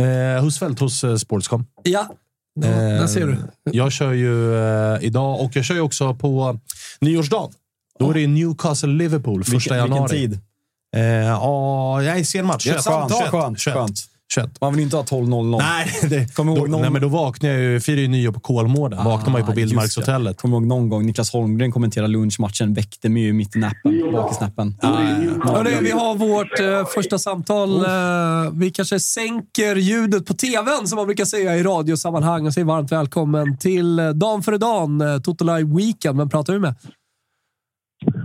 [0.02, 1.66] Eh, Husfeldt hos eh, Sportscom.
[1.84, 2.08] Ja.
[2.56, 3.38] där ser du.
[3.72, 6.60] Jag kör ju eh, idag och jag kör ju också på
[7.02, 7.52] nyårsdagen.
[8.00, 10.18] Då är det Newcastle-Liverpool, första Vilken, januari.
[10.18, 10.47] vilken tid?
[10.96, 12.64] Eh, ja, är sen match.
[12.64, 14.00] Det är 21, skönt, 21, skönt, 21, skönt.
[14.34, 14.50] 21.
[14.62, 15.58] Man vill inte ha 12.00.
[15.58, 17.80] Nej, det, då, ihåg någon- nej, men då vaknar jag ju.
[17.80, 19.06] Firar ju nyår på Kolmården.
[19.06, 20.38] vaknar man ju på Ah, Vildmarkshotellet.
[20.41, 24.32] Kommer ihåg någon gång Niklas Holmgren kommenterade lunchmatchen, väckte mig ju mitt i nappen, bak
[24.32, 24.76] i snappen.
[24.82, 27.86] Hörrni, vi har vårt eh, första samtal.
[27.86, 32.66] Eh, vi kanske sänker ljudet på tvn, som man brukar säga i radiosammanhang, och säger
[32.66, 36.18] varmt välkommen till eh, Dan före Dan, eh, Toto Live Weekend.
[36.18, 36.76] Vem pratar vi med?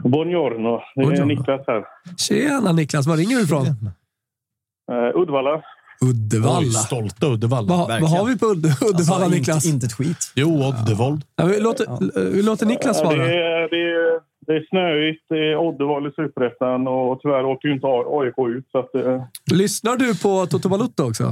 [0.05, 0.81] Buongiorno.
[0.95, 1.25] Det är.
[1.25, 1.85] Niklas här.
[2.17, 3.67] Tjena Niklas, var ringer du ifrån?
[3.67, 5.63] Uh, Uddevalla.
[6.05, 6.59] Uddevalla.
[6.59, 7.69] Oj, stolta Uddevalla.
[7.69, 9.65] Vad, vad har vi på Udde, Uddevalla, Alltså, Niklas?
[9.67, 10.33] Inte, inte ett skit.
[10.35, 11.23] Jo, Oddevold.
[11.37, 11.87] Ja, vi, låter,
[12.31, 13.17] vi låter Niklas svara.
[13.17, 17.69] det, är, det, är, det är snöigt, det är Oddevall i Superettan och tyvärr åker
[17.69, 18.67] ju inte AIK ut.
[18.73, 19.23] Så att, eh,
[19.53, 21.25] Lyssnar du på Toto Balutto också?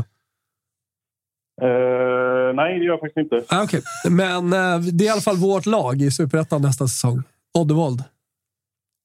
[1.63, 3.55] eh, nej, det gör jag faktiskt inte.
[3.57, 3.81] Ah, okay.
[4.11, 7.23] Men eh, det är i alla fall vårt lag i Superettan nästa säsong.
[7.59, 8.05] Oddevold.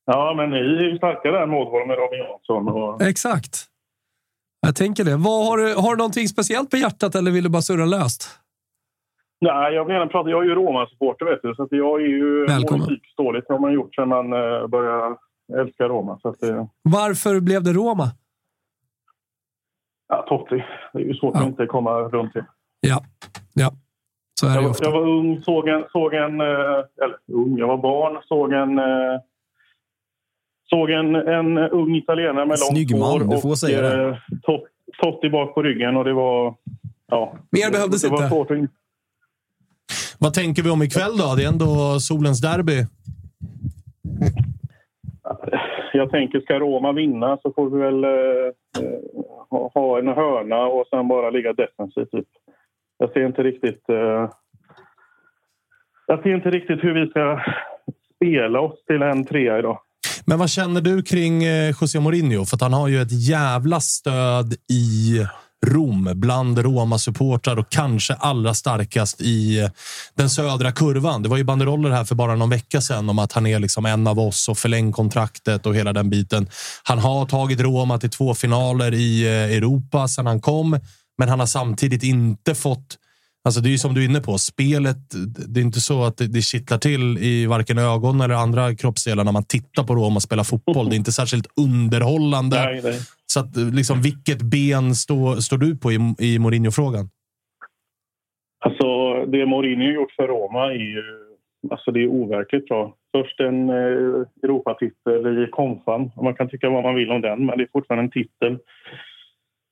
[0.06, 2.68] Ja, men ni är ju starka där med Oddevall med Robin Jansson.
[2.70, 3.66] Och, Exakt.
[4.62, 5.16] Jag tänker det.
[5.16, 8.40] Vad, har, du, har du någonting speciellt på hjärtat eller vill du bara surra löst?
[9.42, 10.30] nej, jag vill gärna prata.
[10.30, 11.56] Jag är ju Roma-supporter, vet du.
[11.56, 12.88] Så jag är ju Välkommen.
[13.18, 15.16] Det har man gjort sedan man eh, började
[15.58, 16.20] älska Roma.
[16.22, 18.04] Så att, eh, Varför blev det Roma?
[20.08, 20.64] ja, Totti.
[20.94, 21.42] Det är ju svårt Ja.
[21.42, 22.46] att inte komma runt det.
[22.80, 23.04] Ja,
[23.54, 23.72] ja.
[24.40, 24.86] så är det Jag var, ofta.
[24.86, 25.84] jag var ung, såg en...
[25.92, 26.46] Såg en eh,
[27.04, 28.80] eller ung, jag var barn, såg en...
[30.72, 34.10] eh, Såg en, en ung italienare med långt hår du får och säga det.
[34.10, 34.68] eh, Tot-
[35.02, 36.56] Totti bak på ryggen och det var...
[37.08, 38.28] Ja, Mer behövdes det inte.
[38.30, 38.52] Svårt
[40.20, 41.36] Vad tänker vi om ikväll då?
[41.38, 42.86] Det är ändå solens derby.
[45.94, 48.10] jag tänker, ska Roma vinna så får vi väl eh,
[48.84, 49.00] eh,
[49.50, 52.12] ha, ha en hörna och sen bara ligga defensivt.
[52.12, 52.28] Typ.
[52.98, 53.90] Jag ser inte riktigt...
[53.90, 54.30] Eh,
[56.08, 57.40] jag ser inte riktigt hur vi ska
[58.16, 59.80] spela oss till en trea idag.
[60.28, 62.46] Men vad känner du kring eh, José Mourinho?
[62.46, 65.26] För att han har ju ett jävla stöd i
[65.66, 69.70] Rom bland Roma-supportrar och kanske allra starkast i eh,
[70.16, 71.24] den södra kurvan.
[71.24, 73.86] Det var ju banderoller här för bara någon vecka sedan om att han är liksom
[73.86, 76.50] en av oss och förläng kontraktet och hela den biten.
[76.84, 80.80] Han har tagit Roma till två finaler i eh, Europa sedan han kom,
[81.18, 82.98] men han har samtidigt inte fått
[83.46, 84.98] Alltså det är ju som du är inne på, spelet,
[85.54, 89.24] det är inte så att det, det kittlar till i varken ögon eller andra kroppsdelar
[89.24, 90.90] när man tittar på Roma spela fotboll.
[90.90, 92.56] Det är inte särskilt underhållande.
[92.56, 93.00] Nej, nej.
[93.26, 97.10] Så att, liksom, vilket ben står, står du på i, i Mourinho-frågan?
[98.66, 98.88] Alltså,
[99.26, 101.04] det Mourinho gjort för Roma är ju
[101.72, 102.96] alltså, det är overkligt bra.
[103.16, 106.12] Först en eh, Europatitel i Konfan.
[106.22, 108.58] Man kan tycka vad man vill om den, men det är fortfarande en titel.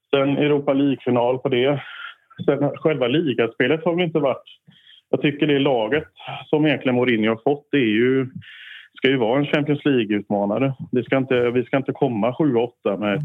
[0.09, 1.81] Sen Europa League-final på det.
[2.45, 4.43] Sen själva ligaspelet har väl inte varit...
[5.09, 6.07] Jag tycker det laget
[6.45, 8.27] som egentligen Mourinho har fått det är ju,
[8.97, 10.73] ska ju vara en Champions League-utmanare.
[11.05, 13.21] Ska inte, vi ska inte komma 7-8 med,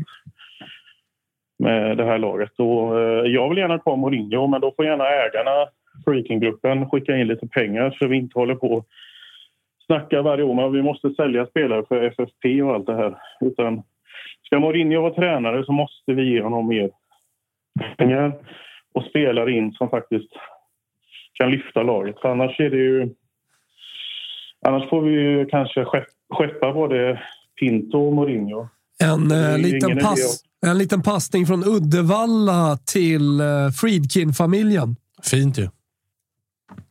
[1.59, 2.53] med det här laget.
[2.57, 5.69] Och, eh, jag vill gärna ha kvar Mourinho, men då får gärna ägarna,
[6.05, 8.87] Freaking-gruppen, skicka in lite pengar så vi inte håller på och
[9.87, 13.19] snackar varje år om att vi måste sälja spelare för FFP och allt det här.
[13.41, 13.83] Utan
[14.47, 16.91] ska Mourinho vara tränare så måste vi ge honom mer
[17.97, 18.33] pengar
[18.99, 20.33] och spelare in som faktiskt
[21.35, 22.21] kan lyfta laget.
[22.21, 23.15] För annars är det ju...
[24.67, 27.23] Annars får vi ju kanske skepp- skeppa både
[27.61, 28.69] Pinto och Mourinho.
[29.05, 33.47] En, eh, liten, pass, en liten passning från Uddevalla till eh,
[33.81, 34.97] Friedkin-familjen.
[35.31, 35.69] Fint ju.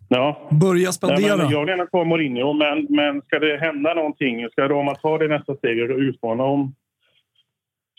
[0.10, 0.48] Ja.
[0.52, 1.38] Börja Nej, spendera.
[1.38, 5.18] men jag vill gärna kvar Mourinho, men, men ska det hända någonting, ska Roma ta
[5.18, 6.76] det nästa steg och utmana om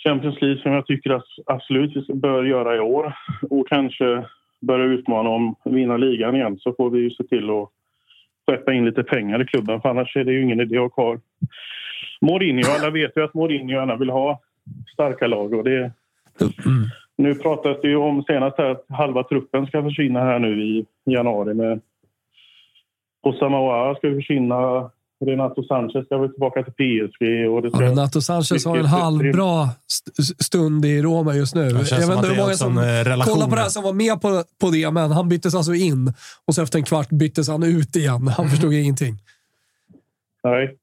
[0.09, 3.17] Champions League som jag tycker att absolut vi bör göra i år
[3.51, 4.25] och kanske
[4.61, 7.69] börja utmana om vinna ligan igen så får vi ju se till att
[8.47, 10.89] skeppa in lite pengar i klubben för annars är det ju ingen idé att ha
[10.89, 11.21] kvar
[12.21, 12.71] Mourinho.
[12.79, 14.41] Alla vet ju att Mourinho gärna vill ha
[14.93, 15.93] starka lag och det
[17.17, 20.87] nu pratas det ju om senast här att halva truppen ska försvinna här nu i
[21.05, 21.81] januari med
[23.23, 24.91] Osama ska försvinna.
[25.27, 27.23] Renato Sanchez ska väl tillbaka till PSG.
[27.51, 27.81] Och det Ja.
[27.81, 31.61] Renato Sanchez har en halvbra st- stund i Roma just nu.
[31.63, 32.85] Jag vet inte hur många som eh,
[33.25, 36.13] kollar på det här som var med på, på det, men han byttes alltså in
[36.47, 38.29] och så efter en kvart byttes han ut igen.
[38.29, 39.15] Han förstod ingenting.
[40.45, 40.77] Nej.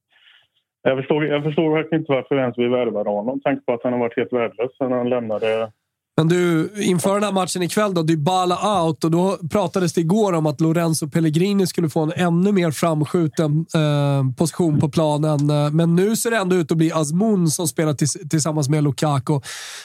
[0.81, 3.39] Jag förstår, jag förstår verkligen inte varför ens vi värvade honom.
[3.39, 5.71] Tanke på att han har varit helt värdelös sedan han lämnade
[6.17, 10.33] men du, inför den här matchen ikväll då, Dybala out och då pratades det igår
[10.33, 15.49] om att Lorenzo Pellegrini skulle få en ännu mer framskjuten eh, position på planen.
[15.49, 18.83] Eh, men nu ser det ändå ut att bli Azmoun som spelar tis tillsammans med
[18.83, 19.39] Lukaku.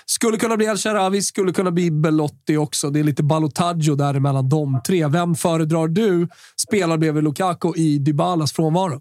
[0.07, 2.91] Skulle kunna bli El Sharawi, skulle kunna bli Belotti också.
[2.91, 5.07] Det är lite balotaggio däremellan de tre.
[5.07, 6.29] Vem föredrar du
[6.69, 9.01] spelar bredvid Lukaku i Dybalas frånvaro?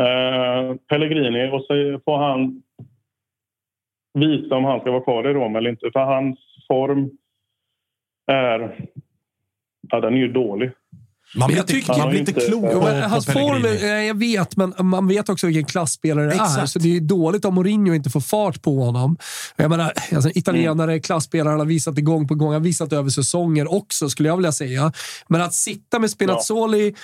[0.00, 2.62] Eh, Pellegrini och så får han
[4.20, 5.90] visa om han ska vara kvar i Rom eller inte.
[5.92, 6.38] För hans
[6.68, 7.10] form
[8.32, 8.84] är...
[9.90, 10.70] Ja, den är ju dålig.
[11.34, 14.74] Man Men blir jag tycker- man blir inte klok på, hans form, jag vet, men
[14.82, 16.66] man vet också vilken klassspelare det är.
[16.66, 19.16] Så det är dåligt om Mourinho inte får fart på honom.
[19.56, 22.46] Jag menar, alltså, italienare, klassspelare, han har visat det gång på gång.
[22.48, 24.92] Han har visat över säsonger också, skulle jag vilja säga.
[25.28, 26.94] Men att sitta med Spinazzoli,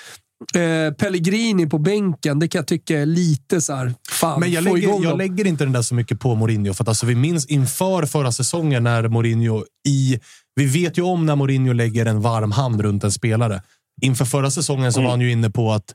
[0.55, 4.63] eh, Pellegrini på bänken, det kan jag tycka är lite så här, fan, Men jag
[4.63, 5.17] lägger, jag dem.
[5.17, 6.73] lägger inte den där så mycket på Mourinho.
[6.73, 10.19] För att alltså, vi minns inför förra säsongen när Mourinho i...
[10.55, 13.61] Vi vet ju om när Mourinho lägger en varm hand runt en spelare.
[14.01, 15.93] Inför förra säsongen så var han ju inne på att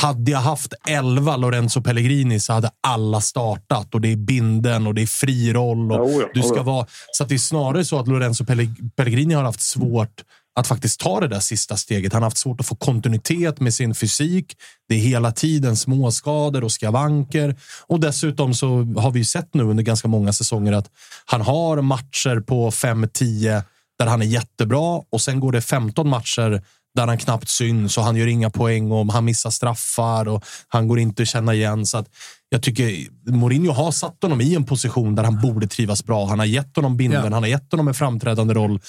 [0.00, 3.94] hade jag haft 11 Lorenzo Pellegrini så hade alla startat.
[3.94, 5.92] Och det är binden och det är fri roll.
[5.92, 9.34] Och ja, du ska vara, så att det är snarare så att Lorenzo Pelleg- Pellegrini
[9.34, 10.22] har haft svårt
[10.58, 12.12] att faktiskt ta det där sista steget.
[12.12, 14.56] Han har haft svårt att få kontinuitet med sin fysik.
[14.88, 17.56] Det är hela tiden småskador och skavanker.
[17.86, 20.90] Och dessutom så har vi ju sett nu under ganska många säsonger att
[21.26, 23.62] han har matcher på 5-10
[23.98, 26.62] där han är jättebra och sen går det 15 matcher
[26.94, 30.88] där han knappt syns och han gör inga poäng och han missar straffar och han
[30.88, 31.86] går inte att känna igen.
[31.86, 32.06] Så att
[32.48, 36.26] jag tycker Mourinho har satt honom i en position där han borde trivas bra.
[36.26, 37.30] Han har gett honom binden, Ja.
[37.34, 38.80] han har gett honom en framträdande roll.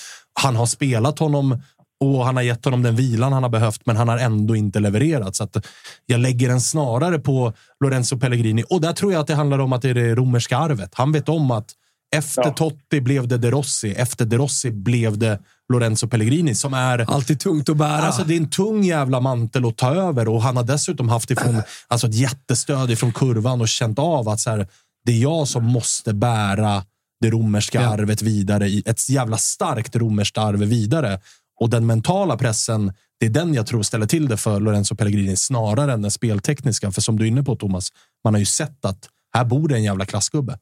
[0.42, 1.62] Han har spelat honom
[2.04, 4.80] och han har gett honom den vilan han har behövt, men han har ändå inte
[4.80, 5.36] levererat.
[5.36, 5.66] Så att
[6.06, 7.54] jag lägger den snarare på
[7.84, 8.64] Lorenzo Pellegrini.
[8.70, 10.90] Och där tror jag att det handlar om att det är det romerska arvet.
[10.94, 11.72] Han vet om att
[12.16, 12.50] efter Ja.
[12.54, 13.92] Totti blev det De Rossi.
[13.94, 15.40] Efter De Rossi blev det
[15.74, 17.90] Lorenzo Pellegrini som är Alltid tungt att bära.
[18.02, 21.32] Alltså, det är en tung jävla mantel att ta över och han har dessutom haft
[21.32, 24.68] ifrån, alltså ett jättestöd ifrån kurvan och känt av att så här,
[25.06, 26.84] det är jag som måste bära
[27.22, 27.90] det romerska Ja.
[27.94, 28.68] arvet vidare.
[28.68, 31.20] i Ett jävla starkt romerskt arv vidare.
[31.62, 35.36] Och den mentala pressen, det är den jag tror ställer till det för Lorenzo Pellegrini
[35.36, 36.92] snarare än den speltekniska.
[36.92, 37.90] För som du är inne på Thomas,
[38.24, 40.58] man har ju sett att här bor det en jävla klassgubbe.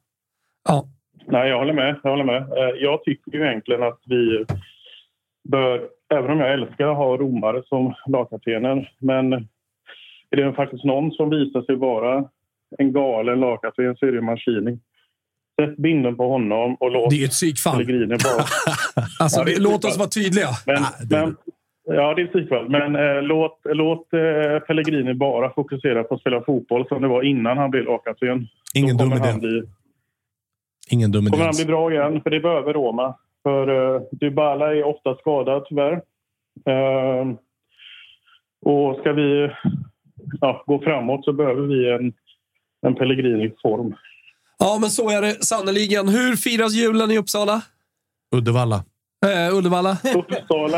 [0.69, 0.87] ja.
[1.31, 1.99] Nej, jag håller med.
[2.03, 2.41] Jag, håller med.
[2.41, 4.45] Eh, jag tycker ju egentligen att vi
[5.51, 5.81] bör,
[6.13, 9.33] även om jag älskar att ha romare som lagkaptener, men
[10.29, 12.25] är det faktiskt någon som visar sig vara
[12.77, 14.79] en galen lagkapten så är det Mancini.
[15.61, 17.85] Sätt binden på honom och låt Det är ett psykfall.
[19.19, 20.47] Alltså, Ja, det låt oss vara tydliga.
[20.65, 21.35] Men, Ah, det- men,
[21.97, 22.69] ja, det är ett psykfall.
[22.69, 27.23] Men eh, låt, låt eh, Pellegrini bara fokusera på att spela fotboll som det var
[27.23, 28.47] innan han blev lagkapten.
[28.75, 29.33] Ingen dum idé.
[29.39, 29.63] bli
[30.89, 31.31] Ingen dum idé.
[31.31, 33.15] kommer han bli bra igen, för det behöver Roma.
[33.47, 36.01] För uh, Dybala är ofta skadad tyvärr.
[36.65, 37.37] Ehm,
[38.65, 39.49] och ska vi
[40.41, 42.13] ja, gå framåt så behöver vi en,
[42.87, 43.95] en Pellegrini-form.
[44.59, 46.07] Ja, men så är det sannerligen.
[46.07, 47.61] Hur firas julen i Uppsala?
[48.35, 48.83] Uddevalla.
[49.25, 49.91] Eh, Uddevalla?
[49.91, 50.77] Uppsala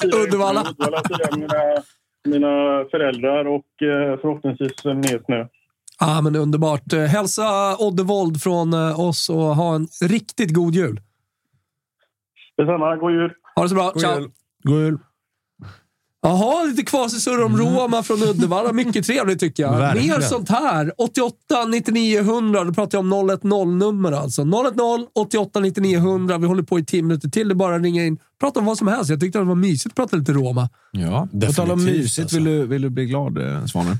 [0.00, 0.60] firar Uddevalla.
[0.70, 1.82] Uddevalla firar mina,
[2.24, 5.46] mina föräldrar och eh, förhoppningsvis mer snö.
[6.00, 6.92] Ja, men underbart.
[6.92, 11.00] Eh, Hälsa Oddevold från eh, oss och ha en riktigt god jul.
[12.66, 13.30] Detsamma, god jul!
[13.54, 13.90] Ha det så bra.
[13.94, 14.18] God Ciao.
[14.20, 14.30] jul.
[14.64, 14.98] God jul.
[16.24, 18.72] Jaha, lite kvarsisurr om Roma från Uddevalla.
[18.72, 19.78] Mycket trevligt tycker jag.
[19.78, 20.08] Verkligen.
[20.20, 20.92] Mer sånt här.
[20.98, 22.64] 88 99 100.
[22.64, 24.42] Då pratar jag om 010-nummer alltså.
[24.42, 26.38] 010 88 99 100.
[26.38, 27.48] Vi håller på i 10 minuter till.
[27.48, 28.18] Det är bara att ringa in.
[28.40, 29.10] Prata om vad som helst.
[29.10, 30.68] Jag tyckte det var mysigt att prata lite Roma.
[30.92, 32.24] Ja, på tal om Definitivt, mysigt.
[32.24, 32.36] alltså.
[32.36, 33.96] Vill, du, vill du bli glad, eh, Svanen?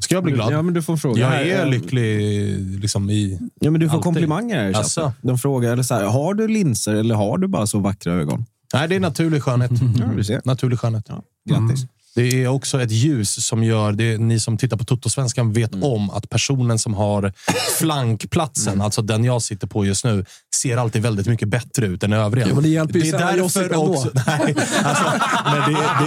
[0.00, 0.52] Ska jag bli glad?
[0.52, 1.20] Ja, men du får fråga.
[1.20, 3.38] Jag är lycklig liksom i...
[3.60, 4.04] Ja, men du får Alltid.
[4.04, 4.80] komplimanger här i chatten.
[4.84, 5.12] Asså?
[5.22, 8.44] De frågar eller så här, har du linser eller har du bara så vackra ögon?
[8.74, 9.70] Nej, det är naturlig skönhet.
[9.98, 10.40] Ja, du ser.
[10.44, 11.04] Naturlig skönhet.
[11.08, 11.86] Ja, grattis.
[12.14, 15.84] Det är också ett ljus som gör, det, ni som tittar på Toto-svenskan vet Mm.
[15.84, 17.32] om att personen som har
[17.78, 20.24] flankplatsen, alltså den jag sitter på just nu,
[20.54, 22.46] ser alltid väldigt mycket bättre ut än övriga.
[22.46, 25.04] Men det hjälper ju det är därför också, nej, alltså,
[25.44, 26.06] men det, det,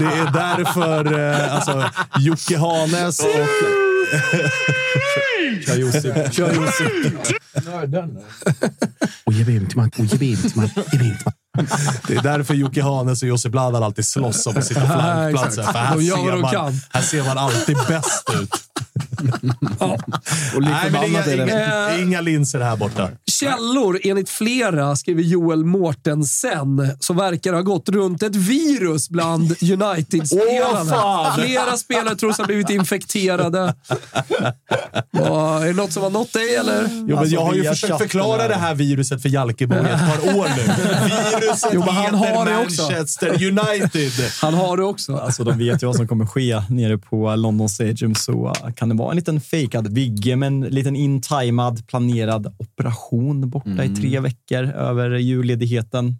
[0.00, 1.84] det är därför eh, alltså,
[2.18, 3.26] Jocke Hanes och...
[5.66, 6.34] Kör Josip.
[6.34, 7.36] Kör Josip.
[12.06, 15.60] Det är därför Jocke Hanes och Josip Bladan alltid slåss om att sitta Ja, flankplatser.
[15.60, 15.72] exakt.
[15.78, 16.80] För här ser, man, kan.
[16.92, 18.50] här ser man alltid bäst ut.
[20.54, 21.42] Och lite Nej, men inga, är det.
[21.42, 23.08] inga, inga linser här borta.
[23.26, 30.84] Källor enligt flera, skriver Joel Mortensen, så verkar ha gått runt ett virus bland United-spelarna.
[30.90, 31.34] fan!
[31.40, 33.74] flera spelare tros ha blivit infekterade.
[35.10, 36.88] Vad, är det något som har nått dig, eller?
[36.90, 39.84] Jo, men Alltså, jag har ju försökt förklara det här viruset för Jalkebo i ett
[40.24, 40.62] par år nu.
[40.62, 42.82] Viruset Jo, men han heter har det också.
[42.82, 44.12] Manchester United.
[44.42, 45.16] Han har det också.
[45.16, 48.88] Alltså, de vet ju vad som kommer ske nere på London Stadium, så uh, kan
[48.88, 54.20] det vara en liten fejkad Vigge med en liten intimad planerad operation borta i tre
[54.20, 56.16] veckor över julledigheten.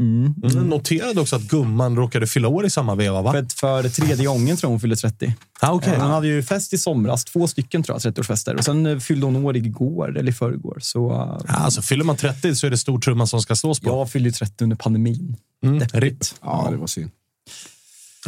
[0.00, 0.34] Mm.
[0.42, 0.68] Mm.
[0.68, 3.32] Noterade också att gumman råkade fylla år i samma veva, va?
[3.32, 5.34] För, för tredje gången tror jag hon fyllde 30.
[5.60, 5.98] Ah, okay.
[5.98, 8.54] Hon hade ju fest i somras, två stycken tror jag, 30-årsfester.
[8.56, 10.78] Och sen eh, fyllde hon år igår, eller i förrgår.
[10.80, 13.80] Så uh, ja, alltså, fyller man 30 så är det stor trumma som ska slås
[13.80, 13.88] på.
[13.88, 15.36] jag fyllde ju 30 under pandemin.
[15.64, 15.80] Mm.
[15.92, 16.18] RIP.
[16.42, 17.10] Ja, det var synd.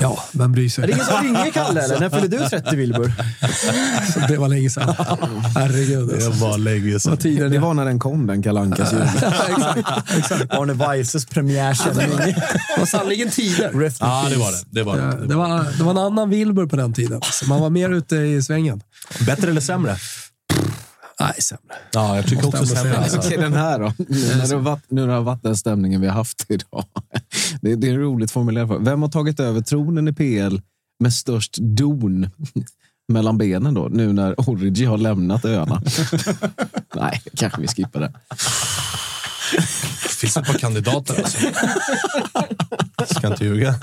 [0.01, 0.87] Ja, vem bryr Är sig?
[0.87, 2.01] det ingen som ringer Kalle, eller?
[2.01, 3.13] När fyller du 30, Wilbur?
[4.29, 4.95] Det var länge sedan.
[5.55, 6.09] Herregud.
[6.09, 6.31] Det Alltså.
[6.47, 7.11] var länge sedan.
[7.13, 7.61] Vad tiden Det är.
[7.61, 9.01] var när den kom, den Kalle Ankas jul.
[10.51, 12.09] Arne Weises premiärsändning.
[12.17, 12.35] Det
[12.79, 13.93] var sannerligen tider.
[14.01, 14.59] Ja, det var det.
[14.71, 15.27] Det var Ja, det.
[15.27, 17.21] Det var, det var en annan Wilbur på den tiden.
[17.33, 18.83] Så man var mer ute i svängen.
[19.27, 19.97] Bättre eller sämre?
[21.23, 21.75] Nej, sämre.
[21.93, 22.97] Ja, jag tycker också sämre.
[22.97, 23.19] Alltså.
[23.19, 23.93] Okej, den här då.
[23.99, 26.85] Nu när, det varit, nu när det varit den stämningen vi har haft idag.
[27.61, 28.71] Det, det är roligt formulerat.
[28.81, 30.61] Vem har tagit över tronen i PL
[31.01, 32.31] med störst don
[33.09, 33.89] mellan benen då?
[33.91, 35.83] Nu när Origi har lämnat öarna.
[36.95, 38.13] Nej, kanske vi skippar det.
[40.03, 41.39] Det finns ett par kandidater alltså.
[43.15, 43.75] Ska inte ljuga.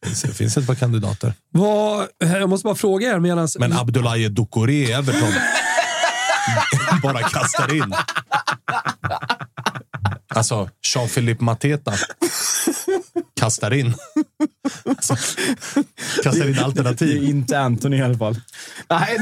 [0.00, 1.34] Det finns ett par kandidater.
[1.50, 3.48] Vad, jag måste bara fråga er medan...
[3.58, 5.32] Men Abdoulaye Doucouré i Everton
[7.02, 7.94] bara kastar in.
[10.34, 11.92] Alltså, Jean-Philippe Mateta
[13.40, 13.94] kastar in.
[14.88, 15.16] Alltså,
[16.24, 17.24] kastar in Det är alternativ.
[17.24, 18.40] inte Anthony i alla fall.
[18.90, 19.18] Nej,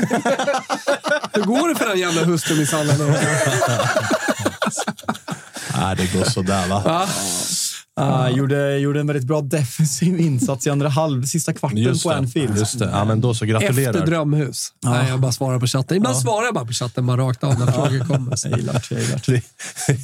[1.32, 3.14] Hur går det för den jävla hustrumisshandlaren?
[5.76, 6.80] Nej, det går sådär va.
[6.80, 7.08] Va?
[7.98, 12.10] Uh, gjorde, gjorde en väldigt bra defensiv insats i andra halv, sista kvarten Just på.
[12.10, 12.58] Anfield.
[12.58, 12.90] Just det.
[12.92, 13.44] Ja, men då så.
[13.44, 13.90] Gratulerar.
[13.90, 14.72] Efter drömhus.
[14.84, 15.96] Nej, jag bara svarar på chatten.
[15.96, 18.38] Ibland svarar jag bara på chatten bara rakt av när frågor kommer.
[18.44, 19.42] Jag gillar det, jag gillar det.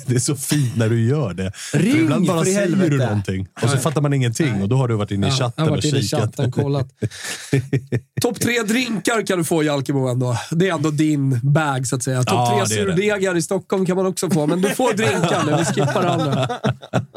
[0.06, 1.52] Det, är så fint när du gör det.
[1.54, 3.04] För Ring, ibland bara för i säger du helvete.
[3.04, 5.52] någonting och så fattar man ingenting och då har du varit inne i Ja, chatten
[5.56, 6.88] jag har och varit inne i chatten kollat.
[8.20, 10.36] Topp tre drinkar kan du få Jalkemo ändå.
[10.50, 12.22] Det är ändå din bag så att säga.
[12.22, 15.56] Topp Ja, tre surdegar i Stockholm kan man också få, men du får drinkar nu.
[15.58, 16.48] Vi skippar andra.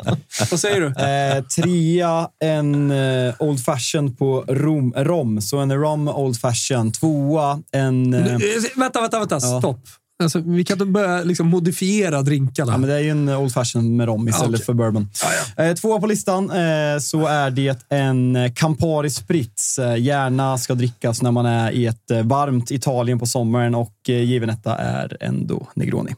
[0.69, 0.87] Säger du?
[1.37, 5.41] Eh, trea, en eh, Old Fashion på rom, rom.
[5.41, 6.91] Så en rom Old Fashion.
[6.91, 8.13] Tvåa, en...
[8.13, 8.39] Eh, Eh,
[8.75, 9.39] Vänta, vänta, vänta.
[9.39, 9.79] Stopp.
[10.23, 12.71] Alltså, vi kan inte börja liksom modifiera drinkarna.
[12.71, 14.65] Ja, men det är ju en Old Fashion med rom istället okej.
[14.65, 15.09] för bourbon.
[15.57, 19.79] Eh, tvåa på listan eh, så är det en eh, Campari Spritz.
[19.79, 23.93] Eh, gärna ska drickas när man är i ett eh, varmt Italien på sommaren och
[24.09, 26.15] eh, given detta är ändå Negroni.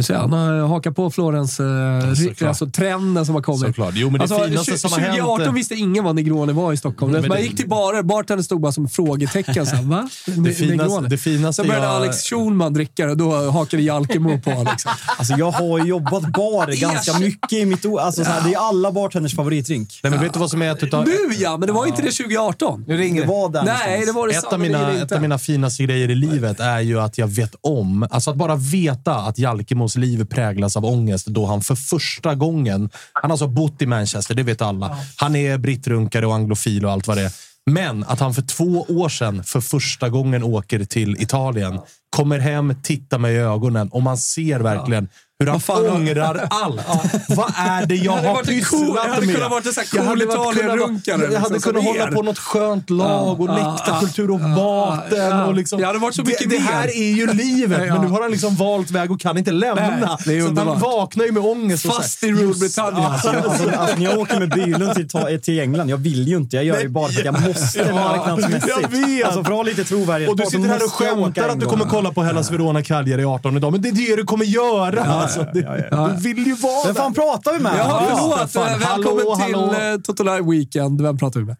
[0.00, 3.60] Ser, han har hakat på Florens eh, alltså, trenden som har kommit.
[3.60, 3.92] Såklart.
[3.96, 5.16] Jo, men det Alltså, finaste som har hänt...
[5.18, 7.12] 2018 visste ingen vad Negroni var i Stockholm.
[7.12, 9.66] Men man det- gick till barer, bartendern stod bara som frågetecken.
[9.66, 10.08] Så här, va?
[10.26, 11.96] Det finaste, det finaste Sen började jag...
[11.96, 14.66] Alex Schulman dricka och då hakade Jalkemo på.
[14.70, 14.92] Liksom.
[15.18, 17.84] Alltså, jag har ju jobbat bar ganska mycket i mitt...
[17.86, 20.00] o- Alltså, så här, det är alla bartenders favoritdrink.
[20.02, 21.04] Nej, men vet du vad som är ett utav...
[21.06, 22.84] Nu ja, men det var inte det 2018.
[22.88, 23.26] nu Det det.
[23.26, 25.02] var där Nej, det var det Ett av, mina, inte.
[25.04, 28.36] ett av mina finaste grejer i livet är ju att jag vet om, alltså att
[28.36, 29.38] bara veta att
[29.82, 33.86] Jalkemos liv präglas av ångest då han för första gången, han har alltså bott i
[33.86, 34.96] Manchester, det vet alla.
[35.16, 37.32] Han är brittrunkare och anglofil och allt vad det är.
[37.70, 41.80] Men att han för två år sedan för första gången åker till Italien,
[42.12, 45.08] kommer hem, tittar mig i ögonen och man ser verkligen
[45.38, 46.80] hur han fan ångrar allt.
[47.28, 49.34] Vad är det jag har pysslat jag hade med?
[49.34, 51.72] kunnat varit en sån här Jag cool hade varit- kunnat vara- Italien-runkare, Jag hade liksom,
[51.72, 55.18] kunnat som hålla på något skönt lag och läktarkultur och maten.
[55.18, 55.46] ja.
[55.46, 58.22] Och liksom, Det hade varit så mycket det, här är ju livet, men nu har
[58.22, 60.18] han liksom valt väg och kan inte lämna.
[60.18, 61.86] Så han vaknar ju med ångest.
[61.86, 63.04] Fast i Storbritannien.
[63.12, 66.36] Alltså, alltså, alltså, när jag åker med bilen till, ta- till England, jag vill ju
[66.36, 66.56] inte.
[66.56, 68.66] Jag gör ju bara för att jag måste marknadsmässigt.
[68.82, 69.24] jag vet.
[69.26, 70.30] Alltså, för att ha lite trovärdighet.
[70.30, 73.24] Och du sitter här och jag skämtar att du kommer kolla på Hellas Verona Cagliari
[73.24, 75.00] 18 idag, men det är det du kommer göra.
[75.02, 75.88] alltså, det,
[76.22, 77.72] Du vill ju vara Vem fan pratar vi med?
[77.78, 78.50] Ja, förlåt.
[78.50, 78.78] Stefan.
[78.78, 79.92] Välkommen Hallå, till hallå.
[79.94, 81.02] eh, Toto Live Weekend.
[81.02, 81.56] Vem pratar vi med?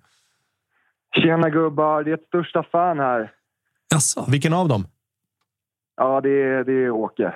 [1.23, 3.31] Tjena gubbar, det är ett största fan här.
[3.90, 4.24] Jaså?
[4.28, 4.86] Vilken av dem?
[5.97, 7.35] Ja, det är, det är Åke.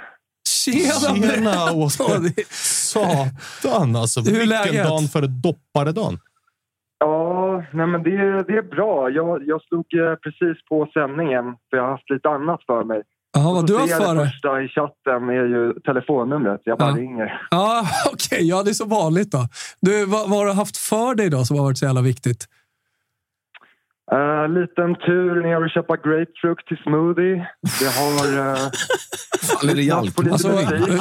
[0.49, 1.29] Tjena!
[1.29, 2.45] Tjena, Ja, Åke.
[2.51, 4.21] Satan alltså.
[4.21, 4.85] Hur Vilken läget?
[4.87, 6.19] dag före dopparedagen.
[6.99, 9.11] Ja, nej men det, det är bra.
[9.11, 13.03] Jag, jag stod eh, precis på sändningen för jag har haft lite annat för mig.
[13.35, 16.61] Jaha, vad du har för det första i chatten är ju telefonnumret.
[16.65, 16.97] Jag bara Ja.
[16.97, 17.41] ringer.
[17.51, 18.49] Ja, okej.
[18.49, 19.39] Ja, det är så vanligt då.
[19.81, 22.45] Du, vad, vad har du haft för dig då som har varit så jävla viktigt?
[24.13, 27.49] Uh, liten tur ner och köpa grapefrukt till smoothie.
[27.81, 28.39] Det har...
[28.39, 28.57] Uh,
[29.43, 29.83] Fan, är det
[30.33, 30.49] Alltså,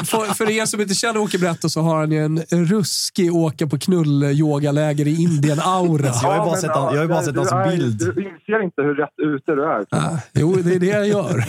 [0.06, 3.68] för, för er som inte känner Åke Brätta så har han ju en ruskig åka
[3.68, 6.06] på knull-yogaläger i Indien-aura.
[6.24, 7.02] Ja, men, ja,
[7.32, 9.86] du- du är- Du inser inte hur rätt ute du är.
[10.34, 11.36] Jo, det är det jag gör.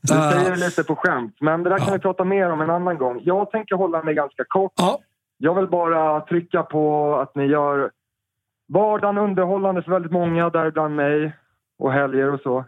[0.00, 2.70] Du säger det lite på skämt, men det där kan vi prata mer om en
[2.70, 3.20] annan gång.
[3.24, 4.72] Jag tänker hålla mig ganska kort.
[5.38, 7.90] Jag vill bara trycka på att ni gör
[8.72, 11.36] vardagen underhållande för väldigt många, däribland mig
[11.78, 12.58] och helger och så.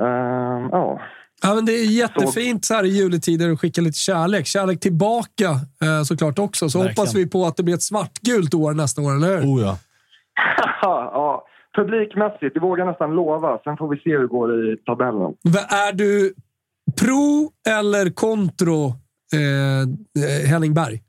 [0.00, 1.00] Ehm, ja.
[1.42, 4.46] Ja, men det är jättefint så här i juletider att skicka lite kärlek.
[4.46, 5.50] Kärlek tillbaka
[5.82, 6.68] eh, såklart också.
[6.68, 6.96] Så Verkligen.
[6.96, 9.46] hoppas vi på att det blir ett svartgult år nästa år, eller hur?
[9.46, 9.60] Oh,
[10.82, 11.10] ja.
[11.12, 11.46] ja.
[11.76, 13.58] Publikmässigt, det vågar jag nästan lova.
[13.64, 15.34] Sen får vi se hur det går i tabellen.
[15.68, 16.34] Är du
[17.00, 18.86] pro eller kontro
[19.34, 19.80] eh,
[20.24, 20.94] eh, Henning Berg?
[20.94, 21.00] Eh,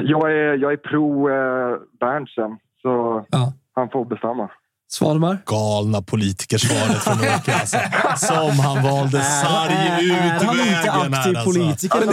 [0.00, 3.24] jag, är, jag är pro uh, Berntsen, så
[3.74, 4.50] han får bestämma.
[4.88, 5.38] Svanemar?
[5.46, 7.54] Galna politikersvaret från Åke.
[7.54, 7.78] Alltså.
[8.26, 10.10] Som han valde sargutvägen.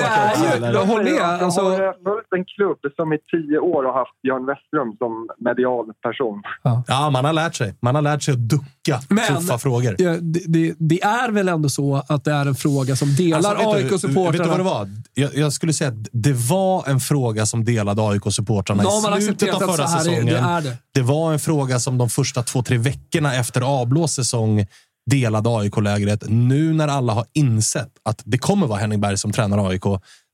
[0.01, 0.47] här, alltså.
[0.47, 1.21] Alltså, jag håller med.
[1.21, 5.29] Alltså- jag har följt en klubb som i tio år har haft Björn Westström som
[5.39, 6.41] medial person.
[6.87, 7.75] Ja, man har lärt sig.
[7.81, 9.95] Man har lärt sig att ducka tuffa frågor.
[9.97, 13.69] Det, det, det är väl ändå så att det är en fråga som delar Alltså,
[13.69, 14.31] AIK-supportrarna.
[14.31, 14.89] Vet du vad det var?
[15.13, 19.61] Jag, jag skulle säga att det var en fråga som delade AIK-supportrarna i slutet accepterat
[19.61, 20.25] av förra är- säsongen.
[20.25, 21.01] det är det.
[21.01, 24.65] var en fråga som de första två, tre veckorna efter avblåst säsong
[25.11, 26.23] delade AIK-lägret.
[26.27, 29.83] Nu när alla har insett att det kommer vara Henning Berg som tränar AIK.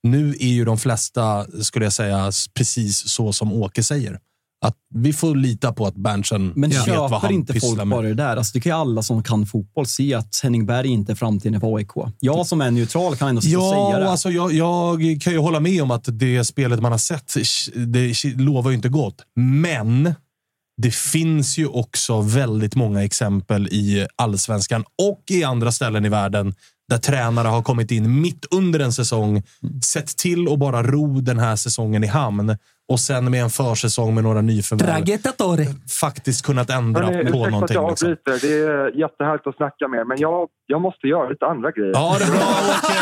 [0.03, 4.19] Nu är ju de flesta, skulle jag säga, precis så som Åke säger.
[4.65, 7.77] Att vi får lita på att Berntsen Men vet vad köper han inte pysslar folk
[7.79, 7.87] med.
[7.87, 8.37] bara det där?
[8.37, 11.59] Alltså, det kan ju alla som kan fotboll se att Henning Berg inte är framtiden
[11.61, 11.89] för AIK.
[12.19, 14.09] Jag som är neutral kan ändå Ja, säga det.
[14.11, 17.33] alltså jag, jag kan ju hålla med om att det spelet man har sett
[17.87, 19.15] det lovar ju inte gott.
[19.35, 20.13] Men
[20.81, 26.53] det finns ju också väldigt många exempel i allsvenskan och i andra ställen i världen
[26.89, 29.43] där tränare har kommit in mitt under en säsong,
[29.85, 32.57] sett till att bara ro den här säsongen i hamn
[32.89, 37.75] och sen med en försäsong med några nyförvärv faktiskt kunnat ändra Hörrni, på någonting.
[37.75, 38.07] jag Liksom.
[38.09, 38.47] avbryter.
[38.47, 41.91] Det är jättehärligt att snacka med men jag, jag måste göra lite andra grejer.
[41.93, 42.93] Ja, det är bra Åke.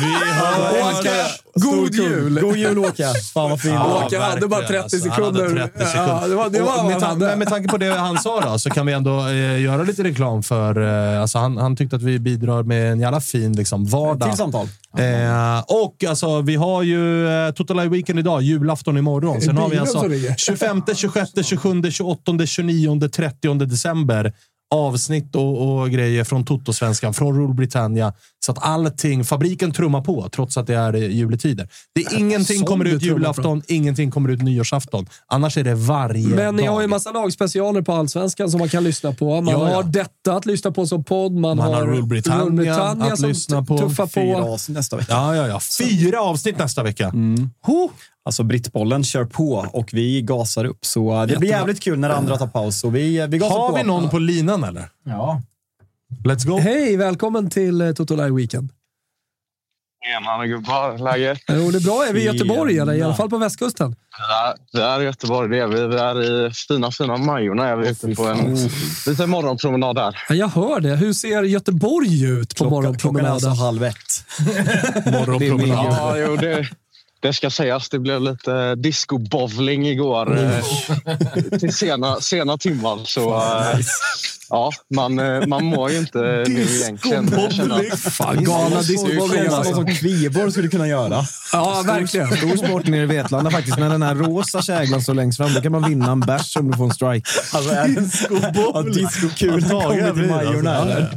[0.00, 1.10] Vi har Åke,
[1.54, 2.40] god jul!
[2.40, 3.04] God jul Åke!
[3.34, 3.74] Fan vad fint.
[3.74, 4.98] Ja, Åke hade bara 30 verkligen, alltså.
[4.98, 5.48] Sekunder.
[5.48, 6.20] 30 sekunder.
[6.20, 8.70] Ja, det var, det var med, tan- med tanke på det han sa då, så
[8.70, 10.80] kan vi ändå eh, göra lite reklam för...
[11.14, 14.28] Eh, alltså han, han tyckte att vi bidrar med en jävla fin liksom, vardag.
[14.28, 14.66] Till samtal.
[14.98, 19.40] Eh, och alltså, vi har ju eh, Total Live Weekend idag, julafton imorgon.
[19.40, 20.34] Sen har vi alltså som ringer.
[20.36, 24.32] 25, 26, 27, 28, 29, 30 december.
[24.74, 28.12] Avsnitt och, och grejer från Toto-svenskan, från Rule Britannia.
[28.46, 31.68] Så att allting, fabriken trummar på trots att det är eh, juletider.
[31.94, 35.06] Det är ingenting som kommer ut julafton, ingenting kommer ut nyårsafton.
[35.26, 36.72] Annars är det varje Men ni dag.
[36.72, 39.40] har ju massa lagspecialer på Allsvenskan som man kan lyssna på.
[39.40, 39.74] Man Ja, ja.
[39.76, 41.32] har detta att lyssna på som podd.
[41.32, 43.78] Man, Man har Rule Britannia, Rule Britannia att som lyssna på.
[43.78, 44.48] tuffar Fyra på.
[44.52, 45.12] avsnitt nästa vecka.
[45.12, 45.60] Ja, ja, ja.
[45.80, 47.12] Fyra avsnitt nästa vecka.
[48.24, 50.78] Alltså Brittbollen kör på och vi gasar upp.
[50.86, 51.58] Så eh, det blir Jättebra.
[51.58, 52.84] jävligt kul när andra tar paus.
[52.84, 53.76] Och vi, vi gasar Har på.
[53.76, 54.88] vi någon på linan eller?
[55.04, 55.42] Ja.
[56.24, 56.58] Let's go.
[56.58, 58.70] Hej, välkommen till eh, Toto Live Weekend.
[60.04, 61.38] Tjenare gubbar, läget?
[61.48, 62.04] Jo, det är bra.
[62.08, 62.94] Är vi i Göteborg eller?
[62.94, 63.96] I alla fall på västkusten.
[64.18, 65.86] Ja, det är Göteborg, det är vi.
[65.86, 67.68] Vi är i fina, fina Majorna.
[67.68, 68.54] Är vi ute på en
[69.06, 70.16] liten morgonpromenad där.
[70.28, 70.96] Ja, jag hör det.
[70.96, 73.32] Hur ser Göteborg ut på Klockan är morgonpromenaden?
[73.32, 74.24] alltså halv ett.
[75.12, 75.86] Morgonpromenad.
[75.86, 76.68] Ja, jo, det,
[77.20, 77.88] det ska sägas.
[77.88, 83.00] Det blev lite disco-bowling igår eh, till sena, sena timmar.
[83.04, 83.78] Så eh,
[84.50, 87.28] ja, man, eh, man mår ju inte nu egentligen.
[87.96, 89.74] Fan, galna discobowling alltså.
[89.74, 91.24] som Kviborg skulle kunna göra.
[91.52, 92.36] Ja, verkligen.
[92.36, 93.78] Stor sport nere i Vetlanda faktiskt.
[93.78, 96.70] När den här rosa käglan står längst fram, då kan man vinna en bärs om
[96.70, 97.30] du får en strike.
[97.52, 101.10] Alltså, ja, disco-kul kommer till Majorna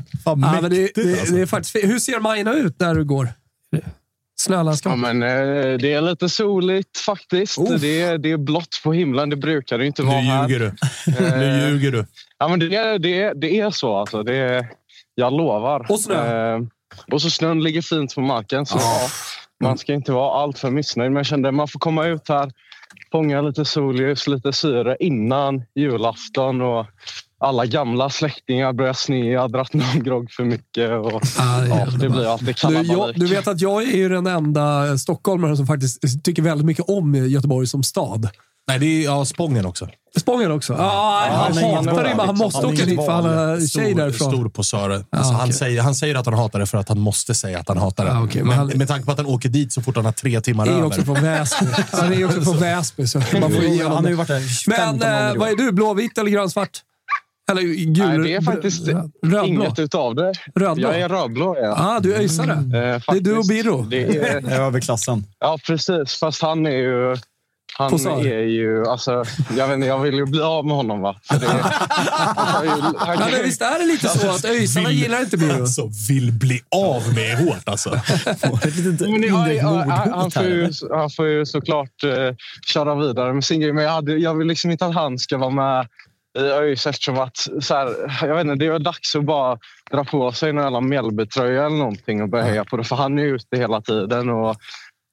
[0.62, 0.98] men det,
[1.42, 1.86] är faktiskt fint.
[1.86, 3.30] Hur ser Majorna ut när du går?
[4.40, 4.92] Snölandskap?
[4.92, 7.58] Ja, men, eh, det är lite soligt faktiskt.
[7.82, 9.30] Det, är, det är blått på himlen.
[9.30, 10.50] Det brukar det inte vara Nu här.
[10.50, 10.74] ljuger du.
[11.40, 12.06] Nu ljuger du.
[12.38, 13.96] Ja, men det, är, det, är, det är så.
[13.96, 14.24] Alltså.
[14.24, 14.68] Det är,
[15.16, 15.92] jag lovar.
[15.92, 16.54] Och snö.
[16.56, 16.62] Eh,
[17.12, 18.66] och så snön ligger fint på marken.
[18.66, 19.08] Så ja,
[19.64, 21.12] man ska inte vara allt för missnöjd.
[21.12, 22.52] Men jag kände att man får komma ut här,
[23.12, 26.62] fånga lite solljus, lite syre innan julafton.
[26.62, 26.86] Och
[27.44, 29.32] alla gamla släktingar börjar sne.
[29.32, 30.92] Jag har dratt någon grogg för mycket.
[30.92, 34.98] Och, ja, det blir alltid Du, jag, du vet att jag är ju den enda
[34.98, 38.30] stockholmaren som faktiskt tycker väldigt mycket om Göteborg som stad.
[38.68, 39.88] Nej, det är ja, Spången också.
[40.20, 40.74] Spången också?
[40.74, 43.94] Ja, han hatar det, men han måste Han åka dit för han har stor- tjej
[43.94, 44.32] därifrån.
[44.32, 44.90] Stor posör.
[44.90, 45.54] Alltså, han, okej.
[45.54, 48.06] säger, han säger att han hatar det för att han måste säga att han hatar
[48.06, 48.12] det.
[48.12, 50.06] Ja, okej, men men han- med tanke på att han åker dit så fort han
[50.06, 50.86] har tre timmar Det är över.
[50.88, 51.66] också från Väsby.
[51.92, 54.44] Han är också från Väsby, så man får ge honom Han har ju varit där
[54.68, 55.72] Men 15 gånger eh, vad är du?
[55.72, 56.82] Blåvitt eller grönsvart?
[57.52, 58.08] Eller gul?
[58.08, 59.46] Nej, det är faktiskt rödblå.
[59.46, 60.34] inget utav det.
[60.56, 60.88] Rödblå?
[60.88, 61.58] Jag är rödblå.
[61.62, 61.76] Ja.
[61.78, 62.52] Ah, du är öisare.
[62.52, 63.82] Eh, Det är du och Birro.
[63.82, 65.24] Det är, överklassen.
[65.40, 66.14] ja, precis.
[66.20, 67.16] Fast han är ju...
[67.78, 68.28] Han Posör.
[68.28, 68.88] är ju...
[68.88, 69.24] Alltså,
[69.58, 71.02] jag, vet inte, jag vill ju bli av med honom.
[71.02, 71.16] Va?
[71.24, 71.48] För det,
[72.36, 74.98] han, är ju- han Ja, kan- men visst är det lite så att öisarna Vill-
[75.00, 75.62] gillar inte Birro?
[75.62, 77.90] Alltså, vill bli av med är hårt alltså.
[79.00, 80.98] Men ja, ja, han, han, får ju, här.
[80.98, 82.36] han får ju såklart eh,
[82.68, 83.74] köra vidare med sin grej.
[83.74, 85.88] Men jag, hade, jag vill liksom inte att han ska vara med
[86.40, 89.58] i ÖIS eftersom att så här, jag vet inte, det är dags att bara
[89.92, 92.84] dra på sig en jävla Mjällbytröja eller någonting och börja heja på det.
[92.84, 94.56] För han är ute hela tiden och,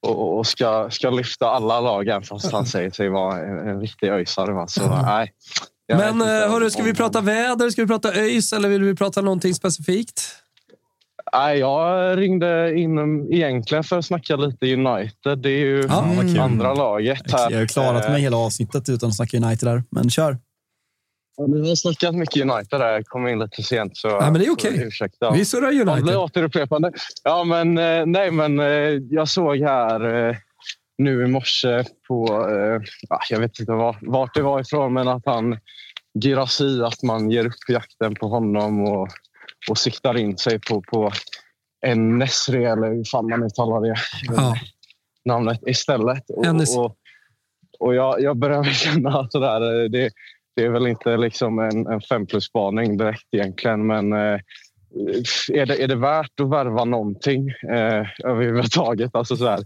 [0.06, 3.80] och, och ska, ska lyfta alla lag även fast han säger sig vara en, en
[3.80, 4.68] riktig ÖISare.
[4.68, 5.32] Så nej.
[5.88, 7.70] vet Men eh, hörru, ska vi prata väder?
[7.70, 10.36] Ska vi prata ÖIS eller vill vi prata någonting specifikt?
[11.32, 15.38] Nej, jag ringde in egentligen för att snacka lite United.
[15.38, 16.40] Det är ju kul.
[16.40, 17.50] andra laget här.
[17.50, 20.38] Jag har klarat Eh, mig hela avsnittet utan att snacka United där, men kör.
[21.48, 22.92] Vi har snackat mycket United där.
[22.92, 23.96] Jag kom in lite sent.
[23.96, 24.78] Så, Ja, men det är okej.
[24.78, 25.30] så Ursäkta.
[25.30, 26.04] Vi surrar Ja, det United.
[26.04, 26.92] blir återupprepande.
[27.24, 28.66] Ja, men eh, nej, men eh,
[29.10, 30.36] jag såg här eh,
[30.98, 32.26] nu i morse på...
[33.10, 35.58] Ah, jag vet inte var, vart det var ifrån, men att han
[36.22, 39.08] Girassi, att man ger upp jakten på honom och,
[39.70, 41.12] och siktar in sig på, på
[41.86, 43.94] en Nesri, eller hur fan man uttalar det
[44.36, 44.54] Ja.
[45.24, 46.30] namnet istället.
[46.30, 46.76] Och, Enes.
[46.76, 46.96] och,
[47.78, 50.10] och jag, jag börjar känna att sådär, det,
[50.56, 54.40] det är väl inte liksom en, en fem plus-spaning direkt egentligen, men eh,
[55.52, 59.14] är, det, är det värt att värva någonting eh, överhuvudtaget?
[59.14, 59.60] Alltså sådär,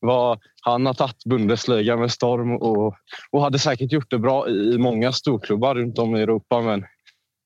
[0.00, 2.94] vad, han har tagit Bundesliga med storm och,
[3.30, 6.84] och hade säkert gjort det bra i många storklubbar runt om i Europa, men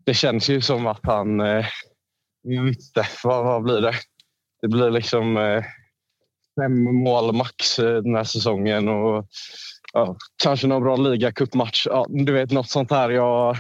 [0.05, 1.41] det känns ju som att han...
[1.41, 1.67] Eh,
[2.49, 3.95] inte, vad, vad blir det?
[4.63, 5.65] Det blir liksom eh,
[6.61, 9.27] fem mål max eh, den här säsongen och
[9.97, 11.86] ja, kanske någon bra ligacupmatch.
[11.86, 13.10] Ja, du vet, något sånt här.
[13.10, 13.56] Jag,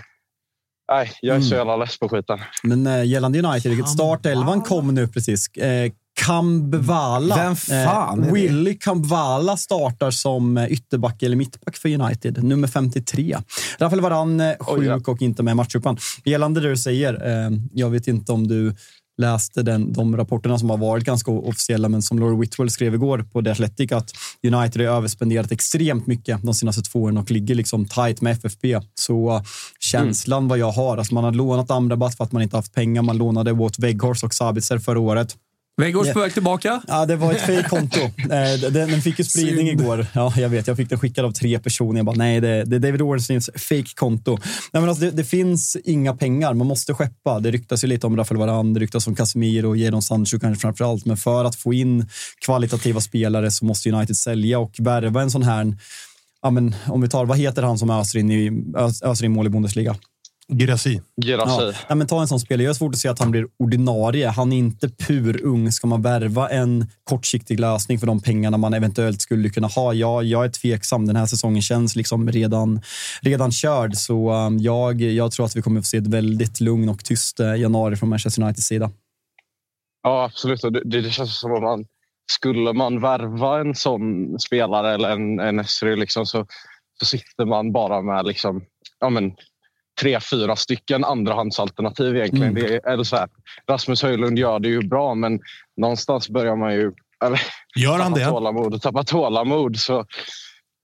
[0.92, 2.38] nej, jag är så jävla less på skiten.
[2.62, 5.48] Men eh, gällande United, startelvan kom nu precis.
[5.48, 7.36] Eh, Kambvala.
[7.36, 8.32] Vem fan är det?
[8.32, 12.44] Willy Kambvala startar som eh, ytterback eller mittback för United.
[12.44, 13.36] Nummer 53.
[13.78, 15.00] Rafael Varane eh, sjuk Oj, ja.
[15.06, 15.96] och inte med i matchtruppen.
[16.24, 18.74] Gällande det du säger, eh, jag vet inte om du
[19.18, 23.18] läste den, de rapporterna som har varit ganska officiella, men som Laurie Whitwell skrev igår
[23.32, 24.12] på The Athletic att
[24.42, 28.80] United har överspenderat extremt mycket de senaste två åren och ligger liksom tight med FFP.
[28.94, 29.42] Så uh,
[29.80, 33.02] känslan vad jag har, alltså man har lånat Amrabat för att man inte haft pengar.
[33.02, 35.36] Man lånade Wout Weghorst och Sabitzer förra året.
[35.76, 36.82] Weghorst på väg tillbaka.
[36.88, 38.00] Ja, det var ett fejkkonto.
[38.30, 40.06] Eh, den, fick ju spridning igår.
[40.12, 40.66] Ja, jag vet.
[40.66, 41.98] Jag fick den skickad av tre personer.
[41.98, 44.38] Jag bara, nej, det, är David Ornsteins fejkkonto.
[44.72, 46.54] Nej, men alltså, det, det finns inga pengar.
[46.54, 47.40] Man måste skeppa.
[47.40, 50.60] Det ryktas ju lite om Rafael Varane, det ryktas om Casemiro och Jadon Sancho kanske
[50.60, 51.04] framför allt.
[51.04, 52.08] Men för att få in
[52.44, 55.76] kvalitativa spelare så måste United sälja och värva en sån här
[56.42, 59.32] Ja, men om vi tar, vad heter han som öser in, i, ös- öser in
[59.32, 59.96] mål i Bundesliga?
[60.52, 61.00] Girassi.
[61.24, 61.72] Girassi.
[61.88, 61.94] Ja.
[61.94, 62.62] Men ta en sån spelare.
[62.62, 64.28] Jag har svårt att se att han blir ordinarie.
[64.28, 65.72] Han är inte pur ung.
[65.72, 69.94] Ska man värva en kortsiktig lösning för de pengarna man eventuellt skulle kunna ha?
[69.94, 71.06] Ja, jag är tveksam.
[71.06, 72.80] Den här säsongen känns liksom redan,
[73.20, 73.96] redan körd.
[73.96, 77.04] Så um, jag, jag tror att vi kommer att få se ett väldigt lugn och
[77.04, 78.90] tyst eh, januari från Manchester Uniteds sida.
[80.02, 80.60] Ja, absolut.
[80.62, 81.84] Det, det, känns som att man
[82.32, 86.46] skulle man värva en sån spelare eller en, en Esri liksom, så,
[87.00, 88.64] så sitter man bara med liksom,
[89.00, 89.32] ja, men,
[90.00, 92.56] tre, fyra stycken andrahandsalternativ egentligen.
[92.56, 92.62] Mm.
[92.62, 93.28] Det är, eller så här,
[93.70, 95.40] Rasmus Höjlund gör det ju bra, men
[95.76, 96.92] någonstans börjar man ju
[97.24, 97.40] eller,
[97.76, 98.30] Gör han tappa det?
[98.30, 99.78] tålamod tappa tålamod.
[99.78, 100.04] Så,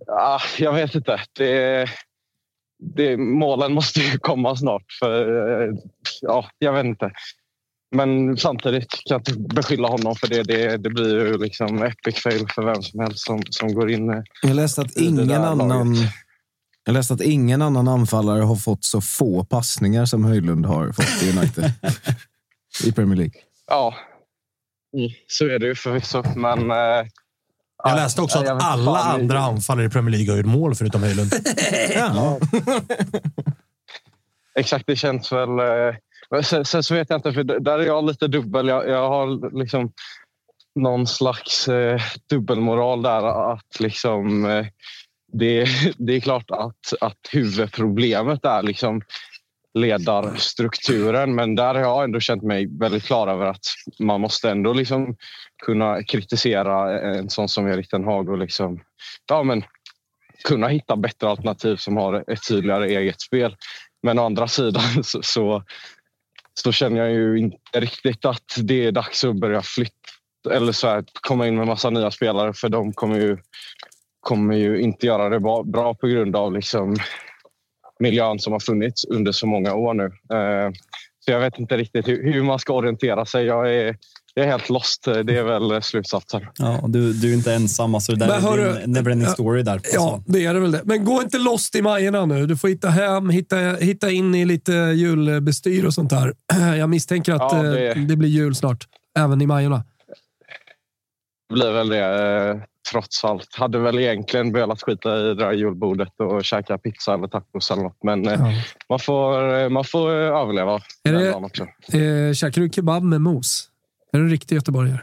[0.06, 1.20] ja, jag vet inte.
[1.38, 1.88] Det,
[2.96, 4.84] det, målen måste ju komma snart.
[5.00, 5.72] För,
[6.20, 7.10] ja, jag vet inte.
[7.94, 10.42] Men samtidigt kan jag inte beskylla honom för det.
[10.42, 14.24] Det, det blir ju liksom epic fail för vem som helst som, som går in.
[14.42, 15.68] Jag läste att ingen annan...
[15.68, 16.12] laget.
[16.84, 21.22] Jag läste att ingen annan anfallare har fått så få passningar som Höjlund har fått
[21.22, 21.72] i United.
[22.84, 23.40] I Premier League.
[23.66, 23.94] Ja,
[25.26, 26.22] så är det ju förvisso.
[26.36, 26.76] Men, eh,
[27.84, 30.46] Jag läste också ja, jag att alla fan, andra anfallare i Premier League har gjort
[30.46, 31.32] mål förutom Höjlund.
[31.94, 32.38] Ja.
[34.58, 35.48] Exakt, det känns väl...
[35.58, 35.94] eh,
[36.42, 38.68] Sen, sen så vet jag inte, för där är jag lite dubbel.
[38.68, 39.92] Jag, jag har liksom
[40.74, 42.00] någon slags eh,
[42.30, 43.52] dubbelmoral där.
[43.52, 44.66] Att liksom, eh,
[45.32, 45.66] det,
[45.98, 49.02] det är klart att, att huvudproblemet är liksom
[49.74, 51.34] ledarstrukturen.
[51.34, 53.64] Men där har jag ändå känt mig väldigt klar över att
[53.98, 55.16] man måste ändå liksom
[55.64, 58.80] kunna kritisera en sån som Erik Ten Hag och liksom,
[59.28, 59.64] ja, men
[60.44, 63.56] kunna hitta bättre alternativ som har ett tydligare eget spel.
[64.02, 65.64] Men å andra sidan så, så,
[66.54, 69.96] så känner jag ju inte riktigt att det är dags att börja flytta
[70.50, 73.38] eller så här, komma in med massa nya spelare för de kommer ju,
[74.22, 76.96] kommer ju inte göra det bra, bra på grund av liksom
[78.00, 80.04] miljön som har funnits under så många år nu.
[80.04, 80.72] Eh,
[81.24, 83.44] så jag vet inte riktigt hur, man ska orientera sig.
[83.44, 83.96] Jag är,
[84.34, 85.04] jag är helt lost.
[85.04, 86.42] Det är väl slutsatsen.
[86.58, 87.94] Ja, du, du är inte ensam.
[87.94, 89.72] Alltså, det där Men är din neverending story där.
[89.72, 89.94] Alltså.
[89.94, 90.80] Ja, det är det väl det.
[90.84, 92.46] Men gå inte lost i Majorna nu.
[92.46, 96.32] Du får hitta hem, hitta, hitta in i lite julbestyr och sånt där.
[96.78, 97.94] Jag misstänker att Ja, det...
[97.94, 98.86] det- blir jul snart,
[99.18, 99.84] även i Majorna.
[101.52, 102.56] Blir väl det eh,
[102.92, 103.48] trots allt.
[103.56, 107.82] Hade väl egentligen velat skita i det där julbordet och käka pizza eller tacos eller
[107.82, 107.98] något.
[108.02, 108.48] Men eh,
[108.88, 111.62] man, får, eh, man får överleva Är det- också.
[111.96, 113.68] Eh, käkar du kebab med mos?
[114.12, 115.00] Är du en riktig göteborgare?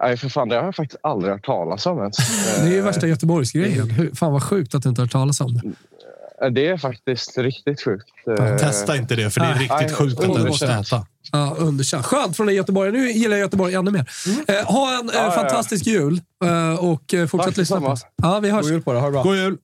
[0.00, 2.16] Nej, för fan, det har jag faktiskt aldrig hört talas om ens.
[2.62, 4.14] Det är ju värsta Göteborgsgrejen.
[4.16, 5.62] Fan vad sjukt att du inte har hört talas om det.
[6.52, 8.04] Det är faktiskt riktigt sjukt.
[8.38, 9.68] Eh, Testa inte det, för det är Nej.
[9.68, 10.86] riktigt sjukt att är underkänt.
[10.86, 11.06] äta.
[11.32, 12.06] Ja, underkänt.
[12.06, 12.92] Skönt från dig Göteborg.
[12.92, 14.10] Nu gillar jag Göteborg ännu mer.
[14.48, 15.30] Eh, ha en eh, Ja, ja.
[15.30, 18.06] fantastisk jul eh, och fortsätt Tack lyssna på oss.
[18.22, 18.62] Ja, vi hörs.
[18.62, 19.00] God jul på dig.
[19.00, 19.22] Ha det bra.
[19.22, 19.56] God jul!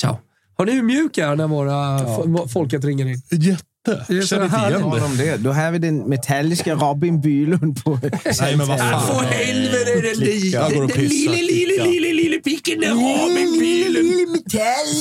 [0.00, 0.18] Ciao.
[0.58, 3.22] Har ni hur mjuk jag är när våra f- folket ringer in?
[3.30, 3.64] Jätte.
[3.84, 4.78] Det är så Känner inte härligt.
[4.78, 5.02] igen Har det.
[5.02, 5.36] de det?
[5.36, 7.90] Då har vi den metalliska Robin Bylund på...
[8.40, 9.06] Nej, men vad fan.
[9.06, 14.50] För helvete, den lille, lille, lille, lille, lille picken där Robin Bylund.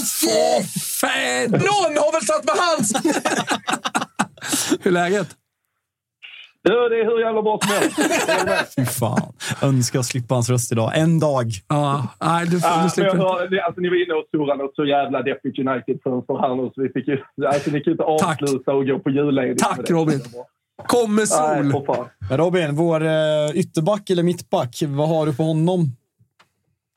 [0.07, 1.51] För fan!
[1.51, 2.93] Någon har väl satt med hans!
[4.81, 5.27] Hur är läget?
[6.63, 8.75] Du, det är hur jävla bra som helst.
[8.75, 9.33] Fy fan.
[9.63, 10.91] Önskar jag slippa hans röst idag.
[10.97, 11.45] En dag.
[11.67, 13.55] Ja, nej, du, får- Ja, du slipper inte.
[13.55, 16.71] det- alltså, ni var inne och surrade något så jävla deppigt United-fönster här nu.
[16.75, 17.17] Så vi fick ju,
[17.47, 18.41] alltså, ni kan ju inte Tack.
[18.41, 19.63] avsluta och gå på julledigt.
[19.63, 19.93] Tack, med det.
[19.93, 20.19] Robin.
[20.87, 22.05] Kom med Nej, sol!
[22.29, 23.09] Men Robin, vår uh,
[23.55, 25.79] ytterback eller mittback, vad har du på honom?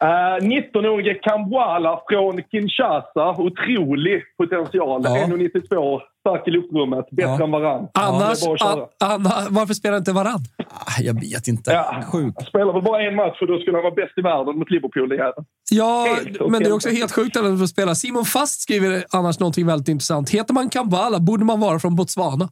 [0.05, 3.31] Uh, 19-årige Kambuala från Kinshasa.
[3.31, 5.01] Otrolig potential.
[5.05, 5.11] Ja.
[5.11, 6.01] 1,92.
[6.25, 7.07] Stark i luftrummet.
[7.11, 7.45] Bättre Ja.
[7.45, 7.89] än varann.
[7.95, 8.85] Annars, det är bara att köra.
[8.85, 10.45] a, Anna, varför spelar inte varann?
[10.59, 11.71] Ah, jag vet inte.
[11.73, 12.03] Ja.
[12.13, 12.37] Sjukt.
[12.39, 14.71] Han spelar väl bara en match och då skulle han vara bäst i världen mot
[14.71, 15.09] Liverpool.
[15.09, 15.47] Det jäveln.
[15.71, 17.95] Ja, Helt men det är också helt sjukt att få spela.
[17.95, 20.31] Simon Fast skriver annars någonting väldigt intressant.
[20.31, 22.49] Heter man Kambala borde man vara från Botswana.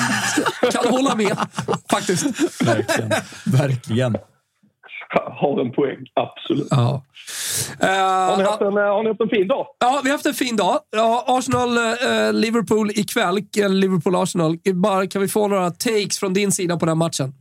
[0.72, 1.36] kan hålla med,
[1.90, 2.26] faktiskt.
[2.66, 3.10] Verkligen.
[3.46, 4.16] Verkligen.
[5.40, 6.68] Har en poäng, absolut.
[6.70, 7.02] Ja.
[7.82, 9.66] Eh, Har ni haft en, har ni haft en fin dag?
[9.78, 10.78] Ja, vi har haft en fin dag.
[10.90, 13.38] Ja, Arsenal-Liverpool ikväll.
[13.58, 14.58] Eller Liverpool-Arsenal.
[14.74, 17.32] Bara Kan vi få några takes från din sida på den matchen?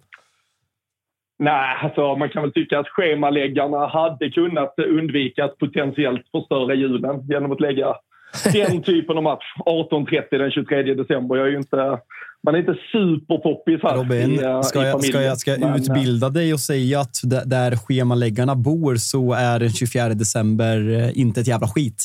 [1.40, 7.28] Nej, alltså man kan väl tycka att schemaläggarna hade kunnat undvika att potentiellt förstöra julen
[7.28, 7.96] genom att lägga
[8.54, 11.36] den typen av match 18.30 den 23 december.
[11.36, 12.00] Jag är ju inte,
[12.46, 15.60] man är inte superpoppis här Robin, i, eh, ska i jag, ska jag, ska jag
[15.60, 17.16] Men, eh, utbilda dig och säga att
[17.46, 22.04] där schemaläggarna bor så är den 24 december eh, inte ett jävla skit?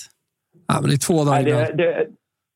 [0.69, 2.07] Ja, men det är två dagar Nej, det, det,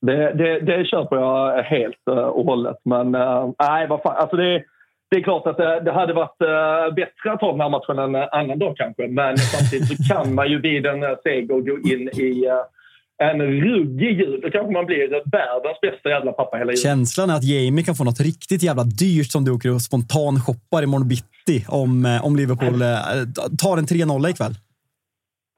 [0.06, 2.76] det, det, det köper jag helt och hållet.
[2.84, 3.10] Men
[3.58, 4.16] nej, vad fan.
[4.16, 4.62] Alltså det,
[5.10, 6.38] det är klart att det, det hade varit
[6.96, 9.08] bättre att ta den här matchen en annan dag kanske.
[9.08, 12.48] Men samtidigt så kan man ju vid en seger gå in i
[13.30, 14.40] en ruggig jul.
[14.42, 16.82] Då kanske man blir världens bästa jävla pappa hela julen.
[16.82, 20.40] Känslan är att Jamie kan få något riktigt jävla dyrt som du åker och spontan
[20.40, 22.88] shoppar imorgon bitti om, eh, om Liverpool eh,
[23.58, 24.54] tar en 3-0 ikväll.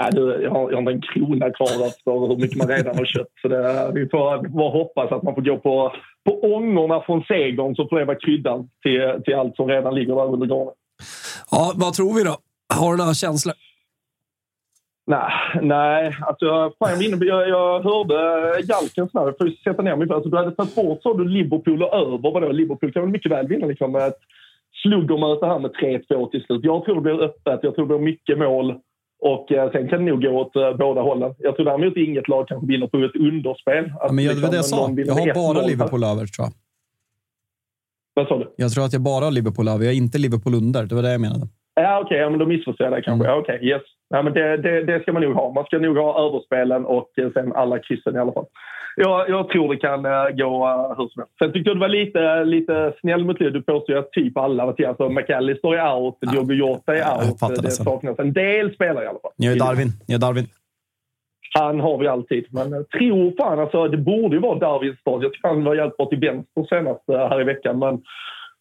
[0.03, 2.97] Nej, du, jag, har, jag har inte en krona kvar efter hur mycket man redan
[2.97, 3.41] har köpt.
[3.43, 5.93] Så det, vi, får, vi får bara hoppas att man får gå på,
[6.25, 10.15] på ångorna från segern så får det vara kryddan till, till allt som redan ligger
[10.15, 10.75] där under granen.
[11.51, 12.37] Ja, vad tror vi då?
[12.75, 13.55] Har du några känslor?
[15.07, 15.31] Nej,
[15.63, 16.17] nej.
[16.21, 18.15] Alltså, fan, jag, jag, jag hörde
[18.69, 19.29] Jalken snarare.
[19.29, 20.11] Jag får sätta ner mig.
[20.11, 22.19] Alltså, du hade tagit bort så du Liverpool och över.
[22.19, 22.53] Vadå?
[22.53, 24.21] Liverpool kan väl mycket väl vinna liksom, med ett
[24.83, 26.65] sluggermöte här med 3-2 till slut.
[26.65, 27.61] Jag tror det blir öppet.
[27.63, 28.75] Jag tror det blir mycket mål.
[29.23, 31.35] Och eh, sen kan det nog gå åt eh, båda hållen.
[31.39, 33.93] Jag tror däremot inget lag kanske vinner på ett underspel.
[34.01, 35.03] Ja, men jag, var det jag liksom, sa.
[35.03, 35.67] Jag har bara 1-0.
[35.67, 36.53] Liverpool över, tror jag.
[38.15, 38.55] Vad sa du?
[38.57, 39.85] Jag tror att jag bara har Liverpool över.
[39.85, 40.85] Jag är inte Liverpool under.
[40.85, 41.49] Det var det jag menade.
[41.75, 42.19] Ja, okej.
[42.19, 43.29] ja, men då missförstår jag dig kanske.
[43.29, 43.39] Mm.
[43.39, 43.69] Okej.
[43.69, 43.83] yes.
[44.09, 45.53] Ja, men det, det, det ska man nog ha.
[45.53, 48.47] Man ska nog ha överspelen och eh, sen alla kryssen i alla fall.
[48.97, 51.33] Jag, jag tror det kan uh, gå uh, hur som helst.
[51.39, 53.51] Sen tyckte jag du var lite, lite snäll mot det.
[53.51, 54.87] Du påstår ju att typ alla var till.
[54.87, 57.63] Alltså McAllister är out, Diogo Jota är out.
[57.63, 59.33] det saknas en del spelare i alla fall.
[59.37, 59.89] Jag är Darwin.
[60.07, 60.47] Jag är Darwin.
[61.55, 62.47] Han har vi alltid.
[62.51, 65.25] Men tror fan alltså, det borde ju vara Darwins stad.
[65.25, 67.79] Jag tycker han var jävligt bra till vänster senast eh, här i veckan.
[67.79, 68.03] Men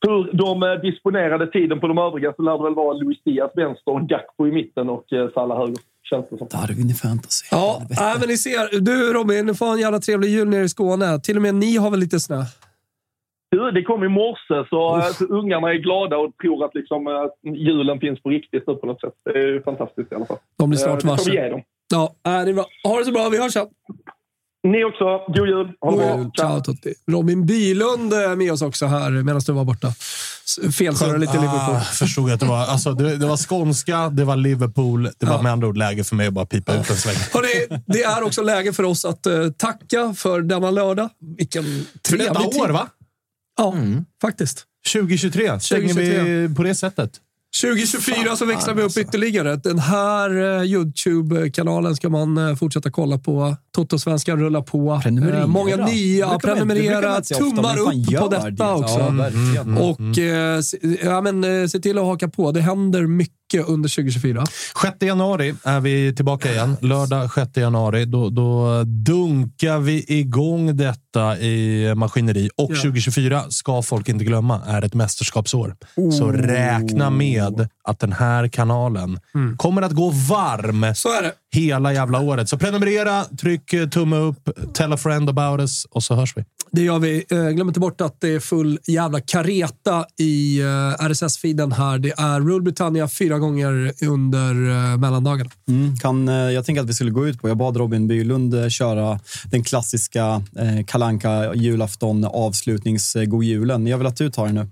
[0.08, 3.52] hur de eh, disponerade tiden på de övriga så lär det väl vara Luis Diaz
[3.56, 5.76] vänster, Gakpo i mitten och eh, Salah höger.
[6.10, 6.48] Känns det som.
[6.48, 7.46] Darwin i fantasy.
[7.52, 8.80] Ja, nej, men ni ser.
[8.82, 11.20] Du Robin, får en jävla trevlig jul nere i Skåne.
[11.20, 12.44] Till och med ni har väl lite snö?
[13.52, 17.30] Du, Det kom i morse så, eh, så ungarna är glada och tror att liksom,
[17.44, 19.14] julen finns på riktigt nu på något sätt.
[19.26, 20.38] Det är ju fantastiskt i alla fall.
[20.58, 21.32] De blir snart Eh, det får varse.
[21.32, 21.62] vi ge dem.
[21.94, 22.66] Ja, äh, det är bra.
[22.84, 23.30] Ha det så bra.
[23.32, 23.68] Vi hörs sen.
[24.72, 25.06] Ni också.
[25.28, 25.72] God jul.
[25.82, 26.32] Ha det bra.
[26.38, 26.94] Ciao Tutti.
[27.12, 29.94] Robin Bylund är med oss också här medan du var borta.
[30.78, 31.76] Felsurrade lite Liverpool.
[31.76, 35.10] Ah, förstod att det var, alltså, det, det var skånska, det var Liverpool.
[35.18, 37.16] Det var med andra ord läge för mig att bara pipa ut en sväng.
[37.34, 41.10] Hörrni, det är också läge för oss att eh, tacka för denna lördag.
[41.38, 42.62] Vilken För trevlig detta tid.
[42.62, 42.88] år, va?
[43.58, 43.74] Ja,
[44.22, 44.66] faktiskt.
[44.94, 46.24] 2023 stänger 2023.
[46.24, 47.12] vi på det sättet.
[47.61, 49.56] 2024 så växlar vi upp ytterligare.
[49.56, 53.56] Den här eh, YouTube-kanalen ska man eh, fortsätta kolla på.
[53.76, 54.99] Toto-svenskan rullar på.
[55.03, 55.40] Prenumerera.
[55.41, 56.27] Eh, många Det nya.
[56.27, 57.22] man- prenumerera.
[57.22, 58.56] Tummar upp på detta det.
[58.60, 58.99] Ja, också.
[58.99, 59.77] verkligen.
[59.77, 62.52] Och eh, se, ja, men, eh, se till att haka på.
[62.52, 64.44] Det händer mycket under 2024.
[64.82, 66.78] 6 januari är vi tillbaka igen.
[66.82, 68.06] Lördag 6 januari.
[68.06, 72.50] Då, då dunkar vi igång detta i maskineri.
[72.56, 72.82] Och Ja.
[72.82, 75.76] 2024, ska folk inte glömma, är ett mästerskapsår.
[76.18, 79.20] Så räkna med att den här kanalen
[79.57, 81.32] kommer att gå varm Så är det.
[81.52, 82.49] hela jävla året.
[82.49, 86.44] Så prenumerera, tryck eh, tumme upp, tell a friend about us och så hörs vi.
[86.72, 87.26] Det gör vi.
[87.30, 90.66] Eh, Glöm inte bort att det är full jävla kareta i eh,
[91.10, 91.98] RSS-feeden här.
[91.99, 94.53] Det är Rule Britannia fyra gånger under
[94.98, 95.49] mellandagarna.
[95.68, 99.20] Mm, kan, jag tänker att vi skulle gå ut på, jag bad Robin Bylund köra
[99.52, 103.88] den klassiska eh, kalanka julafton avslutnings God julen.
[103.88, 104.68] Jag vill att du tar den nu.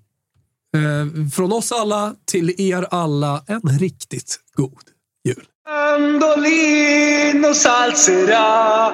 [0.78, 4.84] Eh, från oss alla till er alla, en riktigt god
[5.24, 5.48] jul.
[5.70, 8.94] Andolino salzerà,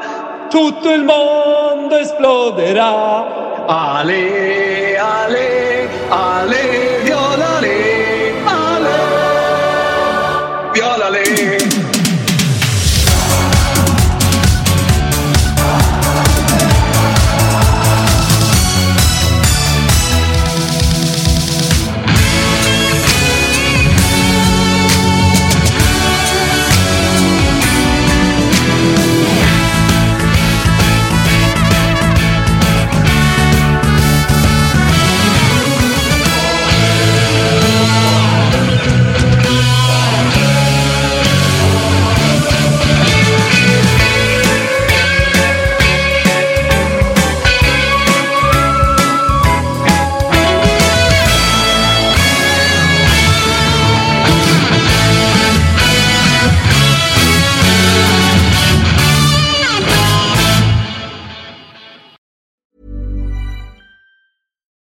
[0.51, 2.91] tutto il mondo esploderà.
[3.67, 6.88] Ale, ale, ale,